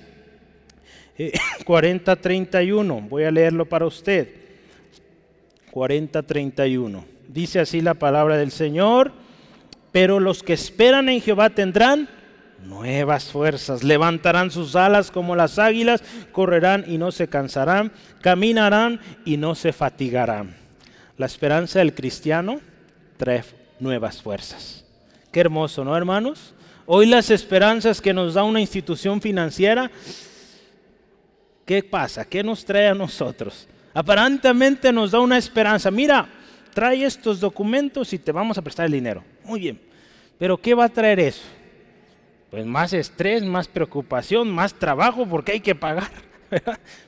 40:31, 1.19 2.99
eh, 2.99 3.07
voy 3.11 3.25
a 3.25 3.33
leerlo 3.33 3.67
para 3.67 3.87
usted. 3.87 4.29
40:31. 5.73 7.16
Dice 7.29 7.61
así 7.61 7.81
la 7.81 7.95
palabra 7.95 8.37
del 8.37 8.51
Señor, 8.51 9.13
pero 9.93 10.21
los 10.21 10.43
que 10.43 10.53
esperan 10.53 11.09
en 11.09 11.21
Jehová 11.21 11.51
tendrán 11.51 12.09
nuevas 12.65 13.25
fuerzas, 13.25 13.83
levantarán 13.85 14.51
sus 14.51 14.77
alas 14.77 15.11
como 15.11 15.37
las 15.37 15.59
águilas, 15.59 16.03
correrán 16.33 16.85
y 16.87 16.99
no 16.99 17.13
se 17.13 17.29
cansarán, 17.29 17.93
caminarán 18.21 19.01
y 19.25 19.37
no 19.37 19.55
se 19.55 19.73
fatigarán. 19.73 20.55
La 21.17 21.27
esperanza 21.27 21.79
del 21.79 21.95
cristiano 21.95 22.61
trae 23.17 23.45
nuevas 23.81 24.23
fuerzas. 24.23 24.85
Qué 25.33 25.41
hermoso, 25.41 25.85
¿no, 25.85 25.97
hermanos? 25.97 26.55
Hoy 26.87 27.07
las 27.07 27.31
esperanzas 27.31 28.01
que 28.01 28.15
nos 28.15 28.35
da 28.35 28.45
una 28.45 28.61
institución 28.61 29.21
financiera, 29.21 29.91
¿qué 31.65 31.83
pasa? 31.83 32.25
¿Qué 32.25 32.43
nos 32.43 32.65
trae 32.65 32.89
a 32.89 32.95
nosotros? 32.95 33.67
Aparentemente 33.93 34.93
nos 34.93 35.11
da 35.11 35.21
una 35.21 35.39
esperanza. 35.39 35.91
Mira, 35.91 36.29
trae 36.77 37.07
estos 37.07 37.41
documentos 37.41 38.13
y 38.13 38.19
te 38.19 38.33
vamos 38.33 38.59
a 38.59 38.63
prestar 38.63 38.85
el 38.85 38.93
dinero. 38.93 39.25
Muy 39.45 39.61
bien. 39.61 39.81
Pero 40.39 40.59
¿qué 40.59 40.75
va 40.75 40.85
a 40.85 40.89
traer 40.91 41.19
eso? 41.19 41.41
Pues 42.51 42.67
más 42.67 42.93
estrés, 42.93 43.43
más 43.43 43.67
preocupación, 43.67 44.51
más 44.51 44.75
trabajo 44.75 45.27
porque 45.27 45.53
hay 45.53 45.61
que 45.61 45.75
pagar. 45.75 46.11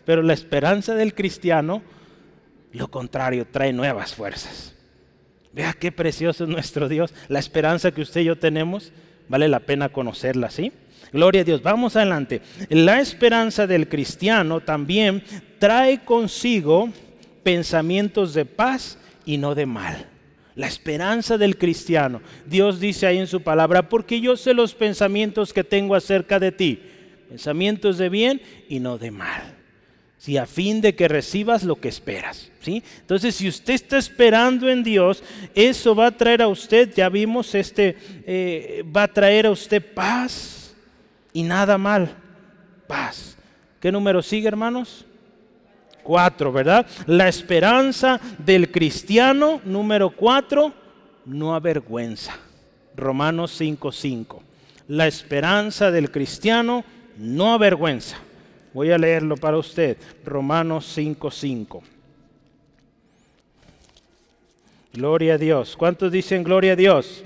Pero 0.07 0.23
la 0.23 0.33
esperanza 0.33 0.95
del 0.95 1.15
cristiano, 1.15 1.83
lo 2.73 2.89
contrario, 2.89 3.47
trae 3.47 3.75
nuevas 3.75 4.15
fuerzas. 4.15 4.75
Vea 5.53 5.75
qué 5.75 5.93
precioso 5.93 6.45
es 6.45 6.51
nuestro 6.51 6.89
Dios. 6.89 7.13
La 7.29 7.39
esperanza 7.39 7.91
que 7.91 8.01
usted 8.01 8.23
y 8.23 8.25
yo 8.25 8.39
tenemos, 8.39 8.91
vale 9.29 9.49
la 9.49 9.61
pena 9.61 9.91
conocerla, 9.91 10.49
¿sí? 10.49 10.73
Gloria 11.13 11.43
a 11.43 11.45
Dios. 11.45 11.63
Vamos 11.63 11.95
adelante. 11.95 12.41
La 12.71 13.01
esperanza 13.01 13.67
del 13.67 13.87
cristiano 13.87 14.61
también 14.61 15.23
trae 15.59 16.07
consigo 16.07 16.89
pensamientos 17.43 18.33
de 18.33 18.47
paz 18.47 18.97
y 19.29 19.37
no 19.37 19.55
de 19.55 19.67
mal. 19.67 20.07
La 20.55 20.69
esperanza 20.69 21.37
del 21.37 21.59
cristiano. 21.59 22.23
Dios 22.47 22.81
dice 22.81 23.07
ahí 23.07 23.19
en 23.19 23.27
su 23.27 23.43
palabra, 23.43 23.91
porque 23.91 24.23
yo 24.23 24.39
sé 24.39 24.55
los 24.55 24.75
pensamientos 24.75 25.53
que 25.53 25.63
tengo 25.63 25.95
acerca 25.95 26.41
de 26.41 26.51
ti. 26.51 26.81
Pensamientos 27.29 27.99
de 27.99 28.09
bien 28.09 28.41
y 28.71 28.81
no 28.81 28.97
de 28.97 29.11
mal. 29.11 29.55
Si 30.17 30.39
a 30.39 30.47
fin 30.47 30.81
de 30.81 30.95
que 30.95 31.09
recibas 31.09 31.63
lo 31.63 31.77
que 31.77 31.89
esperas. 31.89 32.51
¿sí? 32.63 32.83
Entonces, 33.01 33.35
si 33.35 33.49
usted 33.49 33.75
está 33.75 33.99
esperando 33.99 34.67
en 34.71 34.83
Dios, 34.83 35.23
eso 35.55 35.95
va 35.95 36.07
a 36.07 36.17
traer 36.17 36.41
a 36.41 36.49
usted, 36.49 36.91
ya 36.95 37.11
vimos, 37.11 37.55
este, 37.55 37.97
eh, 38.27 38.83
va 38.85 39.03
a 39.03 39.13
traer 39.13 39.45
a 39.45 39.51
usted 39.51 39.85
paz 39.95 40.75
y 41.35 41.43
nada 41.43 41.77
mal. 41.77 42.17
Paz. 42.87 43.37
¿Qué 43.79 43.93
número 43.93 44.23
sigue, 44.23 44.49
hermanos? 44.49 45.05
Cuatro, 46.09 46.51
¿verdad? 46.51 46.87
La 47.05 47.29
esperanza 47.29 48.19
del 48.39 48.71
cristiano, 48.71 49.61
número 49.67 50.09
cuatro, 50.09 50.73
no 51.27 51.55
avergüenza. 51.55 52.35
Romanos 52.97 53.61
5.5. 53.61 54.41
La 54.87 55.07
esperanza 55.07 55.91
del 55.91 56.11
cristiano 56.11 56.83
no 57.19 57.53
avergüenza. 57.53 58.17
Voy 58.73 58.91
a 58.91 58.97
leerlo 58.97 59.37
para 59.37 59.59
usted. 59.59 59.99
Romanos 60.25 60.97
5.5. 60.97 61.83
Gloria 64.95 65.35
a 65.35 65.39
Dios. 65.39 65.77
¿Cuántos 65.77 66.11
dicen 66.11 66.43
gloria 66.43 66.73
a 66.73 66.77
Dios? 66.77 67.23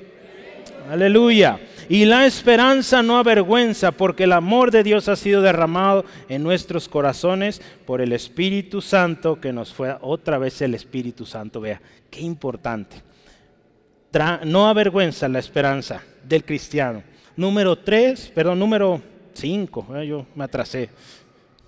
Aleluya. 0.90 1.60
Y 1.88 2.04
la 2.04 2.26
esperanza 2.26 3.02
no 3.02 3.18
avergüenza, 3.18 3.92
porque 3.92 4.24
el 4.24 4.32
amor 4.32 4.70
de 4.70 4.82
Dios 4.82 5.08
ha 5.08 5.16
sido 5.16 5.42
derramado 5.42 6.04
en 6.28 6.42
nuestros 6.42 6.88
corazones 6.88 7.60
por 7.86 8.00
el 8.00 8.12
Espíritu 8.12 8.80
Santo 8.80 9.40
que 9.40 9.52
nos 9.52 9.72
fue 9.72 9.96
otra 10.00 10.38
vez 10.38 10.60
el 10.62 10.74
Espíritu 10.74 11.26
Santo. 11.26 11.60
Vea, 11.60 11.80
qué 12.10 12.20
importante. 12.20 13.02
no 14.44 14.68
avergüenza 14.68 15.28
la 15.28 15.38
esperanza 15.38 16.02
del 16.22 16.44
cristiano. 16.44 17.02
Número 17.36 17.76
tres, 17.76 18.30
perdón, 18.34 18.58
número 18.58 19.00
cinco, 19.32 19.86
eh, 19.96 20.06
yo 20.06 20.26
me 20.34 20.44
atrasé. 20.44 20.90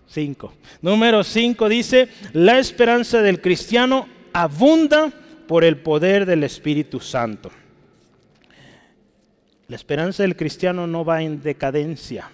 Cinco. 0.07 0.53
Número 0.83 1.25
cinco 1.25 1.69
dice, 1.69 2.09
la 2.33 2.59
esperanza 2.59 3.21
del 3.23 3.41
cristiano 3.41 4.07
abunda 4.33 5.11
por 5.49 5.65
el 5.65 5.79
poder 5.79 6.27
del 6.27 6.45
Espíritu 6.45 7.01
Santo. 7.01 7.51
La 9.69 9.77
esperanza 9.77 10.23
del 10.23 10.37
cristiano 10.37 10.87
no 10.87 11.05
va 11.05 11.23
en 11.23 11.43
decadencia, 11.43 12.31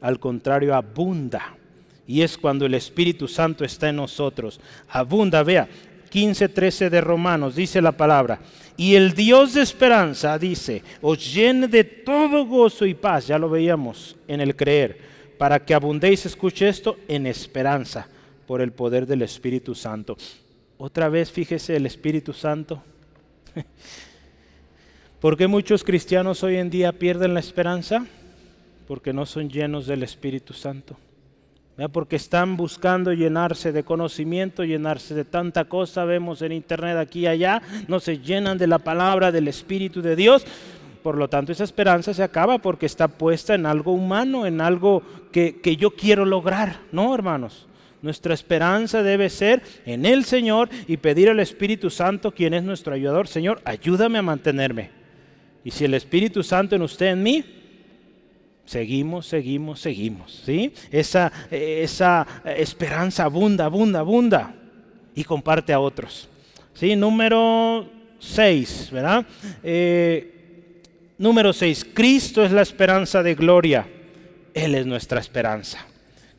al 0.00 0.20
contrario, 0.20 0.74
abunda. 0.74 1.56
Y 2.06 2.22
es 2.22 2.38
cuando 2.38 2.66
el 2.66 2.74
Espíritu 2.74 3.28
Santo 3.28 3.64
está 3.64 3.88
en 3.88 3.96
nosotros. 3.96 4.60
Abunda, 4.88 5.42
vea, 5.42 5.68
15:13 6.10 6.88
de 6.88 7.00
Romanos 7.00 7.54
dice 7.54 7.82
la 7.82 7.92
palabra. 7.92 8.40
Y 8.76 8.94
el 8.94 9.12
Dios 9.12 9.54
de 9.54 9.62
esperanza 9.62 10.38
dice, 10.38 10.82
os 11.02 11.34
llene 11.34 11.66
de 11.66 11.82
todo 11.82 12.46
gozo 12.46 12.86
y 12.86 12.94
paz, 12.94 13.26
ya 13.26 13.38
lo 13.38 13.50
veíamos 13.50 14.16
en 14.28 14.40
el 14.40 14.54
creer, 14.54 14.98
para 15.36 15.64
que 15.64 15.74
abundéis, 15.74 16.26
escuche 16.26 16.68
esto, 16.68 16.96
en 17.08 17.26
esperanza 17.26 18.06
por 18.46 18.60
el 18.60 18.70
poder 18.70 19.04
del 19.04 19.22
Espíritu 19.22 19.74
Santo. 19.74 20.16
Otra 20.78 21.08
vez, 21.08 21.32
fíjese 21.32 21.74
el 21.74 21.86
Espíritu 21.86 22.32
Santo. 22.32 22.82
¿Por 25.20 25.36
qué 25.36 25.48
muchos 25.48 25.82
cristianos 25.82 26.44
hoy 26.44 26.58
en 26.58 26.70
día 26.70 26.92
pierden 26.92 27.34
la 27.34 27.40
esperanza? 27.40 28.06
Porque 28.86 29.12
no 29.12 29.26
son 29.26 29.50
llenos 29.50 29.88
del 29.88 30.04
Espíritu 30.04 30.54
Santo. 30.54 30.96
Porque 31.92 32.14
están 32.14 32.56
buscando 32.56 33.12
llenarse 33.12 33.72
de 33.72 33.82
conocimiento, 33.82 34.62
llenarse 34.62 35.16
de 35.16 35.24
tanta 35.24 35.64
cosa, 35.64 36.04
vemos 36.04 36.40
en 36.42 36.52
internet 36.52 36.96
aquí 36.96 37.20
y 37.20 37.26
allá, 37.26 37.62
no 37.88 37.98
se 37.98 38.18
llenan 38.18 38.58
de 38.58 38.68
la 38.68 38.78
palabra 38.78 39.32
del 39.32 39.48
Espíritu 39.48 40.02
de 40.02 40.14
Dios. 40.14 40.46
Por 41.02 41.16
lo 41.16 41.26
tanto, 41.26 41.50
esa 41.50 41.64
esperanza 41.64 42.14
se 42.14 42.22
acaba 42.22 42.58
porque 42.58 42.86
está 42.86 43.08
puesta 43.08 43.56
en 43.56 43.66
algo 43.66 43.92
humano, 43.94 44.46
en 44.46 44.60
algo 44.60 45.02
que, 45.32 45.60
que 45.60 45.74
yo 45.74 45.90
quiero 45.90 46.26
lograr. 46.26 46.78
No, 46.92 47.12
hermanos. 47.12 47.66
Nuestra 48.02 48.34
esperanza 48.34 49.02
debe 49.02 49.30
ser 49.30 49.62
en 49.84 50.06
el 50.06 50.24
Señor 50.24 50.68
y 50.86 50.98
pedir 50.98 51.28
al 51.28 51.40
Espíritu 51.40 51.90
Santo, 51.90 52.30
quien 52.30 52.54
es 52.54 52.62
nuestro 52.62 52.94
ayudador. 52.94 53.26
Señor, 53.26 53.60
ayúdame 53.64 54.18
a 54.18 54.22
mantenerme. 54.22 54.97
Y 55.68 55.70
si 55.70 55.84
el 55.84 55.92
Espíritu 55.92 56.42
Santo 56.42 56.76
en 56.76 56.80
usted, 56.80 57.08
en 57.08 57.22
mí, 57.22 57.44
seguimos, 58.64 59.26
seguimos, 59.26 59.78
seguimos. 59.78 60.42
¿sí? 60.46 60.72
Esa, 60.90 61.30
esa 61.50 62.26
esperanza 62.56 63.24
abunda, 63.24 63.66
abunda, 63.66 63.98
abunda. 63.98 64.54
Y 65.14 65.24
comparte 65.24 65.74
a 65.74 65.80
otros. 65.80 66.26
¿sí? 66.72 66.96
Número 66.96 67.86
6, 68.18 68.88
¿verdad? 68.92 69.26
Eh, 69.62 70.80
número 71.18 71.52
6, 71.52 71.88
Cristo 71.92 72.42
es 72.42 72.50
la 72.50 72.62
esperanza 72.62 73.22
de 73.22 73.34
gloria. 73.34 73.86
Él 74.54 74.74
es 74.74 74.86
nuestra 74.86 75.20
esperanza. 75.20 75.86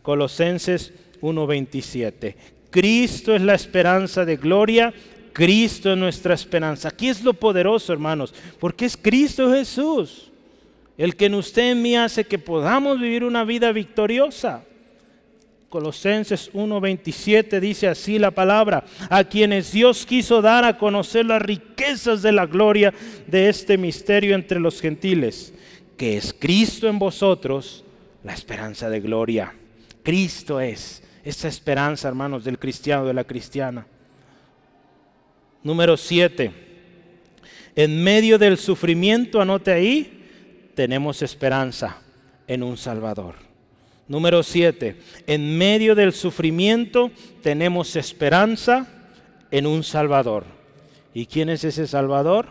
Colosenses 0.01 0.91
1:27. 1.21 2.35
Cristo 2.71 3.35
es 3.35 3.43
la 3.43 3.53
esperanza 3.53 4.25
de 4.25 4.37
gloria 4.37 4.91
Cristo 5.33 5.91
es 5.91 5.97
nuestra 5.97 6.33
esperanza. 6.33 6.89
Aquí 6.89 7.09
es 7.09 7.23
lo 7.23 7.33
poderoso, 7.33 7.93
hermanos, 7.93 8.33
porque 8.59 8.85
es 8.85 8.97
Cristo 8.97 9.51
Jesús, 9.51 10.31
el 10.97 11.15
que 11.15 11.25
en 11.25 11.35
usted 11.35 11.71
en 11.71 11.81
mí 11.81 11.95
hace 11.95 12.25
que 12.25 12.39
podamos 12.39 12.99
vivir 12.99 13.23
una 13.23 13.43
vida 13.43 13.71
victoriosa. 13.71 14.63
Colosenses 15.69 16.51
1:27 16.53 17.59
dice 17.59 17.87
así 17.87 18.17
la 18.17 18.31
palabra, 18.31 18.83
a 19.09 19.23
quienes 19.23 19.71
Dios 19.71 20.05
quiso 20.05 20.41
dar 20.41 20.65
a 20.65 20.77
conocer 20.77 21.25
las 21.25 21.41
riquezas 21.41 22.23
de 22.23 22.31
la 22.31 22.47
gloria 22.47 22.93
de 23.27 23.49
este 23.49 23.77
misterio 23.77 24.33
entre 24.33 24.59
los 24.59 24.81
gentiles, 24.81 25.53
que 25.95 26.17
es 26.17 26.33
Cristo 26.33 26.87
en 26.87 26.97
vosotros, 26.97 27.85
la 28.23 28.33
esperanza 28.33 28.89
de 28.89 28.99
gloria. 28.99 29.53
Cristo 30.01 30.59
es 30.59 31.03
esa 31.23 31.47
esperanza, 31.47 32.07
hermanos, 32.07 32.43
del 32.43 32.57
cristiano, 32.57 33.05
de 33.05 33.13
la 33.13 33.23
cristiana. 33.23 33.85
Número 35.63 35.97
7. 35.97 36.51
En 37.75 38.03
medio 38.03 38.37
del 38.37 38.57
sufrimiento, 38.57 39.41
anote 39.41 39.71
ahí, 39.71 40.23
tenemos 40.73 41.21
esperanza 41.21 42.01
en 42.47 42.63
un 42.63 42.77
Salvador. 42.77 43.35
Número 44.07 44.41
7. 44.41 44.95
En 45.27 45.57
medio 45.57 45.95
del 45.95 46.13
sufrimiento 46.13 47.11
tenemos 47.43 47.95
esperanza 47.95 48.87
en 49.51 49.67
un 49.67 49.83
Salvador. 49.83 50.45
¿Y 51.13 51.25
quién 51.25 51.49
es 51.49 51.63
ese 51.63 51.87
Salvador? 51.87 52.47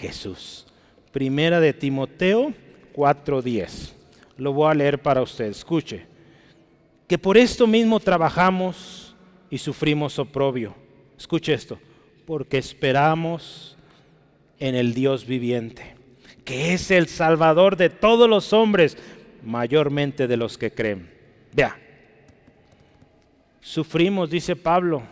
Jesús. 0.00 0.66
Primera 1.12 1.60
de 1.60 1.72
Timoteo 1.72 2.54
4:10. 2.94 3.92
Lo 4.36 4.52
voy 4.52 4.70
a 4.70 4.74
leer 4.74 5.02
para 5.02 5.22
usted. 5.22 5.46
Escuche. 5.46 6.06
Que 7.06 7.18
por 7.18 7.36
esto 7.36 7.66
mismo 7.66 8.00
trabajamos 8.00 9.14
y 9.50 9.58
sufrimos 9.58 10.18
oprobio. 10.18 10.74
Escuche 11.18 11.52
esto. 11.52 11.78
Porque 12.26 12.58
esperamos 12.58 13.76
en 14.58 14.74
el 14.74 14.94
Dios 14.94 15.26
viviente, 15.26 15.94
que 16.44 16.72
es 16.74 16.90
el 16.90 17.06
Salvador 17.08 17.76
de 17.76 17.90
todos 17.90 18.28
los 18.28 18.52
hombres 18.52 18.96
mayormente 19.42 20.26
de 20.26 20.36
los 20.36 20.56
que 20.56 20.70
creen. 20.70 21.10
Vea, 21.52 21.76
sufrimos, 23.60 24.30
dice 24.30 24.56
Pablo, 24.56 25.02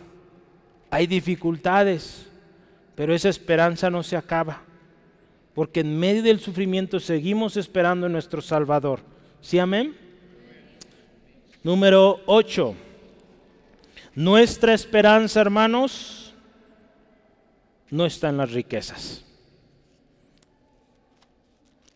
hay 0.89 1.07
dificultades, 1.07 2.27
pero 2.95 3.13
esa 3.13 3.29
esperanza 3.29 3.89
no 3.89 4.03
se 4.03 4.15
acaba, 4.15 4.61
porque 5.53 5.81
en 5.81 5.99
medio 5.99 6.23
del 6.23 6.39
sufrimiento 6.39 6.99
seguimos 6.99 7.57
esperando 7.57 8.07
en 8.07 8.13
nuestro 8.13 8.41
Salvador. 8.41 9.01
¿Sí, 9.41 9.59
amén? 9.59 9.95
Número 11.63 12.21
8. 12.25 12.75
Nuestra 14.15 14.73
esperanza, 14.73 15.41
hermanos, 15.41 16.22
no 17.93 18.07
está 18.07 18.29
en 18.29 18.37
las 18.37 18.51
riquezas. 18.51 19.23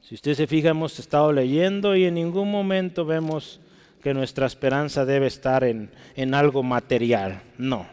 Si 0.02 0.14
usted 0.14 0.36
se 0.36 0.45
fija, 0.45 0.70
hemos 0.70 1.00
estado 1.00 1.34
leyendo 1.34 1.95
y 1.95 2.06
en 2.06 2.14
ningún 2.14 2.52
momento 2.52 3.04
vemos 3.04 3.60
que 4.04 4.14
nuestra 4.14 4.45
esperanza 4.45 5.06
debe 5.06 5.26
estar 5.26 5.64
en, 5.64 5.89
algo 6.36 6.62
material. 6.62 7.41
No. 7.58 7.88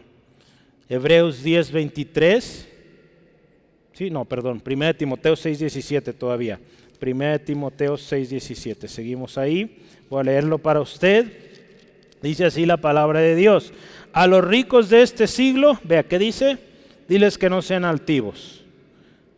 Hebreos 0.87 1.41
10, 1.41 1.71
23. 1.71 2.69
Sí, 3.93 4.11
no, 4.11 4.23
perdón. 4.25 4.61
1 4.63 4.93
Timoteo 4.93 5.35
6, 5.35 5.57
17 5.57 6.13
todavía. 6.13 6.59
1 7.01 7.39
Timoteo 7.39 7.97
6, 7.97 8.29
17. 8.29 8.87
Seguimos 8.87 9.39
ahí. 9.39 9.83
Voy 10.11 10.19
a 10.19 10.23
leerlo 10.25 10.59
para 10.59 10.79
usted. 10.79 11.25
Dice 12.21 12.45
así 12.45 12.67
la 12.67 12.77
palabra 12.77 13.19
de 13.19 13.35
Dios. 13.35 13.73
A 14.13 14.27
los 14.27 14.45
ricos 14.45 14.91
de 14.91 15.01
este 15.01 15.25
siglo, 15.25 15.79
vea 15.83 16.03
qué 16.03 16.19
dice, 16.19 16.59
diles 17.07 17.37
que 17.37 17.49
no 17.49 17.61
sean 17.61 17.85
altivos, 17.85 18.63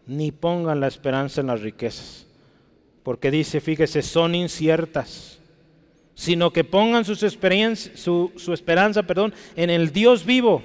ni 0.05 0.31
pongan 0.31 0.79
la 0.79 0.87
esperanza 0.87 1.41
en 1.41 1.47
las 1.47 1.61
riquezas 1.61 2.27
porque 3.07 3.31
dice, 3.31 3.61
fíjese, 3.61 4.01
son 4.01 4.35
inciertas, 4.35 5.39
sino 6.13 6.51
que 6.51 6.65
pongan 6.65 7.05
su, 7.05 7.13
esperanza 8.51 9.03
perdón, 9.03 9.33
en 9.55 9.69
el 9.69 9.93
Dios 9.93 10.25
vivo, 10.25 10.61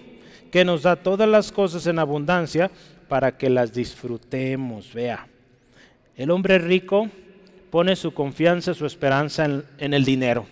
que 0.51 0.65
nos 0.65 0.83
da 0.83 0.97
todas 0.97 1.29
las 1.29 1.53
cosas 1.53 1.87
en 1.87 2.01
abundancia 2.01 2.69
para 3.09 3.39
que 3.39 3.49
las 3.49 3.73
disfrutemos. 3.73 4.93
Vea, 4.93 5.29
el 6.17 6.33
hombre 6.33 6.59
rico 6.59 7.09
pone 7.71 7.95
su 7.95 8.13
confianza, 8.13 8.75
su 8.75 8.87
esperanza 8.87 9.45
en, 9.79 9.95
el 9.95 10.05
dinero, 10.05 10.45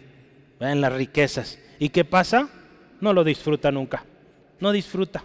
en 0.60 0.80
las 0.80 0.92
riquezas. 0.92 1.58
¿Y 1.80 1.88
qué 1.88 2.04
pasa? 2.04 2.48
No 3.00 3.12
lo 3.12 3.24
disfruta 3.24 3.72
nunca, 3.72 4.04
no 4.60 4.70
disfruta. 4.70 5.24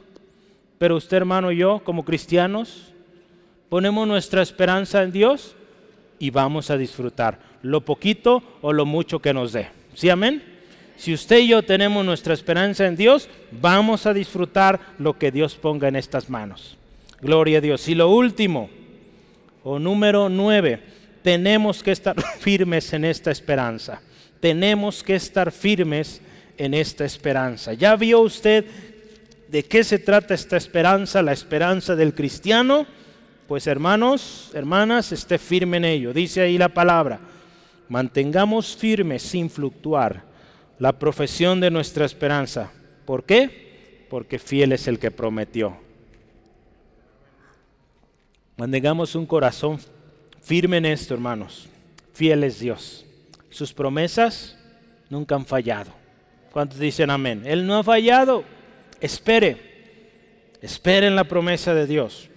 Pero 0.86 0.98
usted, 0.98 1.18
hermano, 1.18 1.52
y 1.52 1.58
yo, 1.58 1.82
como 1.84 2.06
cristianos, 2.06 2.94
ponemos 3.70 4.08
nuestra 4.08 4.44
esperanza 4.44 5.02
en 5.02 5.12
Dios 5.12 5.56
y 6.20 6.30
vamos 6.30 6.70
a 6.70 6.78
disfrutar 6.78 7.40
lo 7.64 7.82
poquito 7.82 8.44
o 8.62 8.72
lo 8.72 8.86
mucho 8.86 9.18
que 9.18 9.34
nos 9.34 9.52
dé. 9.52 9.70
¿Sí, 9.96 10.12
amén? 10.12 10.44
Si 10.96 11.12
usted 11.12 11.40
y 11.40 11.48
yo 11.48 11.64
tenemos 11.64 12.06
nuestra 12.06 12.36
esperanza 12.36 12.86
en 12.86 12.96
Dios, 12.96 13.30
vamos 13.52 14.06
a 14.06 14.14
disfrutar 14.14 14.80
lo 15.00 15.18
que 15.18 15.32
Dios 15.32 15.56
ponga 15.56 15.88
en 15.88 15.96
estas 15.96 16.30
manos. 16.30 16.78
Gloria 17.20 17.58
a 17.58 17.62
Dios. 17.62 17.88
Y 17.88 17.96
lo 17.96 18.12
último, 18.12 18.70
o 19.64 19.80
número 19.80 20.30
nueve, 20.30 20.84
tenemos 21.24 21.82
que 21.82 21.94
estar 21.94 22.16
firmes 22.40 22.94
en 22.94 23.06
esta 23.06 23.32
esperanza. 23.32 24.04
Tenemos 24.40 25.02
que 25.02 25.16
estar 25.16 25.52
firmes 25.52 26.22
en 26.60 26.76
esta 26.76 27.06
esperanza. 27.06 27.74
¿Ya 27.74 27.96
vio 27.96 28.20
usted 28.20 28.94
de 29.56 29.64
qué 29.64 29.86
se 29.86 30.00
trata 30.00 30.34
esta 30.34 30.58
esperanza, 30.58 31.22
la 31.22 31.32
esperanza 31.32 31.96
del 31.96 32.14
cristiano? 32.14 32.86
Pues 33.48 33.68
hermanos, 33.68 34.52
hermanas, 34.54 35.14
esté 35.14 35.38
firme 35.38 35.78
en 35.78 35.86
ello. 35.86 36.12
Dice 36.12 36.42
ahí 36.42 36.58
la 36.58 36.68
palabra, 36.68 37.22
mantengamos 37.88 38.76
firme 38.76 39.18
sin 39.18 39.50
fluctuar 39.50 40.24
la 40.78 41.00
profesión 41.00 41.62
de 41.62 41.72
nuestra 41.72 42.04
esperanza. 42.04 42.70
¿Por 43.06 43.24
qué? 43.24 44.08
Porque 44.10 44.40
fiel 44.40 44.74
es 44.74 44.90
el 44.90 45.00
que 45.00 45.10
prometió. 45.10 45.78
Mantengamos 48.58 49.16
un 49.16 49.26
corazón 49.26 49.80
firme 50.42 50.76
en 50.76 50.88
esto, 50.88 51.14
hermanos. 51.14 51.70
Fiel 52.12 52.44
es 52.44 52.60
Dios. 52.60 53.06
Sus 53.52 53.72
promesas 53.72 54.58
nunca 55.10 55.36
han 55.36 55.46
fallado. 55.46 55.92
¿Cuántos 56.52 56.78
dicen 56.78 57.10
amén? 57.10 57.44
Él 57.46 57.66
no 57.66 57.78
ha 57.78 57.84
fallado. 57.86 58.55
Espere. 59.06 59.58
Espere 60.62 61.08
en 61.08 61.16
la 61.16 61.24
promesa 61.24 61.74
de 61.74 61.88
Dios 61.88 62.30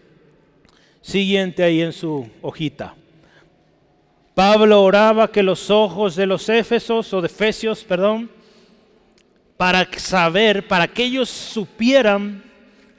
siguiente 1.09 1.63
ahí 1.63 1.81
en 1.81 1.93
su 1.93 2.29
hojita. 2.43 2.95
Pablo 4.35 4.83
oraba 4.83 5.33
que 5.33 5.43
los 5.43 5.71
ojos 5.71 6.17
de 6.17 6.27
los 6.27 6.49
Éfesos 6.49 7.13
o 7.15 7.23
de 7.23 7.27
Efesios, 7.27 7.83
perdón, 7.83 8.31
para 9.57 9.89
saber, 9.97 10.69
para 10.69 10.87
que 10.87 11.05
ellos 11.05 11.31
supieran 11.31 12.45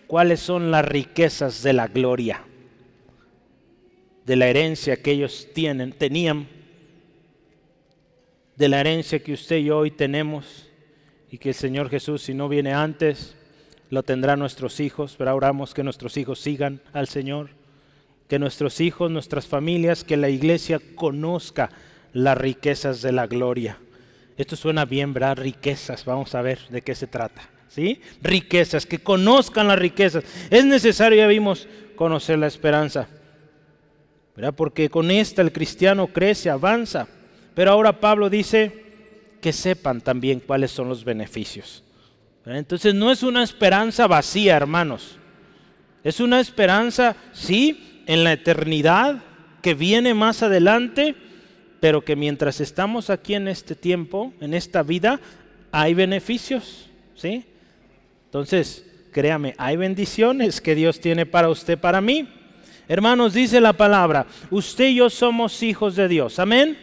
cuáles 0.08 0.40
son 0.40 0.72
las 0.72 0.84
riquezas 0.84 1.62
de 1.62 1.74
la 1.74 1.88
gloria, 1.88 2.44
de 4.26 4.36
la 4.36 4.48
herencia 4.48 5.02
que 5.02 5.12
ellos 5.12 5.48
tienen, 5.54 5.94
tenían, 5.94 6.48
de 8.56 8.68
la 8.68 8.82
herencia 8.82 9.20
que 9.20 9.34
usted 9.34 9.58
y 9.58 9.66
yo 9.66 9.78
hoy 9.78 9.92
tenemos 9.92 10.68
y 11.32 11.38
que 11.38 11.50
el 11.50 11.56
Señor 11.56 11.90
Jesús, 11.90 12.24
si 12.24 12.34
no 12.34 12.50
viene 12.50 12.74
antes, 12.74 13.38
lo 13.90 14.04
tendrá 14.04 14.36
nuestros 14.36 14.80
hijos, 14.80 15.16
pero 15.18 15.36
oramos 15.36 15.74
que 15.74 15.84
nuestros 15.84 16.18
hijos 16.18 16.40
sigan 16.40 16.82
al 16.94 17.08
Señor 17.08 17.50
que 18.30 18.40
nuestros 18.40 18.80
hijos, 18.80 19.10
nuestras 19.10 19.48
familias, 19.48 20.04
que 20.04 20.16
la 20.16 20.30
iglesia 20.30 20.80
conozca 20.96 21.72
las 22.14 22.38
riquezas 22.38 23.02
de 23.02 23.12
la 23.12 23.26
gloria. 23.26 23.80
Esto 24.38 24.56
suena 24.56 24.86
bien, 24.86 25.14
¿verdad? 25.14 25.38
Riquezas, 25.38 26.06
vamos 26.06 26.36
a 26.36 26.44
ver 26.44 26.60
de 26.70 26.84
qué 26.84 26.94
se 26.94 27.08
trata. 27.08 27.50
¿Sí? 27.68 28.02
Riquezas, 28.22 28.86
que 28.86 29.00
conozcan 29.00 29.68
las 29.68 29.80
riquezas. 29.80 30.24
Es 30.50 30.64
necesario, 30.64 31.18
ya 31.18 31.28
vimos, 31.28 31.68
conocer 31.96 32.38
la 32.38 32.48
esperanza. 32.48 33.08
¿verdad? 34.36 34.54
Porque 34.54 34.90
con 34.90 35.10
esta 35.10 35.42
el 35.42 35.52
cristiano 35.52 36.08
crece, 36.08 36.52
avanza. 36.52 37.08
Pero 37.56 37.72
ahora 37.72 38.00
Pablo 38.00 38.30
dice 38.30 38.86
que 39.42 39.52
sepan 39.52 40.02
también 40.02 40.40
cuáles 40.40 40.70
son 40.70 40.88
los 40.88 41.04
beneficios. 41.04 41.84
Entonces 42.46 42.96
no 42.96 43.12
es 43.12 43.24
una 43.24 43.44
esperanza 43.44 44.08
vacía, 44.08 44.56
hermanos. 44.56 45.18
Es 46.04 46.20
una 46.20 46.40
esperanza, 46.40 47.16
sí, 47.34 48.04
en 48.08 48.24
la 48.24 48.34
eternidad 48.34 49.22
que 49.62 49.74
viene 49.74 50.14
más 50.14 50.42
adelante, 50.42 51.16
pero 51.80 52.04
que 52.04 52.16
mientras 52.16 52.62
estamos 52.62 53.10
aquí 53.10 53.36
en 53.36 53.48
este 53.48 53.76
tiempo, 53.76 54.34
en 54.40 54.54
esta 54.54 54.84
vida, 54.84 55.20
hay 55.72 55.94
beneficios, 55.94 56.90
¿sí? 57.16 57.46
Entonces, 58.26 58.86
créame, 59.12 59.56
hay 59.58 59.76
bendiciones 59.76 60.62
que 60.62 60.76
Dios 60.76 61.00
tiene 61.00 61.26
para 61.26 61.50
usted, 61.50 61.78
para 61.78 62.02
mí. 62.02 62.28
Hermanos, 62.88 63.34
dice 63.34 63.62
la 63.62 63.74
palabra, 63.74 64.26
usted 64.50 64.88
y 64.88 64.96
yo 64.96 65.10
somos 65.10 65.62
hijos 65.62 65.96
de 65.96 66.08
Dios, 66.08 66.40
amén. 66.40 66.78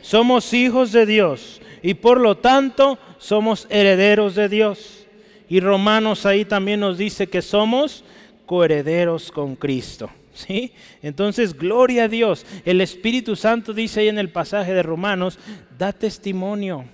Somos 0.00 0.52
hijos 0.54 0.92
de 0.92 1.06
Dios 1.06 1.60
y 1.82 1.94
por 1.94 2.20
lo 2.20 2.36
tanto 2.36 2.98
somos 3.18 3.66
herederos 3.70 4.34
de 4.34 4.48
Dios. 4.48 5.06
Y 5.48 5.60
Romanos 5.60 6.26
ahí 6.26 6.44
también 6.44 6.80
nos 6.80 6.98
dice 6.98 7.26
que 7.26 7.42
somos 7.42 8.04
coherederos 8.46 9.32
con 9.32 9.56
Cristo. 9.56 10.10
¿Sí? 10.32 10.72
Entonces, 11.02 11.56
gloria 11.56 12.04
a 12.04 12.08
Dios. 12.08 12.46
El 12.64 12.80
Espíritu 12.80 13.34
Santo 13.34 13.72
dice 13.72 14.00
ahí 14.00 14.08
en 14.08 14.18
el 14.18 14.30
pasaje 14.30 14.72
de 14.72 14.84
Romanos, 14.84 15.38
da 15.76 15.92
testimonio. 15.92 16.84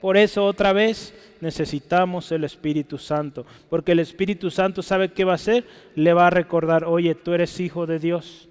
Por 0.00 0.16
eso 0.16 0.46
otra 0.46 0.72
vez 0.72 1.12
necesitamos 1.40 2.32
el 2.32 2.44
Espíritu 2.44 2.96
Santo, 2.96 3.44
porque 3.68 3.92
el 3.92 3.98
Espíritu 3.98 4.50
Santo 4.50 4.82
sabe 4.82 5.12
qué 5.12 5.24
va 5.24 5.32
a 5.32 5.36
hacer, 5.36 5.66
le 5.94 6.12
va 6.14 6.26
a 6.26 6.30
recordar, 6.30 6.84
oye, 6.84 7.14
tú 7.14 7.34
eres 7.34 7.60
hijo 7.60 7.86
de 7.86 7.98
Dios, 7.98 8.48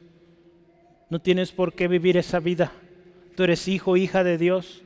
no 1.10 1.20
tienes 1.20 1.52
por 1.52 1.74
qué 1.74 1.88
vivir 1.88 2.18
esa 2.18 2.40
vida, 2.40 2.72
tú 3.36 3.44
eres 3.44 3.68
hijo, 3.68 3.98
hija 3.98 4.24
de 4.24 4.38
Dios, 4.38 4.84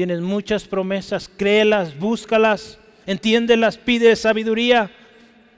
tienes 0.00 0.22
muchas 0.22 0.66
promesas, 0.66 1.30
créelas, 1.36 1.98
búscalas, 1.98 2.78
entiéndelas, 3.04 3.76
pide 3.76 4.16
sabiduría, 4.16 4.90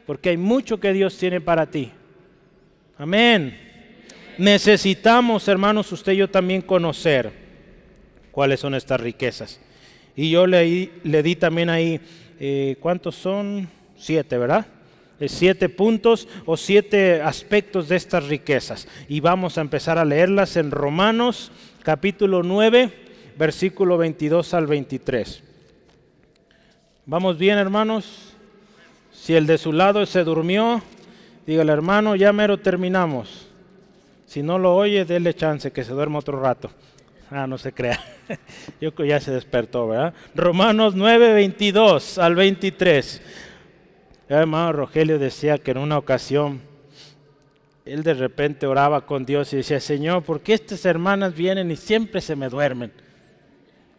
porque 0.04 0.30
hay 0.30 0.36
mucho 0.36 0.80
que 0.80 0.92
Dios 0.92 1.16
tiene 1.16 1.40
para 1.40 1.70
ti. 1.70 1.92
Amén. 2.98 3.56
Necesitamos, 4.38 5.46
hermanos, 5.46 5.92
usted 5.92 6.14
y 6.14 6.16
yo 6.16 6.28
también 6.28 6.60
conocer 6.60 7.30
cuáles 8.32 8.58
son 8.58 8.74
estas 8.74 9.00
riquezas. 9.00 9.60
Y 10.16 10.32
yo 10.32 10.48
le, 10.48 10.90
di 11.04 11.36
también 11.36 11.70
ahí, 11.70 12.00
eh, 12.40 12.74
¿cuántos 12.80 13.14
son? 13.14 13.68
Siete, 13.96 14.38
¿verdad? 14.38 14.66
Eh, 15.20 15.28
siete 15.28 15.68
puntos 15.68 16.26
o 16.46 16.56
siete 16.56 17.22
aspectos 17.22 17.88
de 17.88 17.94
estas 17.94 18.26
riquezas. 18.26 18.88
Y 19.08 19.20
vamos 19.20 19.56
a 19.56 19.60
empezar 19.60 19.98
a 19.98 20.04
leerlas 20.04 20.56
en 20.56 20.72
Romanos 20.72 21.52
capítulo 21.84 22.42
9, 22.42 23.11
versículo 23.36 23.98
22 23.98 24.54
al 24.54 24.66
23. 24.66 25.42
¿Vamos 27.06 27.38
bien, 27.38 27.58
hermanos? 27.58 28.34
Si 29.12 29.34
el 29.34 29.46
de 29.46 29.58
su 29.58 29.72
lado 29.72 30.06
se 30.06 30.24
durmió, 30.24 30.82
dígale, 31.46 31.72
hermano, 31.72 32.16
ya 32.16 32.32
mero 32.32 32.58
terminamos. 32.58 33.48
Si 34.26 34.42
no 34.42 34.58
lo 34.58 34.74
oye, 34.74 35.04
déle 35.04 35.34
chance 35.34 35.72
que 35.72 35.84
se 35.84 35.92
duerma 35.92 36.20
otro 36.20 36.40
rato. 36.40 36.70
Ah, 37.30 37.46
no 37.46 37.58
se 37.58 37.72
crea. 37.72 37.98
Yo 38.80 38.94
que 38.94 39.06
ya 39.06 39.20
se 39.20 39.30
despertó, 39.30 39.88
¿verdad? 39.88 40.14
Romanos 40.34 40.94
9, 40.94 41.34
22 41.34 42.18
al 42.18 42.34
23. 42.34 43.22
El 44.28 44.36
hermano 44.36 44.72
Rogelio 44.72 45.18
decía 45.18 45.58
que 45.58 45.72
en 45.72 45.78
una 45.78 45.98
ocasión 45.98 46.60
él 47.84 48.02
de 48.02 48.14
repente 48.14 48.66
oraba 48.66 49.06
con 49.06 49.24
Dios 49.24 49.52
y 49.52 49.56
decía, 49.56 49.80
Señor, 49.80 50.22
¿por 50.22 50.40
qué 50.40 50.54
estas 50.54 50.84
hermanas 50.84 51.34
vienen 51.34 51.70
y 51.70 51.76
siempre 51.76 52.20
se 52.20 52.36
me 52.36 52.48
duermen? 52.48 52.92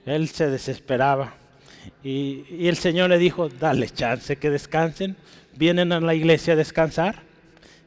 Él 0.05 0.29
se 0.29 0.49
desesperaba. 0.49 1.35
Y, 2.03 2.67
el 2.67 2.77
Señor 2.77 3.09
le 3.09 3.17
dijo, 3.17 3.49
dale 3.49 3.89
chance 3.89 4.37
que 4.37 4.49
descansen. 4.49 5.15
Vienen 5.55 5.91
a 5.91 5.99
la 5.99 6.15
iglesia 6.15 6.53
a 6.53 6.57
descansar. 6.57 7.21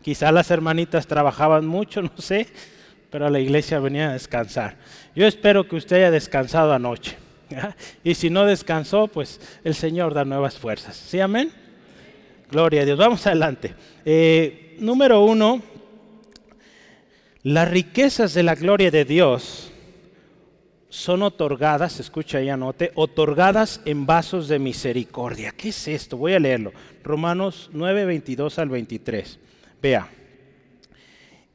Quizá 0.03 0.31
las 0.33 0.51
hermanitas 0.51 1.07
trabajaban 1.07 1.67
mucho, 1.67 2.03
no 2.03 2.17
sé 2.17 2.47
pero 3.11 3.31
la 3.31 3.41
iglesia 3.41 3.79
venía 3.79 4.11
a 4.11 4.13
descansar. 4.13 4.77
Yo 5.15 5.27
espero 5.27 5.67
que 5.67 5.77
usted 5.77 5.97
haya 5.97 6.11
descansado 6.11 6.73
anoche. 6.73 7.17
Y 8.05 8.15
si 8.15 8.29
no 8.29 8.45
descansó, 8.45 9.09
pues 9.09 9.41
el 9.65 9.75
Señor 9.75 10.13
da 10.13 10.25
nuevas 10.25 10.59
fuerzas. 10.59 10.97
¿Sí, 10.97 11.21
amén? 11.21 11.51
Gloria 12.51 12.83
a 12.83 12.85
Dios. 12.85 12.99
Vamos 12.99 13.27
adelante. 13.27 13.75
Eh, 14.05 14.77
número 14.81 15.23
uno, 15.25 15.63
las 17.43 17.71
riquezas 17.71 18.35
de 18.35 18.43
la 18.43 18.55
gloria 18.55 18.91
de 18.91 19.05
Dios 19.05 19.73
son 20.89 21.23
otorgadas, 21.23 22.01
escucha 22.01 22.41
y 22.43 22.49
anote, 22.49 22.93
otorgadas 22.95 23.81
en 23.85 24.07
vasos 24.07 24.49
de 24.49 24.59
misericordia. 24.59 25.53
¿Qué 25.53 25.71
es 25.71 25.89
esto? 25.89 26.17
Voy 26.17 26.35
a 26.35 26.41
leerlo. 26.41 26.73
Romanos 27.03 27.71
9, 27.73 28.05
22 28.05 28.59
al 28.59 28.69
23. 28.69 29.39
Vea 29.83 30.09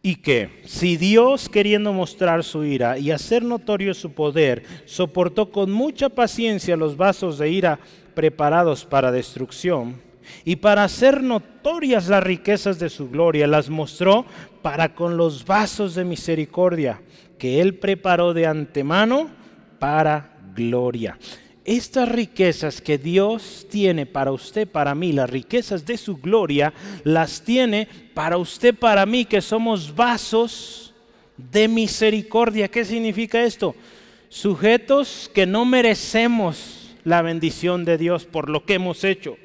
y 0.03 0.15
que 0.15 0.61
si 0.65 0.97
Dios, 0.97 1.47
queriendo 1.47 1.93
mostrar 1.93 2.43
su 2.43 2.63
ira 2.63 2.97
y 2.97 3.11
hacer 3.11 3.43
notorio 3.43 3.93
su 3.93 4.13
poder, 4.13 4.63
soportó 4.85 5.51
con 5.51 5.71
mucha 5.71 6.09
paciencia 6.09 6.75
los 6.75 6.97
vasos 6.97 7.37
de 7.37 7.49
ira 7.49 7.79
preparados 8.15 8.83
para 8.83 9.11
destrucción, 9.11 10.01
y 10.45 10.55
para 10.57 10.83
hacer 10.83 11.21
notorias 11.21 12.07
las 12.07 12.23
riquezas 12.23 12.79
de 12.79 12.89
su 12.89 13.09
gloria, 13.09 13.47
las 13.47 13.69
mostró 13.69 14.25
para 14.61 14.93
con 14.95 15.17
los 15.17 15.45
vasos 15.45 15.95
de 15.95 16.05
misericordia 16.05 17.01
que 17.41 17.59
él 17.59 17.73
preparó 17.73 18.35
de 18.35 18.45
antemano 18.45 19.27
para 19.79 20.37
gloria 20.53 21.17
estas 21.65 22.09
riquezas 22.09 22.81
que 22.81 22.97
Dios 22.97 23.67
tiene 23.69 24.05
para 24.05 24.31
usted, 24.31 24.67
para 24.67 24.95
mí, 24.95 25.11
las 25.11 25.29
riquezas 25.29 25.85
de 25.85 25.97
su 25.97 26.17
gloria, 26.17 26.73
las 27.03 27.43
tiene 27.43 27.87
para 28.13 28.37
usted, 28.37 28.75
para 28.75 29.05
mí, 29.05 29.25
que 29.25 29.41
somos 29.41 29.95
vasos 29.95 30.93
de 31.37 31.67
misericordia. 31.67 32.67
¿Qué 32.67 32.83
significa 32.83 33.43
esto? 33.43 33.75
Sujetos 34.29 35.29
que 35.33 35.45
no 35.45 35.65
merecemos 35.65 36.95
la 37.03 37.21
bendición 37.21 37.85
de 37.85 37.97
Dios 37.97 38.25
por 38.25 38.49
lo 38.49 38.65
que 38.65 38.75
hemos 38.75 39.03
hecho, 39.03 39.37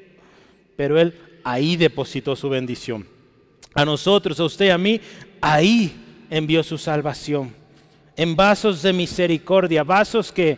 pero 0.75 0.99
Él 0.99 1.13
ahí 1.43 1.77
depositó 1.77 2.35
su 2.35 2.49
bendición. 2.49 3.07
A 3.73 3.85
nosotros, 3.85 4.39
a 4.39 4.45
usted, 4.45 4.69
a 4.69 4.77
mí, 4.77 4.99
ahí 5.39 5.93
envió 6.31 6.63
su 6.63 6.79
salvación. 6.79 7.53
En 8.17 8.35
vasos 8.35 8.81
de 8.81 8.91
misericordia, 8.91 9.83
vasos 9.83 10.31
que 10.31 10.57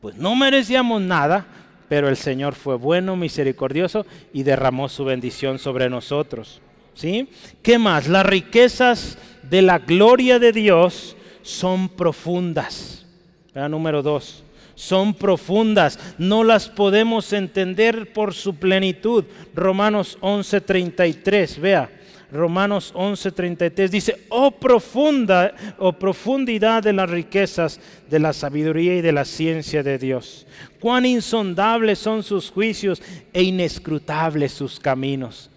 pues 0.00 0.16
no 0.16 0.34
merecíamos 0.34 1.00
nada, 1.00 1.46
pero 1.88 2.08
el 2.08 2.16
Señor 2.16 2.54
fue 2.54 2.74
bueno, 2.74 3.14
misericordioso 3.14 4.04
y 4.32 4.42
derramó 4.42 4.88
su 4.88 5.04
bendición 5.04 5.58
sobre 5.60 5.88
nosotros. 5.88 6.60
¿Sí? 6.94 7.28
¿Qué 7.62 7.78
más? 7.78 8.08
Las 8.08 8.26
riquezas 8.26 9.16
de 9.48 9.62
la 9.62 9.78
gloria 9.78 10.38
de 10.38 10.52
Dios 10.52 11.16
son 11.42 11.88
profundas. 11.88 13.06
Número 13.54 14.02
dos, 14.02 14.44
son 14.74 15.14
profundas, 15.14 15.98
no 16.18 16.42
las 16.42 16.68
podemos 16.68 17.32
entender 17.32 18.12
por 18.12 18.34
su 18.34 18.56
plenitud. 18.56 19.24
Romanos 19.54 20.18
11:33, 20.20 21.60
vea. 21.60 21.90
Romanos 22.32 22.94
11:33 22.94 23.90
dice, 23.90 24.24
oh 24.30 24.50
profunda, 24.52 25.54
oh 25.78 25.92
profundidad 25.92 26.82
de 26.82 26.94
las 26.94 27.10
riquezas 27.10 27.78
de 28.08 28.18
la 28.18 28.32
sabiduría 28.32 28.96
y 28.96 29.02
de 29.02 29.12
la 29.12 29.26
ciencia 29.26 29.82
de 29.82 29.98
Dios. 29.98 30.46
Cuán 30.80 31.04
insondables 31.04 31.98
son 31.98 32.22
sus 32.22 32.50
juicios 32.50 33.02
e 33.34 33.42
inescrutables 33.42 34.52
sus 34.52 34.80
caminos. 34.80 35.50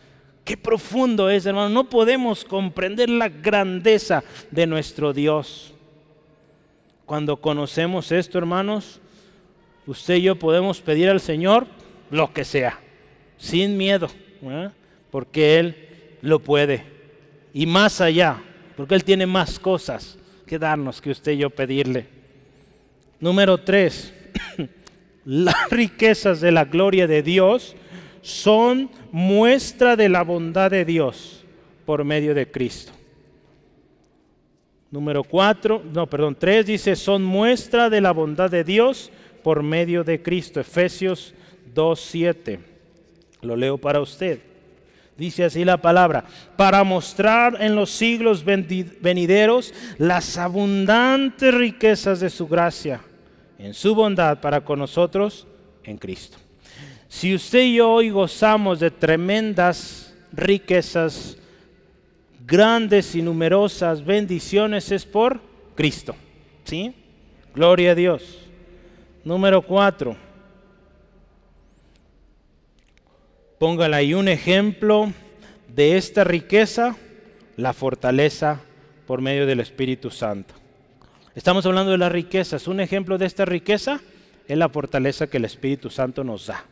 Qué 0.43 0.57
profundo 0.57 1.30
es, 1.30 1.45
hermano. 1.45 1.69
No 1.69 1.89
podemos 1.89 2.43
comprender 2.43 3.09
la 3.09 3.30
grandeza 3.30 4.21
de 4.51 4.67
nuestro 4.67 5.13
Dios. 5.13 5.73
Cuando 7.05 7.38
conocemos 7.38 8.11
esto, 8.11 8.38
hermanos, 8.38 8.99
usted 9.88 10.15
y 10.15 10.23
yo 10.23 10.36
podemos 10.36 10.82
pedir 10.82 11.09
al 11.09 11.21
Señor 11.21 11.67
lo 12.11 12.34
que 12.34 12.43
sea, 12.43 12.80
sin 13.38 13.78
miedo, 13.78 14.09
porque 15.09 15.57
Él 15.57 15.86
lo 16.26 16.39
puede. 16.39 16.84
Y 17.53 17.65
más 17.65 18.01
allá, 18.01 18.41
porque 18.76 18.95
Él 18.95 19.03
tiene 19.03 19.26
más 19.26 19.59
cosas 19.59 20.17
que 20.45 20.59
darnos 20.59 20.99
que 20.99 21.11
usted 21.11 21.34
y 21.34 21.38
yo 21.38 21.49
pedirle. 21.49 22.07
Número 23.19 23.57
tres, 23.59 24.13
las 25.26 25.69
riquezas 25.69 26.41
de 26.41 26.51
la 26.51 26.65
gloria 26.65 27.07
de 27.07 27.21
Dios 27.21 27.76
son 28.21 28.89
muestra 29.11 29.95
de 29.95 30.09
la 30.09 30.23
bondad 30.23 30.71
de 30.71 30.84
Dios 30.84 31.45
por 31.86 32.03
medio 32.03 32.34
de 32.34 32.49
Cristo. 32.49 32.91
Número 34.89 35.23
cuatro, 35.23 35.84
no, 35.93 36.07
perdón, 36.07 36.36
tres 36.39 36.65
dice, 36.65 36.95
son 36.95 37.23
muestra 37.23 37.89
de 37.89 38.01
la 38.01 38.11
bondad 38.11 38.49
de 38.49 38.63
Dios 38.63 39.11
por 39.43 39.61
medio 39.61 40.03
de 40.03 40.21
Cristo. 40.21 40.59
Efesios 40.59 41.36
2.7. 41.73 42.59
Lo 43.41 43.55
leo 43.55 43.78
para 43.78 43.99
usted. 43.99 44.39
Dice 45.18 45.45
así 45.45 45.63
la 45.63 45.78
palabra, 45.78 46.26
para 46.57 46.84
mostrar 46.84 47.57
en 47.61 47.74
los 47.76 47.89
siglos 47.89 48.43
venideros 48.43 49.74
las 49.97 50.38
abundantes 50.38 51.53
riquezas 51.53 52.20
de 52.20 52.30
su 52.30 52.47
gracia, 52.47 52.99
en 53.57 53.74
su 53.74 53.95
bondad 53.95 54.41
para 54.41 54.61
con 54.61 54.80
nosotros 54.80 55.47
en 55.86 55.97
Cristo. 55.97 56.38
Si 57.07 57.34
usted 57.34 57.61
y 57.61 57.76
yo 57.76 57.91
hoy 57.91 58.09
gozamos 58.09 58.82
de 58.82 58.91
tremendas 58.91 60.13
riquezas, 60.34 61.38
grandes 62.45 63.16
y 63.16 63.22
numerosas 63.22 64.03
bendiciones, 64.03 64.91
es 64.91 65.05
por 65.05 65.39
Cristo. 65.76 66.13
¿Sí? 66.66 66.93
Gloria 67.53 67.91
a 67.91 67.95
Dios. 67.95 68.39
Número 69.24 69.61
cuatro 69.61 70.24
Póngale 73.60 73.95
ahí 73.95 74.14
un 74.14 74.28
ejemplo 74.28 75.14
de 75.74 75.95
esta 75.95 76.26
riqueza, 76.26 76.97
la 77.56 77.72
fortaleza 77.72 78.60
por 79.08 79.22
medio 79.22 79.45
del 79.45 79.62
Espíritu 79.62 80.12
Santo. 80.12 80.53
Estamos 81.36 81.66
hablando 81.66 81.93
de 81.93 81.97
las 81.97 82.12
riquezas. 82.12 82.68
Un 82.68 82.82
ejemplo 82.82 83.18
de 83.18 83.26
esta 83.26 83.45
riqueza 83.45 84.01
es 84.45 84.58
la 84.58 84.68
fortaleza 84.68 85.28
que 85.28 85.38
el 85.38 85.45
Espíritu 85.45 85.89
Santo 85.89 86.26
nos 86.26 86.47
da. 86.47 86.66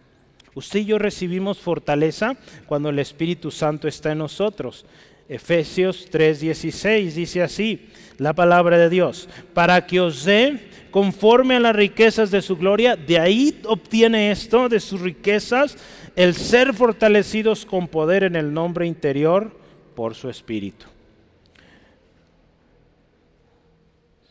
Usted 0.56 0.80
y 0.80 0.86
yo 0.86 1.00
recibimos 1.00 1.58
fortaleza 1.58 2.36
cuando 2.68 2.90
el 2.90 3.00
Espíritu 3.00 3.50
Santo 3.50 3.88
está 3.88 4.12
en 4.12 4.18
nosotros. 4.18 4.86
Efesios 5.30 6.10
3:16 6.12 7.14
dice 7.14 7.42
así, 7.42 7.88
la 8.18 8.34
palabra 8.34 8.78
de 8.78 8.90
Dios, 8.90 9.30
para 9.54 9.86
que 9.86 10.02
os 10.02 10.26
dé 10.26 10.60
conforme 10.92 11.56
a 11.56 11.60
las 11.60 11.76
riquezas 11.76 12.30
de 12.30 12.42
su 12.42 12.56
gloria, 12.56 12.96
de 12.96 13.18
ahí 13.18 13.60
obtiene 13.66 14.32
esto, 14.32 14.70
de 14.70 14.80
sus 14.80 15.02
riquezas, 15.02 15.76
el 16.16 16.36
ser 16.36 16.74
fortalecidos 16.74 17.66
con 17.66 17.88
poder 17.88 18.24
en 18.24 18.36
el 18.36 18.54
nombre 18.54 18.86
interior 18.86 19.52
por 19.96 20.16
su 20.16 20.30
espíritu. 20.30 20.86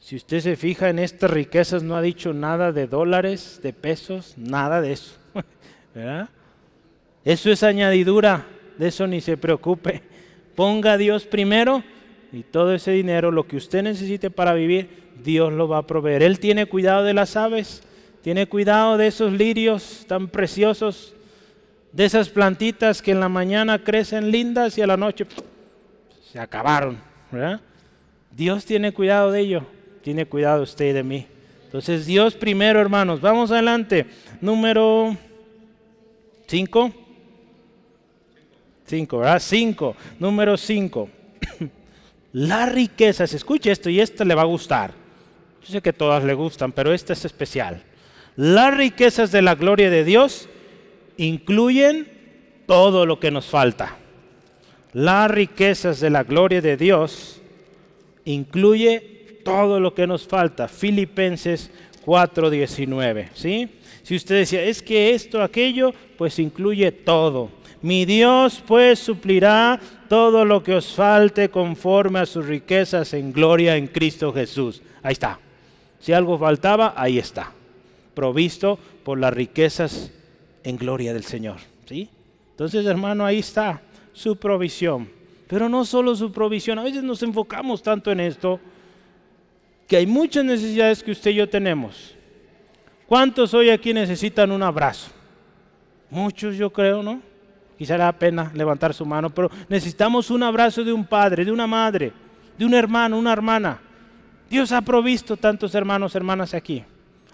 Si 0.01 0.17
usted 0.17 0.41
se 0.41 0.57
fija 0.57 0.91
en 0.91 0.99
estas 0.99 1.31
riquezas, 1.31 1.83
no 1.83 1.97
ha 1.97 2.03
dicho 2.03 2.33
nada 2.35 2.73
de 2.73 2.87
dólares, 2.87 3.61
de 3.63 3.73
pesos, 3.73 4.35
nada 4.37 4.81
de 4.81 4.93
eso. 4.93 5.17
Eso 7.25 7.51
es 7.51 7.63
añadidura, 7.63 8.47
de 8.79 8.89
eso 8.89 9.07
ni 9.07 9.21
se 9.21 9.37
preocupe. 9.37 10.03
Ponga 10.57 10.95
a 10.95 10.97
Dios 10.97 11.25
primero 11.25 11.85
y 12.33 12.43
todo 12.43 12.75
ese 12.75 12.91
dinero, 12.91 13.31
lo 13.31 13.47
que 13.47 13.57
usted 13.57 13.83
necesite 13.83 14.29
para 14.29 14.55
vivir, 14.55 14.89
Dios 15.23 15.53
lo 15.53 15.69
va 15.69 15.79
a 15.79 15.87
proveer. 15.87 16.23
Él 16.23 16.41
tiene 16.41 16.67
cuidado 16.67 17.05
de 17.05 17.15
las 17.15 17.37
aves, 17.37 17.83
tiene 18.23 18.47
cuidado 18.49 18.97
de 18.97 19.07
esos 19.07 19.33
lirios 19.33 20.05
tan 20.09 20.29
preciosos, 20.29 21.15
de 21.93 22.05
esas 22.05 22.29
plantitas 22.29 23.03
que 23.03 23.11
en 23.11 23.21
la 23.21 23.29
mañana 23.29 23.83
crecen 23.83 24.31
lindas 24.31 24.79
y 24.79 24.83
a 24.83 24.87
la 24.87 24.97
noche 24.97 25.27
se 26.33 26.39
acabaron. 26.39 26.99
Dios 28.31 28.65
tiene 28.65 28.93
cuidado 28.93 29.31
de 29.31 29.41
ello, 29.41 29.67
tiene 30.03 30.27
cuidado 30.27 30.63
usted 30.63 30.91
y 30.91 30.93
de 30.93 31.03
mí. 31.03 31.27
Entonces 31.65 32.07
Dios 32.07 32.35
primero, 32.35 32.81
hermanos. 32.81 33.21
Vamos 33.21 33.51
adelante. 33.51 34.07
Número 34.41 35.17
5. 36.47 36.93
5, 38.87 39.19
¿verdad? 39.19 39.39
5. 39.41 39.97
Número 40.19 40.57
5. 40.57 41.09
Las 42.33 42.73
riquezas, 42.73 43.33
escuche 43.35 43.71
esto 43.71 43.89
y 43.91 44.01
esto 44.01 44.25
le 44.25 44.35
va 44.35 44.43
a 44.43 44.47
gustar. 44.47 44.93
Yo 45.65 45.73
sé 45.73 45.81
que 45.83 45.93
todas 45.93 46.25
le 46.25 46.35
gustan, 46.35 46.73
pero 46.73 46.93
esta 46.93 47.13
es 47.13 47.25
especial. 47.25 47.83
Las 48.37 48.77
riquezas 48.77 49.31
de 49.33 49.43
la 49.43 49.55
gloria 49.55 49.91
de 49.91 50.05
Dios 50.05 50.49
incluyen 51.17 52.09
todo 52.67 53.07
lo 53.07 53.21
que 53.21 53.31
nos 53.31 53.47
falta. 53.47 53.97
Las 54.93 55.31
riquezas 55.31 56.01
de 56.01 56.11
la 56.11 56.23
gloria 56.23 56.61
de 56.61 56.77
Dios 56.77 57.41
incluye 58.25 59.41
todo 59.45 59.81
lo 59.81 59.95
que 59.95 60.07
nos 60.07 60.27
falta. 60.27 60.69
Filipenses 60.69 61.71
4:19, 62.05 63.29
¿sí? 63.35 63.69
Si 64.03 64.17
usted 64.17 64.37
decía, 64.37 64.63
es 64.63 64.83
que 64.83 65.15
esto, 65.15 65.43
aquello, 65.43 65.95
pues 66.19 66.39
incluye 66.39 66.91
todo. 66.93 67.51
Mi 67.81 68.05
Dios 68.05 68.63
pues 68.67 68.99
suplirá 68.99 69.81
todo 70.09 70.45
lo 70.45 70.63
que 70.63 70.75
os 70.75 70.95
falte 70.95 71.49
conforme 71.49 72.21
a 72.21 72.27
sus 72.27 72.47
riquezas 72.47 73.13
en 73.15 73.33
gloria 73.33 73.77
en 73.77 73.89
Cristo 73.89 74.33
Jesús. 74.33 74.83
Ahí 75.03 75.13
está. 75.13 75.41
Si 75.99 76.13
algo 76.13 76.39
faltaba, 76.39 76.95
ahí 76.97 77.19
está. 77.19 77.53
Provisto 78.15 78.79
por 79.05 79.19
las 79.19 79.33
riquezas 79.33 80.13
en 80.65 80.77
gloria 80.77 81.13
del 81.13 81.25
Señor. 81.25 81.59
¿sí? 81.87 82.09
Entonces, 82.51 82.85
hermano, 82.87 83.25
ahí 83.25 83.39
está 83.39 83.83
su 84.13 84.37
provisión. 84.37 85.09
Pero 85.49 85.69
no 85.69 85.85
solo 85.85 86.15
su 86.15 86.33
provisión. 86.33 86.79
A 86.79 86.85
veces 86.85 87.03
nos 87.03 87.23
enfocamos 87.23 87.83
tanto 87.83 88.11
en 88.11 88.21
esto 88.21 88.59
que 89.87 89.97
hay 89.97 90.07
muchas 90.07 90.45
necesidades 90.45 91.03
que 91.03 91.11
usted 91.11 91.33
y 91.33 91.35
yo 91.35 91.49
tenemos. 91.49 92.15
¿Cuántos 93.07 93.53
hoy 93.53 93.69
aquí 93.69 93.93
necesitan 93.93 94.51
un 94.51 94.63
abrazo? 94.63 95.11
Muchos 96.09 96.57
yo 96.57 96.71
creo, 96.71 97.03
¿no? 97.03 97.21
Quizá 97.77 97.99
da 97.99 98.13
pena 98.13 98.51
levantar 98.55 98.95
su 98.95 99.05
mano, 99.05 99.29
pero 99.29 99.51
necesitamos 99.69 100.31
un 100.31 100.43
abrazo 100.43 100.85
de 100.85 100.93
un 100.93 101.05
padre, 101.05 101.45
de 101.45 101.53
una 101.53 101.67
madre, 101.67 102.13
de 102.57 102.65
un 102.65 102.73
hermano, 102.75 103.19
una 103.19 103.33
hermana. 103.33 103.81
Dios 104.49 104.73
ha 104.73 104.81
provisto 104.81 105.37
tantos 105.37 105.75
hermanos, 105.75 106.15
hermanas 106.15 106.55
aquí. 106.55 106.85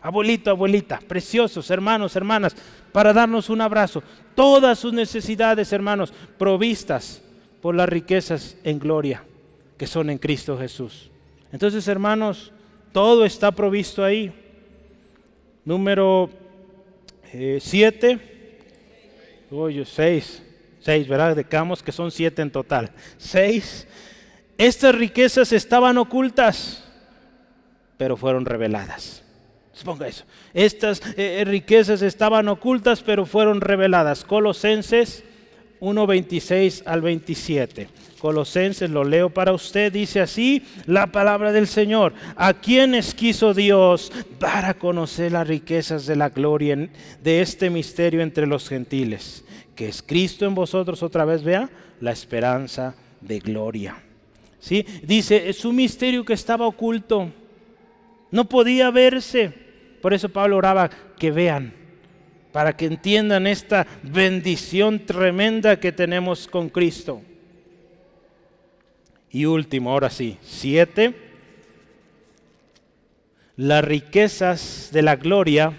Abuelito, 0.01 0.51
abuelita, 0.51 1.01
preciosos 1.07 1.70
hermanos, 1.70 2.14
hermanas, 2.16 2.55
para 2.92 3.12
darnos 3.12 3.51
un 3.51 3.61
abrazo. 3.61 4.03
Todas 4.34 4.78
sus 4.78 4.92
necesidades, 4.92 5.72
hermanos, 5.72 6.12
provistas 6.38 7.22
por 7.61 7.74
las 7.74 7.88
riquezas 7.88 8.57
en 8.64 8.78
gloria 8.78 9.24
que 9.78 9.86
son 9.86 10.11
en 10.11 10.18
Cristo 10.18 10.59
Jesús. 10.59 11.11
Entonces, 11.53 11.86
hermanos, 11.88 12.53
todo 12.92 13.24
está 13.24 13.53
provisto 13.53 14.05
ahí. 14.05 14.32
Número 15.64 16.28
7. 17.32 18.11
Eh, 18.11 18.18
Oye, 19.51 19.84
6. 19.84 20.42
6, 20.80 21.09
¿verdad? 21.09 21.36
Decamos 21.36 21.82
que 21.82 21.92
son 21.92 22.11
7 22.11 22.42
en 22.42 22.51
total. 22.51 22.90
6. 23.18 23.86
Estas 24.59 24.94
riquezas 24.94 25.53
estaban 25.53 25.96
ocultas, 25.96 26.84
pero 27.96 28.16
fueron 28.16 28.44
reveladas. 28.44 29.22
Suponga 29.79 30.09
eso. 30.09 30.24
Estas 30.55 31.01
eh, 31.16 31.45
riquezas 31.47 32.03
estaban 32.03 32.49
ocultas, 32.49 33.01
pero 33.01 33.24
fueron 33.24 33.61
reveladas. 33.61 34.24
Colosenses 34.24 35.22
1, 35.79 36.07
26 36.09 36.83
al 36.85 37.01
27. 37.01 37.89
Colosenses, 38.18 38.91
lo 38.91 39.05
leo 39.05 39.31
para 39.31 39.53
usted, 39.53 39.93
dice 39.93 40.20
así 40.20 40.64
la 40.87 41.07
palabra 41.07 41.53
del 41.53 41.68
Señor. 41.68 42.12
A 42.35 42.55
quienes 42.55 43.14
quiso 43.14 43.55
Dios 43.55 44.11
para 44.41 44.74
conocer 44.74 45.31
las 45.31 45.47
riquezas 45.47 46.07
de 46.07 46.16
la 46.16 46.31
gloria 46.31 46.89
de 47.22 47.41
este 47.41 47.70
misterio 47.70 48.20
entre 48.20 48.49
los 48.49 48.68
gentiles, 48.68 49.45
que 49.76 49.87
es 49.87 50.03
Cristo 50.03 50.45
en 50.45 50.57
vosotros, 50.57 51.05
otra 51.05 51.24
vez 51.24 51.45
vea, 51.45 51.70
la 52.01 52.11
esperanza 52.11 52.97
de 53.20 53.39
gloria. 53.39 54.03
¿Sí? 54.59 54.85
Dice, 55.05 55.49
es 55.49 55.64
un 55.64 55.76
misterio 55.76 56.24
que 56.24 56.33
estaba 56.33 56.66
oculto, 56.66 57.31
no 58.31 58.49
podía 58.49 58.91
verse. 58.91 59.68
Por 60.01 60.14
eso 60.14 60.28
Pablo 60.28 60.57
oraba 60.57 60.90
que 61.18 61.30
vean, 61.30 61.72
para 62.53 62.76
que 62.76 62.86
entiendan 62.86 63.46
esta 63.46 63.86
bendición 64.03 65.05
tremenda 65.05 65.80
que 65.80 65.92
tenemos 65.92 66.46
con 66.46 66.68
Cristo. 66.68 67.22
Y 69.30 69.44
último, 69.44 69.90
ahora 69.90 70.11
sí, 70.11 70.38
siete. 70.42 71.14
Las 73.57 73.84
riquezas 73.84 74.90
de 74.92 75.03
la 75.03 75.16
gloria 75.16 75.76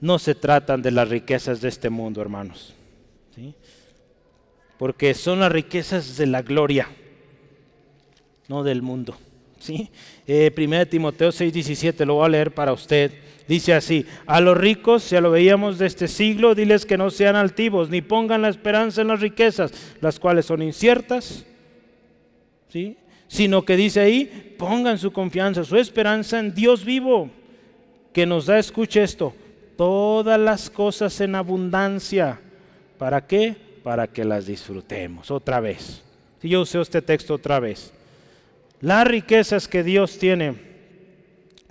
no 0.00 0.18
se 0.18 0.34
tratan 0.34 0.82
de 0.82 0.90
las 0.90 1.08
riquezas 1.08 1.60
de 1.60 1.68
este 1.68 1.90
mundo, 1.90 2.20
hermanos. 2.20 2.74
Porque 4.78 5.14
son 5.14 5.40
las 5.40 5.52
riquezas 5.52 6.16
de 6.16 6.26
la 6.26 6.42
gloria, 6.42 6.88
no 8.48 8.64
del 8.64 8.82
mundo. 8.82 9.16
¿sí? 9.60 9.90
Eh, 10.34 10.50
1 10.50 10.86
Timoteo 10.86 11.30
6:17, 11.30 12.06
lo 12.06 12.14
voy 12.14 12.24
a 12.24 12.28
leer 12.30 12.54
para 12.54 12.72
usted. 12.72 13.12
Dice 13.46 13.74
así, 13.74 14.06
a 14.24 14.40
los 14.40 14.56
ricos, 14.56 15.10
ya 15.10 15.20
lo 15.20 15.30
veíamos 15.30 15.76
de 15.76 15.84
este 15.84 16.08
siglo, 16.08 16.54
diles 16.54 16.86
que 16.86 16.96
no 16.96 17.10
sean 17.10 17.36
altivos, 17.36 17.90
ni 17.90 18.00
pongan 18.00 18.40
la 18.40 18.48
esperanza 18.48 19.02
en 19.02 19.08
las 19.08 19.20
riquezas, 19.20 19.72
las 20.00 20.18
cuales 20.18 20.46
son 20.46 20.62
inciertas 20.62 21.44
Sino 23.28 23.66
que 23.66 23.76
dice 23.76 24.00
ahí, 24.00 24.54
pongan 24.58 24.96
su 24.96 25.12
confianza, 25.12 25.64
su 25.64 25.76
esperanza 25.76 26.38
en 26.38 26.54
Dios 26.54 26.82
vivo, 26.82 27.28
que 28.14 28.24
nos 28.24 28.46
da, 28.46 28.58
escuche 28.58 29.02
esto, 29.02 29.34
todas 29.76 30.40
las 30.40 30.70
cosas 30.70 31.20
en 31.20 31.34
abundancia. 31.34 32.40
¿Para 32.96 33.26
qué? 33.26 33.54
Para 33.82 34.06
que 34.06 34.24
las 34.24 34.46
disfrutemos. 34.46 35.30
Otra 35.30 35.60
vez. 35.60 36.02
Si 36.40 36.48
yo 36.48 36.62
usé 36.62 36.80
este 36.80 37.02
texto 37.02 37.34
otra 37.34 37.60
vez. 37.60 37.92
Las 38.82 39.06
riquezas 39.06 39.68
que 39.68 39.84
Dios 39.84 40.18
tiene 40.18 40.56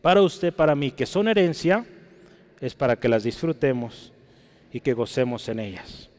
para 0.02 0.22
usted, 0.22 0.54
para 0.54 0.76
mí, 0.76 0.92
que 0.92 1.06
son 1.06 1.28
herencia, 1.28 1.86
es 2.62 2.74
para 2.74 2.96
que 2.96 3.10
las 3.10 3.24
disfrutemos 3.24 4.14
y 4.72 4.80
que 4.80 4.94
gocemos 4.94 5.50
en 5.50 5.60
ellas. 5.60 6.10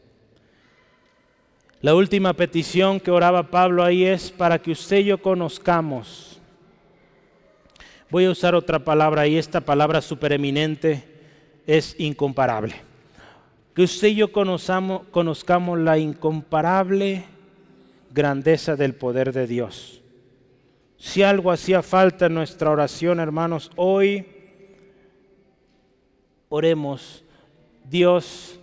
La 1.80 1.94
última 1.94 2.34
petición 2.34 3.00
que 3.00 3.10
oraba 3.10 3.50
Pablo 3.50 3.82
ahí 3.82 4.04
es 4.04 4.30
para 4.30 4.60
que 4.60 4.72
usted 4.72 4.98
y 4.98 5.04
yo 5.04 5.22
conozcamos. 5.22 6.38
Voy 8.10 8.26
a 8.26 8.30
usar 8.30 8.54
otra 8.54 8.84
palabra 8.84 9.26
y 9.26 9.38
esta 9.38 9.62
palabra 9.62 10.02
supereminente 10.02 11.04
es 11.66 11.96
incomparable. 11.98 12.74
Que 13.74 13.84
usted 13.84 14.08
y 14.08 14.16
yo 14.16 14.30
conozcamos, 14.30 15.06
conozcamos 15.10 15.78
la 15.78 15.96
incomparable 15.96 17.24
grandeza 18.12 18.76
del 18.76 18.94
poder 18.94 19.32
de 19.32 19.46
Dios. 19.46 20.01
Si 21.02 21.20
algo 21.20 21.50
hacía 21.50 21.82
falta 21.82 22.26
en 22.26 22.34
nuestra 22.34 22.70
oración, 22.70 23.18
hermanos, 23.18 23.72
hoy 23.74 24.24
oremos, 26.48 27.24
Dios, 27.90 28.60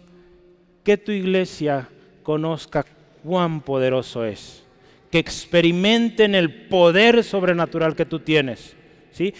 que 0.85 0.95
tu 0.95 1.11
iglesia 1.11 1.89
conozca 2.23 2.85
cuán 3.25 3.59
poderoso 3.59 4.23
es. 4.23 4.63
Que 5.11 5.19
experimenten 5.19 6.33
el 6.33 6.67
poder 6.69 7.25
sobrenatural 7.25 7.93
que 7.93 8.05
tú 8.05 8.21
tienes. 8.21 8.73
¿sí? 9.11 9.33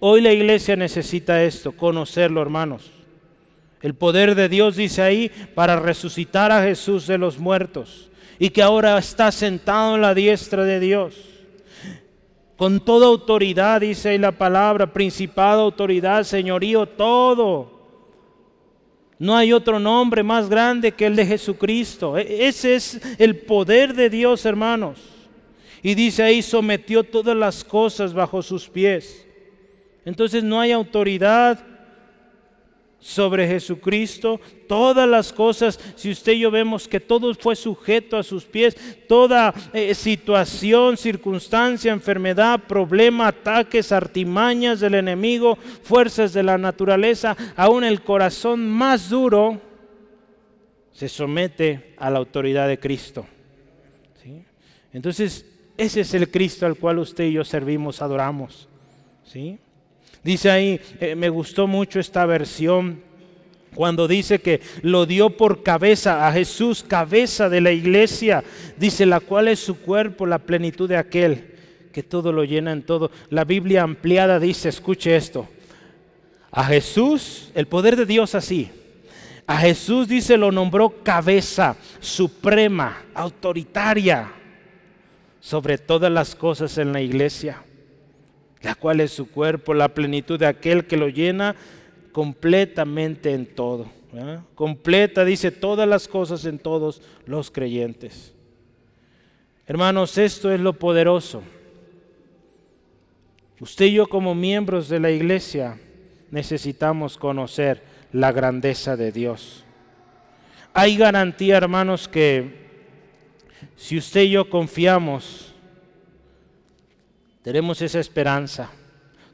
Hoy 0.00 0.22
la 0.22 0.32
iglesia 0.32 0.76
necesita 0.76 1.44
esto, 1.44 1.72
conocerlo, 1.72 2.40
hermanos. 2.40 2.90
El 3.82 3.94
poder 3.94 4.34
de 4.34 4.48
Dios 4.48 4.76
dice 4.76 5.02
ahí 5.02 5.30
para 5.54 5.78
resucitar 5.78 6.50
a 6.50 6.62
Jesús 6.62 7.06
de 7.06 7.18
los 7.18 7.38
muertos 7.38 8.10
y 8.38 8.48
que 8.48 8.62
ahora 8.62 8.96
está 8.96 9.30
sentado 9.30 9.96
en 9.96 10.00
la 10.00 10.14
diestra 10.14 10.64
de 10.64 10.80
Dios. 10.80 11.35
Con 12.56 12.80
toda 12.80 13.06
autoridad, 13.06 13.82
dice 13.82 14.18
la 14.18 14.32
palabra, 14.32 14.92
principado, 14.92 15.62
autoridad, 15.62 16.24
señorío, 16.24 16.86
todo. 16.86 17.76
No 19.18 19.36
hay 19.36 19.52
otro 19.52 19.78
nombre 19.78 20.22
más 20.22 20.48
grande 20.48 20.92
que 20.92 21.06
el 21.06 21.16
de 21.16 21.26
Jesucristo. 21.26 22.16
E, 22.16 22.46
ese 22.46 22.74
es 22.74 23.00
el 23.18 23.36
poder 23.36 23.94
de 23.94 24.08
Dios, 24.08 24.44
hermanos. 24.46 24.98
Y 25.82 25.94
dice 25.94 26.22
ahí, 26.22 26.42
sometió 26.42 27.04
todas 27.04 27.36
las 27.36 27.62
cosas 27.62 28.14
bajo 28.14 28.42
sus 28.42 28.68
pies. 28.68 29.26
Entonces 30.04 30.42
no 30.42 30.58
hay 30.58 30.72
autoridad 30.72 31.75
sobre 32.98 33.46
Jesucristo, 33.46 34.40
todas 34.66 35.08
las 35.08 35.32
cosas, 35.32 35.78
si 35.94 36.10
usted 36.10 36.32
y 36.32 36.40
yo 36.40 36.50
vemos 36.50 36.88
que 36.88 36.98
todo 36.98 37.32
fue 37.34 37.54
sujeto 37.54 38.16
a 38.16 38.22
sus 38.22 38.44
pies, 38.44 38.76
toda 39.06 39.54
eh, 39.72 39.94
situación, 39.94 40.96
circunstancia, 40.96 41.92
enfermedad, 41.92 42.60
problema, 42.66 43.28
ataques, 43.28 43.92
artimañas 43.92 44.80
del 44.80 44.94
enemigo, 44.94 45.56
fuerzas 45.82 46.32
de 46.32 46.42
la 46.42 46.58
naturaleza, 46.58 47.36
aún 47.54 47.84
el 47.84 48.02
corazón 48.02 48.68
más 48.68 49.08
duro, 49.08 49.60
se 50.92 51.08
somete 51.08 51.94
a 51.98 52.10
la 52.10 52.18
autoridad 52.18 52.66
de 52.66 52.78
Cristo. 52.78 53.26
Entonces, 54.92 55.44
ese 55.76 56.00
es 56.00 56.14
el 56.14 56.30
Cristo 56.30 56.64
al 56.64 56.76
cual 56.76 56.98
usted 56.98 57.24
y 57.24 57.32
yo 57.32 57.44
servimos, 57.44 58.00
adoramos. 58.00 58.66
¿sí? 59.24 59.58
Dice 60.26 60.50
ahí, 60.50 60.80
eh, 60.98 61.14
me 61.14 61.28
gustó 61.28 61.68
mucho 61.68 62.00
esta 62.00 62.26
versión 62.26 63.00
cuando 63.76 64.08
dice 64.08 64.40
que 64.40 64.60
lo 64.82 65.06
dio 65.06 65.30
por 65.30 65.62
cabeza 65.62 66.26
a 66.26 66.32
Jesús, 66.32 66.82
cabeza 66.82 67.48
de 67.48 67.60
la 67.60 67.70
iglesia, 67.70 68.42
dice 68.76 69.06
la 69.06 69.20
cual 69.20 69.46
es 69.46 69.60
su 69.60 69.78
cuerpo, 69.78 70.26
la 70.26 70.40
plenitud 70.40 70.88
de 70.88 70.96
aquel 70.96 71.54
que 71.92 72.02
todo 72.02 72.32
lo 72.32 72.42
llena 72.42 72.72
en 72.72 72.82
todo. 72.82 73.12
La 73.30 73.44
Biblia 73.44 73.84
ampliada 73.84 74.40
dice, 74.40 74.68
escuche 74.68 75.14
esto, 75.14 75.46
a 76.50 76.64
Jesús, 76.64 77.52
el 77.54 77.68
poder 77.68 77.94
de 77.94 78.04
Dios 78.04 78.34
así, 78.34 78.68
a 79.46 79.58
Jesús 79.58 80.08
dice 80.08 80.36
lo 80.36 80.50
nombró 80.50 81.04
cabeza 81.04 81.76
suprema, 82.00 83.04
autoritaria 83.14 84.32
sobre 85.38 85.78
todas 85.78 86.10
las 86.10 86.34
cosas 86.34 86.78
en 86.78 86.92
la 86.92 87.00
iglesia 87.00 87.62
la 88.66 88.74
cual 88.74 89.00
es 89.00 89.12
su 89.12 89.30
cuerpo, 89.30 89.74
la 89.74 89.94
plenitud 89.94 90.40
de 90.40 90.46
aquel 90.46 90.88
que 90.88 90.96
lo 90.96 91.08
llena 91.08 91.54
completamente 92.10 93.32
en 93.32 93.46
todo. 93.46 93.86
Completa, 94.56 95.24
dice, 95.24 95.52
todas 95.52 95.88
las 95.88 96.08
cosas 96.08 96.44
en 96.46 96.58
todos 96.58 97.00
los 97.26 97.50
creyentes. 97.50 98.32
Hermanos, 99.68 100.18
esto 100.18 100.50
es 100.50 100.58
lo 100.58 100.72
poderoso. 100.72 101.42
Usted 103.60 103.86
y 103.86 103.92
yo 103.92 104.08
como 104.08 104.34
miembros 104.34 104.88
de 104.88 104.98
la 104.98 105.12
iglesia 105.12 105.78
necesitamos 106.32 107.16
conocer 107.16 107.84
la 108.12 108.32
grandeza 108.32 108.96
de 108.96 109.12
Dios. 109.12 109.64
Hay 110.74 110.96
garantía, 110.96 111.56
hermanos, 111.56 112.08
que 112.08 112.66
si 113.76 113.96
usted 113.96 114.22
y 114.22 114.30
yo 114.30 114.50
confiamos 114.50 115.54
tenemos 117.46 117.80
esa 117.80 118.00
esperanza. 118.00 118.72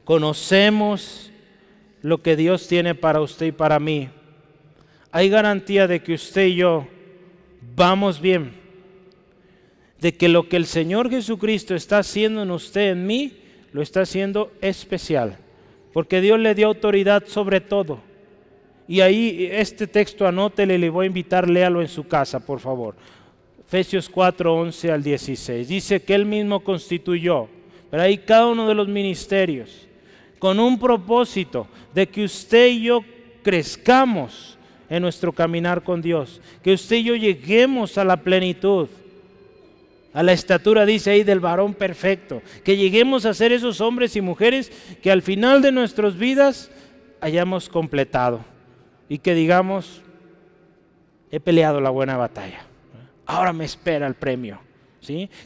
Conocemos 0.03 1.31
lo 2.03 2.21
que 2.21 2.35
Dios 2.35 2.67
tiene 2.67 2.93
para 2.93 3.21
usted 3.21 3.47
y 3.47 3.51
para 3.51 3.79
mí. 3.79 4.07
Hay 5.11 5.29
garantía 5.29 5.87
de 5.87 6.03
que 6.03 6.13
usted 6.13 6.45
y 6.45 6.57
yo 6.57 6.87
vamos 7.75 8.21
bien. 8.21 8.53
De 9.99 10.13
que 10.13 10.29
lo 10.29 10.47
que 10.47 10.57
el 10.57 10.67
Señor 10.67 11.09
Jesucristo 11.09 11.73
está 11.73 11.97
haciendo 11.97 12.43
en 12.43 12.51
usted, 12.51 12.91
en 12.91 13.07
mí, 13.07 13.33
lo 13.71 13.81
está 13.81 14.01
haciendo 14.01 14.51
especial. 14.61 15.39
Porque 15.91 16.21
Dios 16.21 16.39
le 16.39 16.53
dio 16.53 16.67
autoridad 16.67 17.23
sobre 17.25 17.61
todo. 17.61 17.99
Y 18.87 19.01
ahí 19.01 19.49
este 19.51 19.87
texto 19.87 20.27
anótele, 20.27 20.77
le 20.77 20.91
voy 20.91 21.05
a 21.05 21.07
invitar, 21.07 21.49
léalo 21.49 21.81
en 21.81 21.87
su 21.87 22.07
casa, 22.07 22.45
por 22.45 22.59
favor. 22.59 22.93
Efesios 23.59 24.07
4, 24.07 24.53
11 24.53 24.91
al 24.91 25.01
16. 25.01 25.67
Dice 25.67 26.03
que 26.03 26.13
Él 26.13 26.27
mismo 26.27 26.63
constituyó 26.63 27.49
pero 27.93 28.01
ahí 28.01 28.17
cada 28.17 28.47
uno 28.47 28.67
de 28.67 28.73
los 28.73 28.87
ministerios, 28.87 29.87
con 30.39 30.59
un 30.59 30.79
propósito 30.79 31.67
de 31.93 32.09
que 32.09 32.23
usted 32.23 32.69
y 32.69 32.85
yo 32.85 33.05
crezcamos 33.43 34.57
en 34.89 35.03
nuestro 35.03 35.31
caminar 35.31 35.83
con 35.83 36.01
Dios, 36.01 36.41
que 36.63 36.73
usted 36.73 36.95
y 36.95 37.03
yo 37.03 37.15
lleguemos 37.15 37.99
a 37.99 38.03
la 38.03 38.17
plenitud, 38.17 38.87
a 40.11 40.23
la 40.23 40.33
estatura, 40.33 40.87
dice 40.87 41.11
ahí, 41.11 41.23
del 41.23 41.39
varón 41.39 41.75
perfecto, 41.75 42.41
que 42.63 42.77
lleguemos 42.77 43.27
a 43.27 43.35
ser 43.35 43.51
esos 43.51 43.79
hombres 43.79 44.15
y 44.15 44.21
mujeres 44.21 44.71
que 45.03 45.11
al 45.11 45.21
final 45.21 45.61
de 45.61 45.71
nuestras 45.71 46.17
vidas 46.17 46.71
hayamos 47.21 47.69
completado 47.69 48.43
y 49.07 49.19
que 49.19 49.35
digamos, 49.35 50.01
he 51.29 51.39
peleado 51.39 51.79
la 51.79 51.91
buena 51.91 52.17
batalla, 52.17 52.65
ahora 53.27 53.53
me 53.53 53.65
espera 53.65 54.07
el 54.07 54.15
premio. 54.15 54.72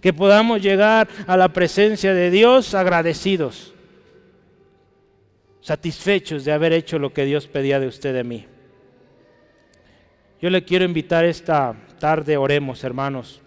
Que 0.01 0.13
podamos 0.13 0.61
llegar 0.61 1.07
a 1.25 1.37
la 1.37 1.49
presencia 1.49 2.13
de 2.13 2.29
Dios 2.29 2.73
agradecidos, 2.73 3.73
satisfechos 5.61 6.45
de 6.45 6.51
haber 6.51 6.73
hecho 6.73 6.99
lo 6.99 7.13
que 7.13 7.25
Dios 7.25 7.47
pedía 7.47 7.79
de 7.79 7.87
usted 7.87 8.13
de 8.13 8.23
mí. 8.23 8.45
Yo 10.41 10.49
le 10.49 10.63
quiero 10.63 10.85
invitar 10.85 11.25
esta 11.25 11.75
tarde, 11.99 12.37
oremos 12.37 12.83
hermanos, 12.83 13.41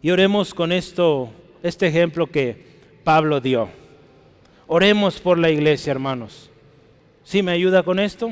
y 0.00 0.10
oremos 0.10 0.54
con 0.54 0.72
esto, 0.72 1.30
este 1.62 1.86
ejemplo 1.86 2.26
que 2.26 2.64
Pablo 3.04 3.40
dio. 3.40 3.68
Oremos 4.66 5.20
por 5.20 5.38
la 5.38 5.50
iglesia, 5.50 5.90
hermanos. 5.90 6.50
¿Sí 7.24 7.42
me 7.42 7.52
ayuda 7.52 7.82
con 7.82 7.98
esto? 7.98 8.30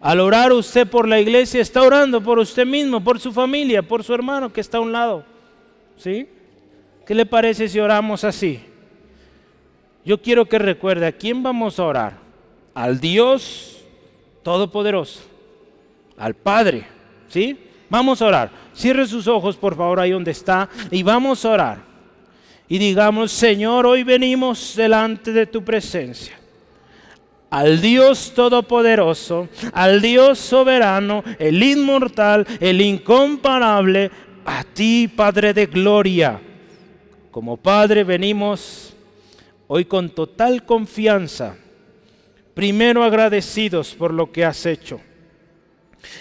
Al 0.00 0.20
orar 0.20 0.52
usted 0.52 0.86
por 0.86 1.08
la 1.08 1.18
iglesia, 1.18 1.60
está 1.60 1.82
orando 1.82 2.22
por 2.22 2.38
usted 2.38 2.64
mismo, 2.64 3.02
por 3.02 3.18
su 3.18 3.32
familia, 3.32 3.82
por 3.82 4.04
su 4.04 4.14
hermano 4.14 4.52
que 4.52 4.60
está 4.60 4.78
a 4.78 4.82
un 4.82 4.92
lado. 4.92 5.24
¿Sí? 5.96 6.28
¿Qué 7.06 7.14
le 7.14 7.26
parece 7.26 7.68
si 7.68 7.78
oramos 7.78 8.24
así? 8.24 8.60
Yo 10.04 10.20
quiero 10.20 10.46
que 10.46 10.58
recuerde 10.58 11.06
a 11.06 11.12
quién 11.12 11.42
vamos 11.42 11.78
a 11.78 11.84
orar. 11.84 12.18
Al 12.74 13.00
Dios 13.00 13.84
Todopoderoso, 14.42 15.22
al 16.16 16.34
Padre. 16.34 16.86
¿Sí? 17.28 17.58
Vamos 17.88 18.20
a 18.22 18.26
orar. 18.26 18.50
Cierre 18.74 19.06
sus 19.06 19.26
ojos, 19.26 19.56
por 19.56 19.76
favor, 19.76 20.00
ahí 20.00 20.10
donde 20.10 20.30
está, 20.30 20.68
y 20.90 21.02
vamos 21.02 21.44
a 21.44 21.50
orar. 21.50 21.78
Y 22.68 22.78
digamos, 22.78 23.32
Señor, 23.32 23.86
hoy 23.86 24.02
venimos 24.02 24.74
delante 24.76 25.32
de 25.32 25.46
tu 25.46 25.64
presencia. 25.64 26.38
Al 27.48 27.80
Dios 27.80 28.32
Todopoderoso, 28.34 29.48
al 29.72 30.02
Dios 30.02 30.38
soberano, 30.38 31.22
el 31.38 31.62
inmortal, 31.62 32.44
el 32.58 32.80
incomparable, 32.80 34.10
a 34.46 34.62
ti, 34.62 35.08
Padre 35.08 35.52
de 35.52 35.66
Gloria. 35.66 36.40
Como 37.32 37.56
Padre 37.56 38.04
venimos 38.04 38.94
hoy 39.66 39.84
con 39.84 40.08
total 40.08 40.64
confianza, 40.64 41.56
primero 42.54 43.02
agradecidos 43.02 43.94
por 43.94 44.14
lo 44.14 44.30
que 44.30 44.44
has 44.44 44.64
hecho. 44.64 45.00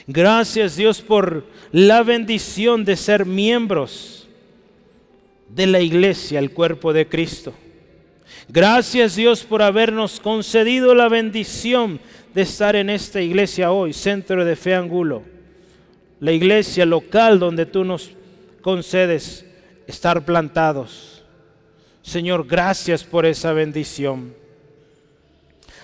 Gracias 0.07 0.75
Dios 0.75 1.01
por 1.01 1.45
la 1.71 2.01
bendición 2.01 2.83
de 2.83 2.97
ser 2.97 3.25
miembros 3.25 4.27
de 5.47 5.67
la 5.67 5.79
iglesia, 5.79 6.39
el 6.39 6.51
cuerpo 6.51 6.91
de 6.91 7.07
Cristo. 7.07 7.53
Gracias 8.49 9.15
Dios 9.15 9.43
por 9.43 9.61
habernos 9.61 10.19
concedido 10.19 10.95
la 10.95 11.07
bendición 11.07 11.99
de 12.33 12.41
estar 12.41 12.75
en 12.75 12.89
esta 12.89 13.21
iglesia 13.21 13.71
hoy, 13.71 13.93
Centro 13.93 14.43
de 14.43 14.55
Fe 14.55 14.73
Angulo 14.73 15.34
la 16.19 16.31
iglesia 16.31 16.85
local 16.85 17.39
donde 17.39 17.65
tú 17.65 17.83
nos 17.83 18.11
concedes 18.61 19.45
estar 19.87 20.25
plantados. 20.25 21.23
Señor, 22.01 22.45
gracias 22.47 23.03
por 23.03 23.25
esa 23.25 23.53
bendición. 23.53 24.33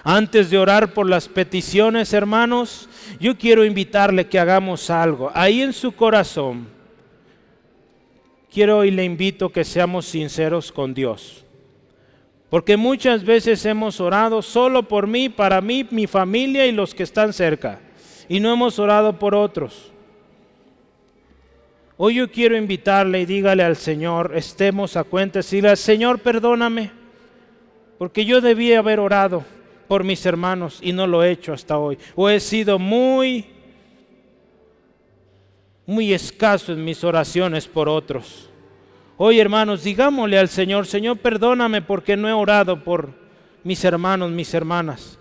Antes 0.04 0.50
de 0.50 0.58
orar 0.58 0.94
por 0.94 1.08
las 1.08 1.28
peticiones, 1.28 2.14
hermanos, 2.14 2.90
yo 3.20 3.38
quiero 3.38 3.64
invitarle 3.66 4.28
que 4.28 4.40
hagamos 4.40 4.90
algo. 4.90 5.32
Ahí 5.34 5.62
en 5.62 5.74
su 5.74 5.92
corazón, 5.92 6.68
quiero 8.52 8.84
y 8.84 8.92
le 8.92 9.04
invito 9.04 9.50
que 9.50 9.64
seamos 9.64 10.06
sinceros 10.08 10.72
con 10.72 10.94
Dios. 10.94 11.46
Porque 12.50 12.78
muchas 12.78 13.24
veces 13.24 13.64
hemos 13.66 14.02
orado 14.02 14.42
solo 14.42 14.88
por 14.88 15.08
mí, 15.08 15.30
para 15.30 15.62
mí, 15.62 15.88
mi 15.90 16.08
familia 16.08 16.66
y 16.66 16.72
los 16.72 16.94
que 16.94 17.04
están 17.04 17.32
cerca. 17.32 17.80
Y 18.28 18.40
no 18.40 18.52
hemos 18.52 18.80
orado 18.80 19.18
por 19.20 19.36
otros. 19.36 19.91
Hoy 22.04 22.16
yo 22.16 22.32
quiero 22.32 22.58
invitarle 22.58 23.22
y 23.22 23.26
dígale 23.28 23.62
al 23.62 23.76
Señor, 23.76 24.32
estemos 24.36 24.98
a 24.98 25.04
cuenta, 25.04 25.38
decirle, 25.38 25.76
Señor, 25.76 26.18
perdóname, 26.18 26.90
porque 28.00 28.26
yo 28.26 28.42
debía 28.42 28.80
haber 28.80 29.00
orado 29.00 29.46
por 29.88 30.04
mis 30.04 30.26
hermanos 30.26 30.80
y 30.82 30.94
no 30.94 31.06
lo 31.06 31.24
he 31.24 31.30
hecho 31.30 31.54
hasta 31.54 31.78
hoy. 31.78 32.00
O 32.16 32.28
he 32.28 32.40
sido 32.40 32.80
muy, 32.80 33.46
muy 35.86 36.12
escaso 36.12 36.74
en 36.74 36.84
mis 36.84 37.04
oraciones 37.04 37.68
por 37.68 37.88
otros. 37.88 38.50
Hoy, 39.18 39.40
hermanos, 39.40 39.84
digámosle 39.84 40.40
al 40.40 40.50
Señor, 40.50 40.88
Señor, 40.88 41.20
perdóname 41.20 41.84
porque 41.84 42.18
no 42.18 42.28
he 42.28 42.34
orado 42.34 42.84
por 42.84 43.14
mis 43.64 43.86
hermanos, 43.86 44.32
mis 44.32 44.52
hermanas. 44.56 45.20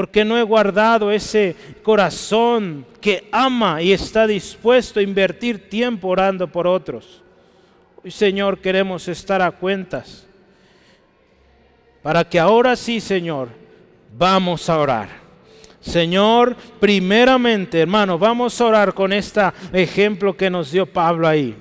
Porque 0.00 0.24
no 0.24 0.38
he 0.38 0.42
guardado 0.42 1.12
ese 1.12 1.54
corazón 1.82 2.86
que 3.02 3.28
ama 3.30 3.82
y 3.82 3.92
está 3.92 4.26
dispuesto 4.26 4.98
a 4.98 5.02
invertir 5.02 5.68
tiempo 5.68 6.08
orando 6.08 6.50
por 6.50 6.66
otros. 6.66 7.22
Señor, 8.08 8.60
queremos 8.60 9.06
estar 9.08 9.42
a 9.42 9.50
cuentas. 9.50 10.26
Para 12.02 12.26
que 12.26 12.38
ahora 12.38 12.76
sí, 12.76 12.98
Señor, 12.98 13.50
vamos 14.16 14.70
a 14.70 14.78
orar. 14.78 15.10
Señor, 15.80 16.56
primeramente, 16.80 17.80
hermano, 17.80 18.18
vamos 18.18 18.58
a 18.58 18.64
orar 18.64 18.94
con 18.94 19.12
este 19.12 19.42
ejemplo 19.70 20.34
que 20.34 20.48
nos 20.48 20.72
dio 20.72 20.86
Pablo 20.86 21.28
ahí. 21.28 21.54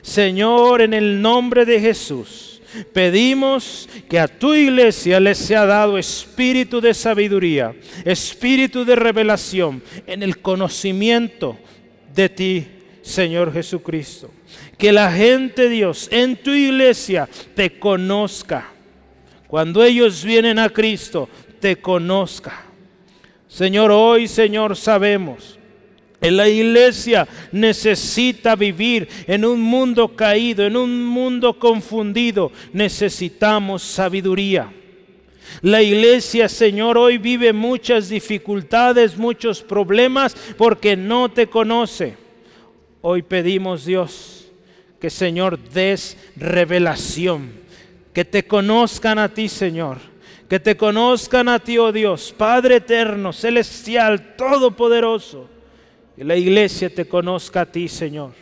Señor, 0.00 0.80
en 0.80 0.94
el 0.94 1.20
nombre 1.20 1.66
de 1.66 1.78
Jesús, 1.78 2.49
pedimos 2.92 3.88
que 4.08 4.18
a 4.18 4.28
tu 4.28 4.54
iglesia 4.54 5.20
le 5.20 5.34
sea 5.34 5.66
dado 5.66 5.98
espíritu 5.98 6.80
de 6.80 6.94
sabiduría, 6.94 7.74
espíritu 8.04 8.84
de 8.84 8.96
revelación 8.96 9.82
en 10.06 10.22
el 10.22 10.38
conocimiento 10.40 11.58
de 12.14 12.28
ti, 12.28 12.66
Señor 13.02 13.52
Jesucristo. 13.52 14.30
Que 14.78 14.92
la 14.92 15.12
gente, 15.12 15.68
Dios, 15.68 16.08
en 16.10 16.36
tu 16.36 16.50
iglesia 16.50 17.28
te 17.54 17.78
conozca. 17.78 18.70
Cuando 19.46 19.82
ellos 19.82 20.24
vienen 20.24 20.58
a 20.58 20.68
Cristo, 20.68 21.28
te 21.60 21.76
conozca 21.76 22.70
Señor, 23.50 23.90
hoy, 23.90 24.28
Señor, 24.28 24.76
sabemos. 24.76 25.58
La 26.28 26.48
iglesia 26.48 27.26
necesita 27.50 28.54
vivir 28.54 29.08
en 29.26 29.44
un 29.44 29.60
mundo 29.60 30.08
caído, 30.08 30.66
en 30.66 30.76
un 30.76 31.02
mundo 31.02 31.58
confundido. 31.58 32.52
Necesitamos 32.74 33.82
sabiduría. 33.82 34.70
La 35.62 35.82
iglesia, 35.82 36.48
Señor, 36.48 36.98
hoy 36.98 37.16
vive 37.16 37.52
muchas 37.52 38.10
dificultades, 38.10 39.16
muchos 39.16 39.62
problemas 39.62 40.36
porque 40.58 40.96
no 40.96 41.30
te 41.30 41.46
conoce. 41.46 42.16
Hoy 43.00 43.22
pedimos, 43.22 43.86
Dios, 43.86 44.48
que 45.00 45.08
Señor 45.08 45.58
des 45.58 46.18
revelación, 46.36 47.50
que 48.12 48.26
te 48.26 48.46
conozcan 48.46 49.18
a 49.18 49.32
ti, 49.32 49.48
Señor 49.48 50.10
que 50.50 50.58
te 50.58 50.76
conozcan 50.76 51.48
a 51.48 51.60
ti, 51.60 51.78
oh 51.78 51.92
Dios, 51.92 52.34
Padre 52.36 52.76
eterno, 52.76 53.32
celestial, 53.32 54.34
todopoderoso. 54.34 55.59
Que 56.20 56.24
la 56.26 56.36
iglesia 56.36 56.94
te 56.94 57.06
conozca 57.06 57.62
a 57.62 57.64
ti, 57.72 57.88
Señor. 57.88 58.32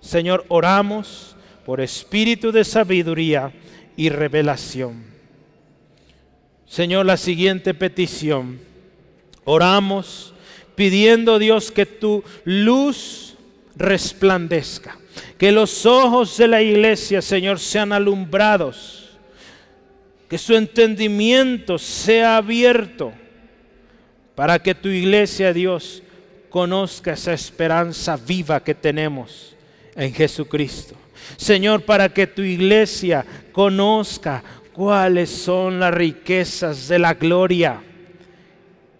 Señor, 0.00 0.44
oramos 0.46 1.34
por 1.66 1.80
espíritu 1.80 2.52
de 2.52 2.62
sabiduría 2.62 3.52
y 3.96 4.08
revelación. 4.08 5.02
Señor, 6.64 7.06
la 7.06 7.16
siguiente 7.16 7.74
petición. 7.74 8.60
Oramos 9.42 10.32
pidiendo, 10.76 11.40
Dios, 11.40 11.72
que 11.72 11.86
tu 11.86 12.22
luz 12.44 13.34
resplandezca. 13.74 14.96
Que 15.36 15.50
los 15.50 15.84
ojos 15.86 16.36
de 16.36 16.46
la 16.46 16.62
iglesia, 16.62 17.20
Señor, 17.20 17.58
sean 17.58 17.92
alumbrados 17.92 19.18
que 20.28 20.38
su 20.38 20.54
entendimiento 20.54 21.78
sea 21.78 22.36
abierto 22.36 23.12
para 24.36 24.60
que 24.60 24.76
tu 24.76 24.88
iglesia, 24.88 25.52
Dios, 25.52 26.03
conozca 26.54 27.14
esa 27.14 27.32
esperanza 27.32 28.16
viva 28.16 28.62
que 28.62 28.76
tenemos 28.76 29.56
en 29.96 30.14
Jesucristo. 30.14 30.94
Señor, 31.36 31.82
para 31.82 32.08
que 32.10 32.28
tu 32.28 32.42
iglesia 32.42 33.26
conozca 33.50 34.44
cuáles 34.72 35.30
son 35.30 35.80
las 35.80 35.92
riquezas 35.92 36.86
de 36.86 37.00
la 37.00 37.14
gloria. 37.14 37.82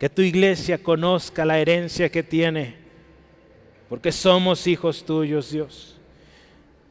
Que 0.00 0.10
tu 0.10 0.20
iglesia 0.20 0.82
conozca 0.82 1.44
la 1.44 1.60
herencia 1.60 2.08
que 2.08 2.24
tiene, 2.24 2.74
porque 3.88 4.10
somos 4.10 4.66
hijos 4.66 5.04
tuyos, 5.04 5.52
Dios. 5.52 6.00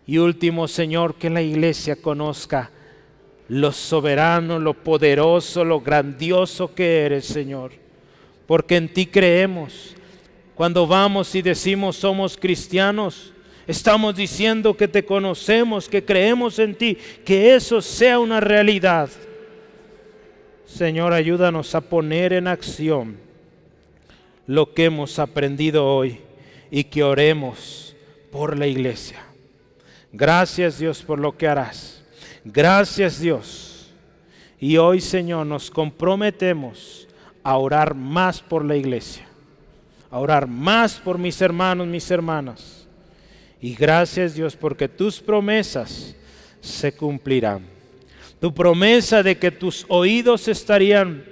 Y 0.08 0.18
último, 0.20 0.70
Señor, 0.70 1.16
que 1.16 1.30
la 1.30 1.42
iglesia 1.42 1.98
conozca 1.98 2.72
lo 3.50 3.74
soberano, 3.74 4.60
lo 4.60 4.76
poderoso, 4.76 5.66
lo 5.66 5.82
grandioso 5.82 6.74
que 6.74 7.02
eres, 7.02 7.26
Señor. 7.26 7.74
Porque 8.48 8.78
en 8.78 8.88
ti 8.88 9.08
creemos. 9.08 9.98
Cuando 10.56 10.86
vamos 10.86 11.34
y 11.36 11.42
decimos 11.42 11.96
somos 11.96 12.38
cristianos, 12.38 13.34
estamos 13.68 14.16
diciendo 14.16 14.76
que 14.76 14.88
te 14.88 15.04
conocemos, 15.06 15.90
que 15.90 16.04
creemos 16.04 16.60
en 16.60 16.76
ti, 16.76 16.98
que 17.26 17.56
eso 17.56 17.82
sea 17.82 18.20
una 18.20 18.40
realidad. 18.40 19.10
Señor, 20.66 21.14
ayúdanos 21.14 21.76
a 21.76 21.82
poner 21.82 22.34
en 22.34 22.48
acción 22.48 23.18
lo 24.48 24.74
que 24.74 24.86
hemos 24.86 25.20
aprendido 25.20 25.86
hoy 25.86 26.20
y 26.72 26.86
que 26.86 27.04
oremos 27.04 27.96
por 28.32 28.58
la 28.58 28.68
iglesia. 28.68 29.24
Gracias 30.12 30.80
Dios 30.80 31.02
por 31.02 31.20
lo 31.20 31.38
que 31.38 31.48
harás. 31.48 32.04
Gracias 32.44 33.20
Dios. 33.20 33.92
Y 34.60 34.78
hoy 34.78 35.02
Señor 35.02 35.46
nos 35.46 35.70
comprometemos 35.70 37.08
a 37.44 37.58
orar 37.58 37.96
más 37.96 38.42
por 38.42 38.64
la 38.64 38.76
iglesia, 38.76 39.28
a 40.14 40.20
orar 40.20 40.46
más 40.46 41.00
por 41.00 41.18
mis 41.18 41.42
hermanos, 41.42 41.88
mis 41.88 42.12
hermanas. 42.12 42.88
Y 43.60 43.74
gracias 43.74 44.36
Dios 44.36 44.56
porque 44.56 44.88
tus 44.88 45.20
promesas 45.20 46.16
se 46.62 46.96
cumplirán. 46.96 47.66
Tu 48.40 48.54
promesa 48.54 49.24
de 49.24 49.40
que 49.40 49.50
tus 49.50 49.88
oídos 49.88 50.48
estarían 50.48 51.26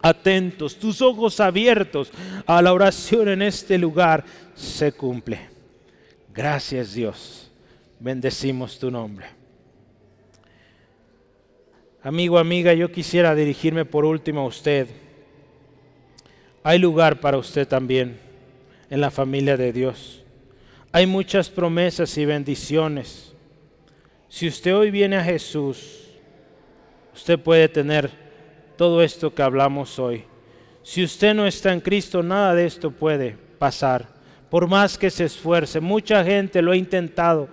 atentos, 0.00 0.76
tus 0.76 1.02
ojos 1.02 1.40
abiertos 1.40 2.12
a 2.46 2.62
la 2.62 2.72
oración 2.72 3.28
en 3.28 3.42
este 3.42 3.76
lugar 3.76 4.24
se 4.54 4.92
cumple. 4.92 5.40
Gracias 6.32 6.94
Dios. 6.94 7.50
Bendecimos 7.98 8.78
tu 8.78 8.88
nombre. 8.88 9.26
Amigo, 12.04 12.38
amiga, 12.38 12.72
yo 12.72 12.92
quisiera 12.92 13.34
dirigirme 13.34 13.84
por 13.84 14.04
último 14.04 14.42
a 14.42 14.46
usted. 14.46 15.01
Hay 16.62 16.78
lugar 16.78 17.20
para 17.20 17.38
usted 17.38 17.66
también 17.66 18.18
en 18.90 19.00
la 19.00 19.10
familia 19.10 19.56
de 19.56 19.72
Dios. 19.72 20.22
Hay 20.92 21.06
muchas 21.06 21.48
promesas 21.48 22.16
y 22.18 22.24
bendiciones. 22.24 23.32
Si 24.28 24.46
usted 24.48 24.76
hoy 24.76 24.90
viene 24.90 25.16
a 25.16 25.24
Jesús, 25.24 26.08
usted 27.14 27.38
puede 27.38 27.68
tener 27.68 28.10
todo 28.76 29.02
esto 29.02 29.34
que 29.34 29.42
hablamos 29.42 29.98
hoy. 29.98 30.24
Si 30.82 31.02
usted 31.02 31.34
no 31.34 31.46
está 31.46 31.72
en 31.72 31.80
Cristo, 31.80 32.22
nada 32.22 32.54
de 32.54 32.66
esto 32.66 32.90
puede 32.90 33.36
pasar. 33.58 34.08
Por 34.50 34.68
más 34.68 34.98
que 34.98 35.10
se 35.10 35.24
esfuerce, 35.24 35.80
mucha 35.80 36.24
gente 36.24 36.60
lo 36.60 36.72
ha 36.72 36.76
intentado, 36.76 37.48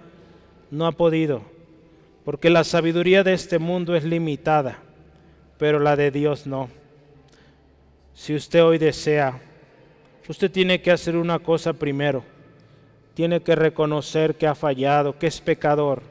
no 0.70 0.86
ha 0.86 0.92
podido 0.92 1.60
porque 2.30 2.52
la 2.52 2.64
sabiduría 2.64 3.24
de 3.24 3.34
este 3.34 3.58
mundo 3.58 3.96
es 3.96 4.04
limitada, 4.04 4.78
pero 5.58 5.80
la 5.80 5.96
de 5.96 6.12
Dios 6.12 6.46
no. 6.46 6.70
Si 8.20 8.36
usted 8.36 8.62
hoy 8.66 8.78
desea, 8.78 9.40
usted 10.28 10.52
tiene 10.52 10.82
que 10.82 10.92
hacer 10.92 11.16
una 11.16 11.40
cosa 11.40 11.72
primero. 11.72 12.22
Tiene 13.14 13.40
que 13.40 13.56
reconocer 13.56 14.36
que 14.36 14.46
ha 14.46 14.56
fallado, 14.56 15.18
que 15.18 15.28
es 15.28 15.40
pecador, 15.40 16.02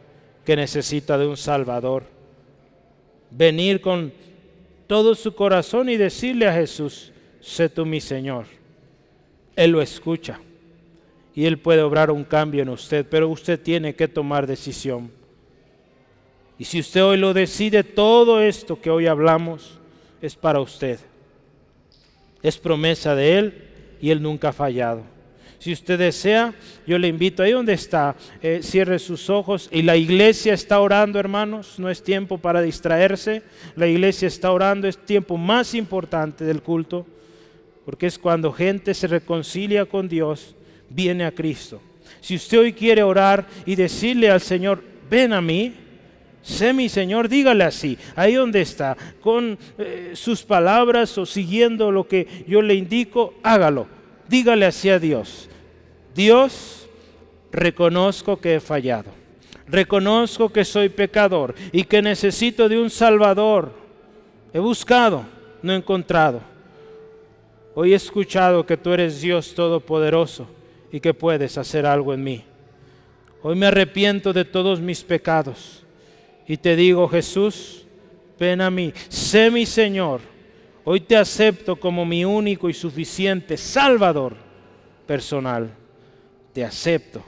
que 0.43 0.56
necesita 0.56 1.18
de 1.18 1.26
un 1.26 1.36
Salvador. 1.36 2.05
Venir 3.30 3.82
con 3.82 4.10
todo 4.86 5.14
su 5.14 5.35
corazón 5.35 5.90
y 5.90 5.98
decirle 5.98 6.48
a 6.48 6.55
Jesús, 6.55 7.12
sé 7.43 7.68
tú 7.68 7.85
mi 7.85 8.01
Señor. 8.01 8.47
Él 9.55 9.72
lo 9.72 9.82
escucha 9.82 10.40
y 11.35 11.44
Él 11.44 11.59
puede 11.59 11.82
obrar 11.82 12.10
un 12.10 12.24
cambio 12.24 12.62
en 12.62 12.70
usted, 12.70 13.06
pero 13.09 13.28
usted 13.28 13.60
tiene 13.60 13.94
que 13.94 14.09
tomar 14.09 14.47
decisión. 14.47 15.10
Y 16.59 16.64
si 16.64 16.80
usted 16.80 17.05
hoy 17.05 17.18
lo 17.18 17.35
decide, 17.35 17.85
todo 17.85 18.40
esto 18.40 18.80
que 18.80 18.89
hoy 18.89 19.06
hablamos 19.06 19.78
es 20.22 20.35
para 20.35 20.59
usted. 20.59 21.01
Es 22.43 22.59
promesa 22.59 23.15
de 23.15 23.39
Él 23.39 23.65
y 24.01 24.10
Él 24.10 24.23
nunca 24.23 24.51
ha 24.51 24.52
fallado. 24.52 25.02
Si 25.59 25.73
usted 25.73 25.98
desea, 25.98 26.55
yo 26.86 26.98
le 26.98 27.09
invito 27.09 27.43
ahí 27.43 27.51
donde 27.51 27.73
está, 27.73 28.15
eh, 28.43 28.60
cierre 28.62 29.01
sus 29.01 29.28
ojos 29.28 29.69
y 29.73 29.82
la 29.82 29.97
iglesia 29.97 30.55
está 30.55 30.78
orando, 30.78 31.19
hermanos. 31.19 31.78
No 31.78 31.90
es 31.90 32.02
tiempo 32.02 32.39
para 32.39 32.62
distraerse. 32.62 33.43
La 33.74 33.89
iglesia 33.89 34.28
está 34.28 34.52
orando, 34.52 34.86
es 34.86 34.97
tiempo 34.97 35.36
más 35.36 35.74
importante 35.74 36.44
del 36.44 36.62
culto, 36.62 37.06
porque 37.85 38.06
es 38.06 38.19
cuando 38.19 38.52
gente 38.52 38.94
se 38.94 39.09
reconcilia 39.09 39.85
con 39.85 40.09
Dios, 40.09 40.55
viene 40.89 41.24
a 41.24 41.32
Cristo. 41.32 41.81
Si 42.20 42.36
usted 42.36 42.60
hoy 42.60 42.73
quiere 42.73 43.02
orar 43.02 43.47
y 43.66 43.74
decirle 43.74 44.31
al 44.31 44.40
Señor, 44.40 44.82
ven 45.10 45.32
a 45.32 45.40
mí, 45.40 45.74
Sé 46.48 46.72
mi 46.72 46.88
Señor, 46.88 47.28
dígale 47.28 47.62
así, 47.62 47.98
ahí 48.16 48.32
donde 48.32 48.62
está, 48.62 48.96
con 49.20 49.58
eh, 49.76 50.12
sus 50.14 50.42
palabras 50.42 51.18
o 51.18 51.26
siguiendo 51.26 51.92
lo 51.92 52.08
que 52.08 52.26
yo 52.48 52.62
le 52.62 52.74
indico, 52.74 53.34
hágalo. 53.42 53.86
Dígale 54.30 54.64
así 54.64 54.88
a 54.88 54.98
Dios. 54.98 55.50
Dios, 56.14 56.88
reconozco 57.52 58.40
que 58.40 58.54
he 58.54 58.60
fallado. 58.60 59.10
Reconozco 59.66 60.48
que 60.48 60.64
soy 60.64 60.88
pecador 60.88 61.54
y 61.70 61.84
que 61.84 62.00
necesito 62.00 62.66
de 62.66 62.80
un 62.80 62.88
Salvador. 62.88 63.70
He 64.54 64.58
buscado, 64.58 65.26
no 65.62 65.74
he 65.74 65.76
encontrado. 65.76 66.40
Hoy 67.74 67.92
he 67.92 67.96
escuchado 67.96 68.64
que 68.64 68.78
tú 68.78 68.94
eres 68.94 69.20
Dios 69.20 69.54
Todopoderoso 69.54 70.48
y 70.90 70.98
que 71.00 71.12
puedes 71.12 71.58
hacer 71.58 71.84
algo 71.84 72.14
en 72.14 72.24
mí. 72.24 72.42
Hoy 73.42 73.54
me 73.54 73.66
arrepiento 73.66 74.32
de 74.32 74.46
todos 74.46 74.80
mis 74.80 75.04
pecados 75.04 75.84
y 76.48 76.56
te 76.56 76.74
digo, 76.74 77.06
Jesús, 77.08 77.86
ven 78.40 78.62
a 78.62 78.70
mí, 78.70 78.92
sé 79.10 79.50
mi 79.50 79.66
Señor. 79.66 80.22
Hoy 80.82 81.00
te 81.00 81.14
acepto 81.14 81.76
como 81.76 82.06
mi 82.06 82.24
único 82.24 82.70
y 82.70 82.74
suficiente 82.74 83.58
Salvador 83.58 84.34
personal. 85.06 85.70
Te 86.54 86.64
acepto. 86.64 87.22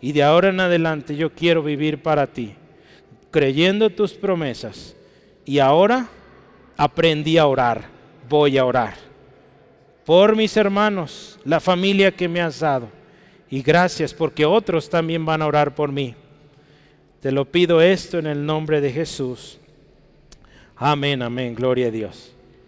Y 0.00 0.10
de 0.10 0.24
ahora 0.24 0.48
en 0.48 0.58
adelante 0.58 1.14
yo 1.14 1.30
quiero 1.30 1.62
vivir 1.62 2.02
para 2.02 2.26
ti, 2.26 2.54
creyendo 3.30 3.90
tus 3.90 4.12
promesas. 4.14 4.96
Y 5.44 5.60
ahora 5.60 6.08
aprendí 6.76 7.38
a 7.38 7.46
orar, 7.46 7.84
voy 8.28 8.58
a 8.58 8.64
orar. 8.64 8.94
Por 10.04 10.34
mis 10.34 10.56
hermanos, 10.56 11.38
la 11.44 11.60
familia 11.60 12.10
que 12.10 12.26
me 12.26 12.40
has 12.40 12.58
dado. 12.58 12.88
Y 13.48 13.62
gracias 13.62 14.12
porque 14.12 14.44
otros 14.44 14.90
también 14.90 15.24
van 15.24 15.42
a 15.42 15.46
orar 15.46 15.76
por 15.76 15.92
mí. 15.92 16.16
Te 17.20 17.32
lo 17.32 17.44
pido 17.44 17.80
esto 17.80 18.18
en 18.18 18.26
el 18.26 18.46
nombre 18.46 18.80
de 18.80 18.92
Jesús. 18.92 19.58
Amén, 20.76 21.22
amén, 21.22 21.54
gloria 21.54 21.88
a 21.88 21.90
Dios. 21.90 22.32